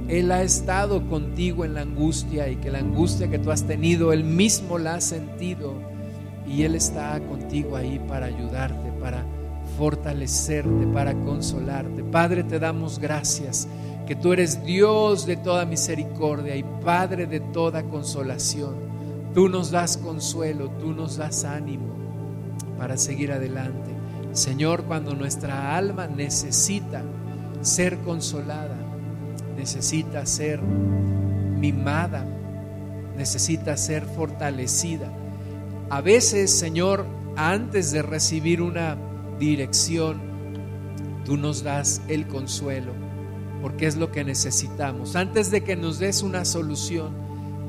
Él 0.08 0.32
ha 0.32 0.44
estado 0.44 1.08
contigo 1.08 1.66
en 1.66 1.74
la 1.74 1.82
angustia 1.82 2.50
y 2.50 2.58
que 2.58 2.72
la 2.72 2.80
angustia 2.80 3.30
que 3.30 3.40
tú 3.40 3.52
has 3.52 3.64
tenido, 3.64 4.14
Él 4.14 4.24
mismo 4.24 4.78
la 4.78 4.96
ha 4.96 5.02
sentido 5.02 5.74
y 6.48 6.64
Él 6.64 6.76
está 6.76 7.20
contigo 7.22 7.76
ahí 7.76 8.00
para 8.08 8.28
ayudarte, 8.28 8.92
para 9.00 9.26
fortalecerte, 9.78 10.88
para 10.88 11.14
consolarte. 11.14 12.04
Padre, 12.04 12.44
te 12.44 12.60
damos 12.60 13.00
gracias 13.00 13.68
que 14.06 14.16
tú 14.16 14.34
eres 14.34 14.64
Dios 14.64 15.26
de 15.26 15.36
toda 15.36 15.66
misericordia 15.66 16.56
y 16.56 16.64
Padre 16.84 17.26
de 17.26 17.40
toda 17.40 17.84
consolación. 17.84 18.85
Tú 19.36 19.50
nos 19.50 19.70
das 19.70 19.98
consuelo, 19.98 20.70
tú 20.80 20.94
nos 20.94 21.18
das 21.18 21.44
ánimo 21.44 21.94
para 22.78 22.96
seguir 22.96 23.34
adelante. 23.34 23.92
Señor, 24.32 24.86
cuando 24.86 25.14
nuestra 25.14 25.76
alma 25.76 26.08
necesita 26.08 27.04
ser 27.60 27.98
consolada, 28.00 28.78
necesita 29.58 30.26
ser 30.26 30.62
mimada, 30.62 32.26
necesita 33.18 33.76
ser 33.76 34.06
fortalecida, 34.06 35.12
a 35.90 36.00
veces, 36.00 36.58
Señor, 36.58 37.06
antes 37.36 37.92
de 37.92 38.04
recibir 38.04 38.62
una 38.62 38.96
dirección, 39.38 40.22
tú 41.26 41.36
nos 41.36 41.62
das 41.62 42.02
el 42.08 42.26
consuelo, 42.28 42.94
porque 43.62 43.86
es 43.86 43.98
lo 43.98 44.14
que 44.14 44.24
necesitamos. 44.24 45.18
Antes 45.18 45.52
de 45.52 45.62
que 45.62 45.76
nos 45.76 46.00
des 46.00 46.24
una 46.24 46.46
solución, 46.46 47.12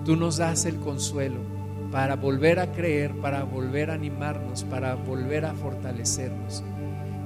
tú 0.05 0.15
nos 0.15 0.37
das 0.37 0.65
el 0.65 0.77
consuelo 0.77 1.56
para 1.91 2.17
volver 2.17 2.59
a 2.59 2.73
creer, 2.73 3.13
para 3.21 3.45
volver 3.45 3.91
a 3.91 3.95
animarnos, 3.95 4.65
para 4.65 4.95
volver 4.95 5.45
a 5.45 5.55
fortalecernos. 5.55 6.63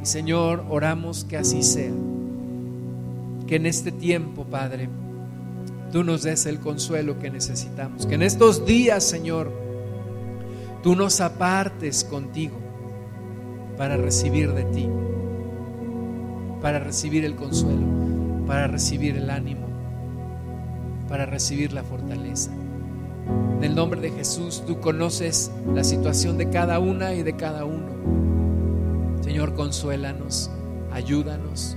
Y 0.02 0.06
Señor, 0.06 0.64
oramos 0.68 1.24
que 1.24 1.36
así 1.36 1.62
sea. 1.62 1.92
Que 3.46 3.56
en 3.56 3.66
este 3.66 3.90
tiempo, 3.90 4.44
Padre, 4.44 4.88
tú 5.92 6.04
nos 6.04 6.22
des 6.22 6.46
el 6.46 6.60
consuelo 6.60 7.18
que 7.18 7.30
necesitamos. 7.30 8.06
Que 8.06 8.14
en 8.14 8.22
estos 8.22 8.64
días, 8.64 9.02
Señor, 9.02 9.50
tú 10.82 10.94
nos 10.94 11.20
apartes 11.20 12.04
contigo 12.04 12.56
para 13.76 13.96
recibir 13.96 14.52
de 14.52 14.64
ti, 14.64 14.88
para 16.60 16.78
recibir 16.78 17.24
el 17.24 17.34
consuelo, 17.34 17.86
para 18.46 18.66
recibir 18.66 19.16
el 19.16 19.30
ánimo, 19.30 19.66
para 21.08 21.26
recibir 21.26 21.72
la 21.72 21.82
fortaleza. 21.82 22.52
En 23.26 23.64
el 23.64 23.74
nombre 23.74 24.00
de 24.00 24.10
Jesús, 24.10 24.62
tú 24.66 24.80
conoces 24.80 25.50
la 25.74 25.84
situación 25.84 26.38
de 26.38 26.48
cada 26.50 26.78
una 26.78 27.14
y 27.14 27.22
de 27.22 27.36
cada 27.36 27.64
uno. 27.64 29.20
Señor, 29.22 29.54
consuélanos, 29.54 30.50
ayúdanos, 30.90 31.76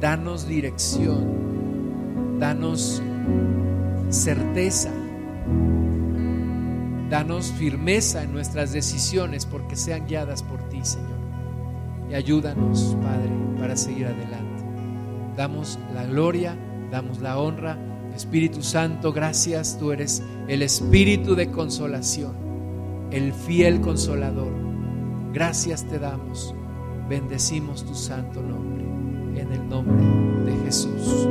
danos 0.00 0.46
dirección, 0.46 2.38
danos 2.38 3.02
certeza 4.10 4.92
Danos 7.10 7.52
firmeza 7.52 8.22
en 8.22 8.32
nuestras 8.32 8.70
decisiones 8.72 9.46
porque 9.46 9.76
sean 9.76 10.06
guiadas 10.06 10.42
por 10.42 10.68
ti, 10.68 10.80
Señor. 10.82 11.18
Y 12.10 12.14
ayúdanos, 12.14 12.98
Padre, 13.02 13.30
para 13.58 13.76
seguir 13.76 14.06
adelante. 14.06 14.62
Damos 15.34 15.78
la 15.94 16.04
gloria, 16.04 16.54
damos 16.90 17.20
la 17.20 17.38
honra. 17.38 17.78
Espíritu 18.18 18.62
Santo, 18.62 19.12
gracias. 19.12 19.78
Tú 19.78 19.92
eres 19.92 20.22
el 20.48 20.62
Espíritu 20.62 21.36
de 21.36 21.50
consolación, 21.50 22.32
el 23.12 23.32
fiel 23.32 23.80
consolador. 23.80 24.52
Gracias 25.32 25.86
te 25.86 25.98
damos. 25.98 26.54
Bendecimos 27.08 27.84
tu 27.84 27.94
santo 27.94 28.42
nombre. 28.42 28.84
En 29.40 29.52
el 29.52 29.68
nombre 29.68 30.04
de 30.50 30.64
Jesús. 30.64 31.28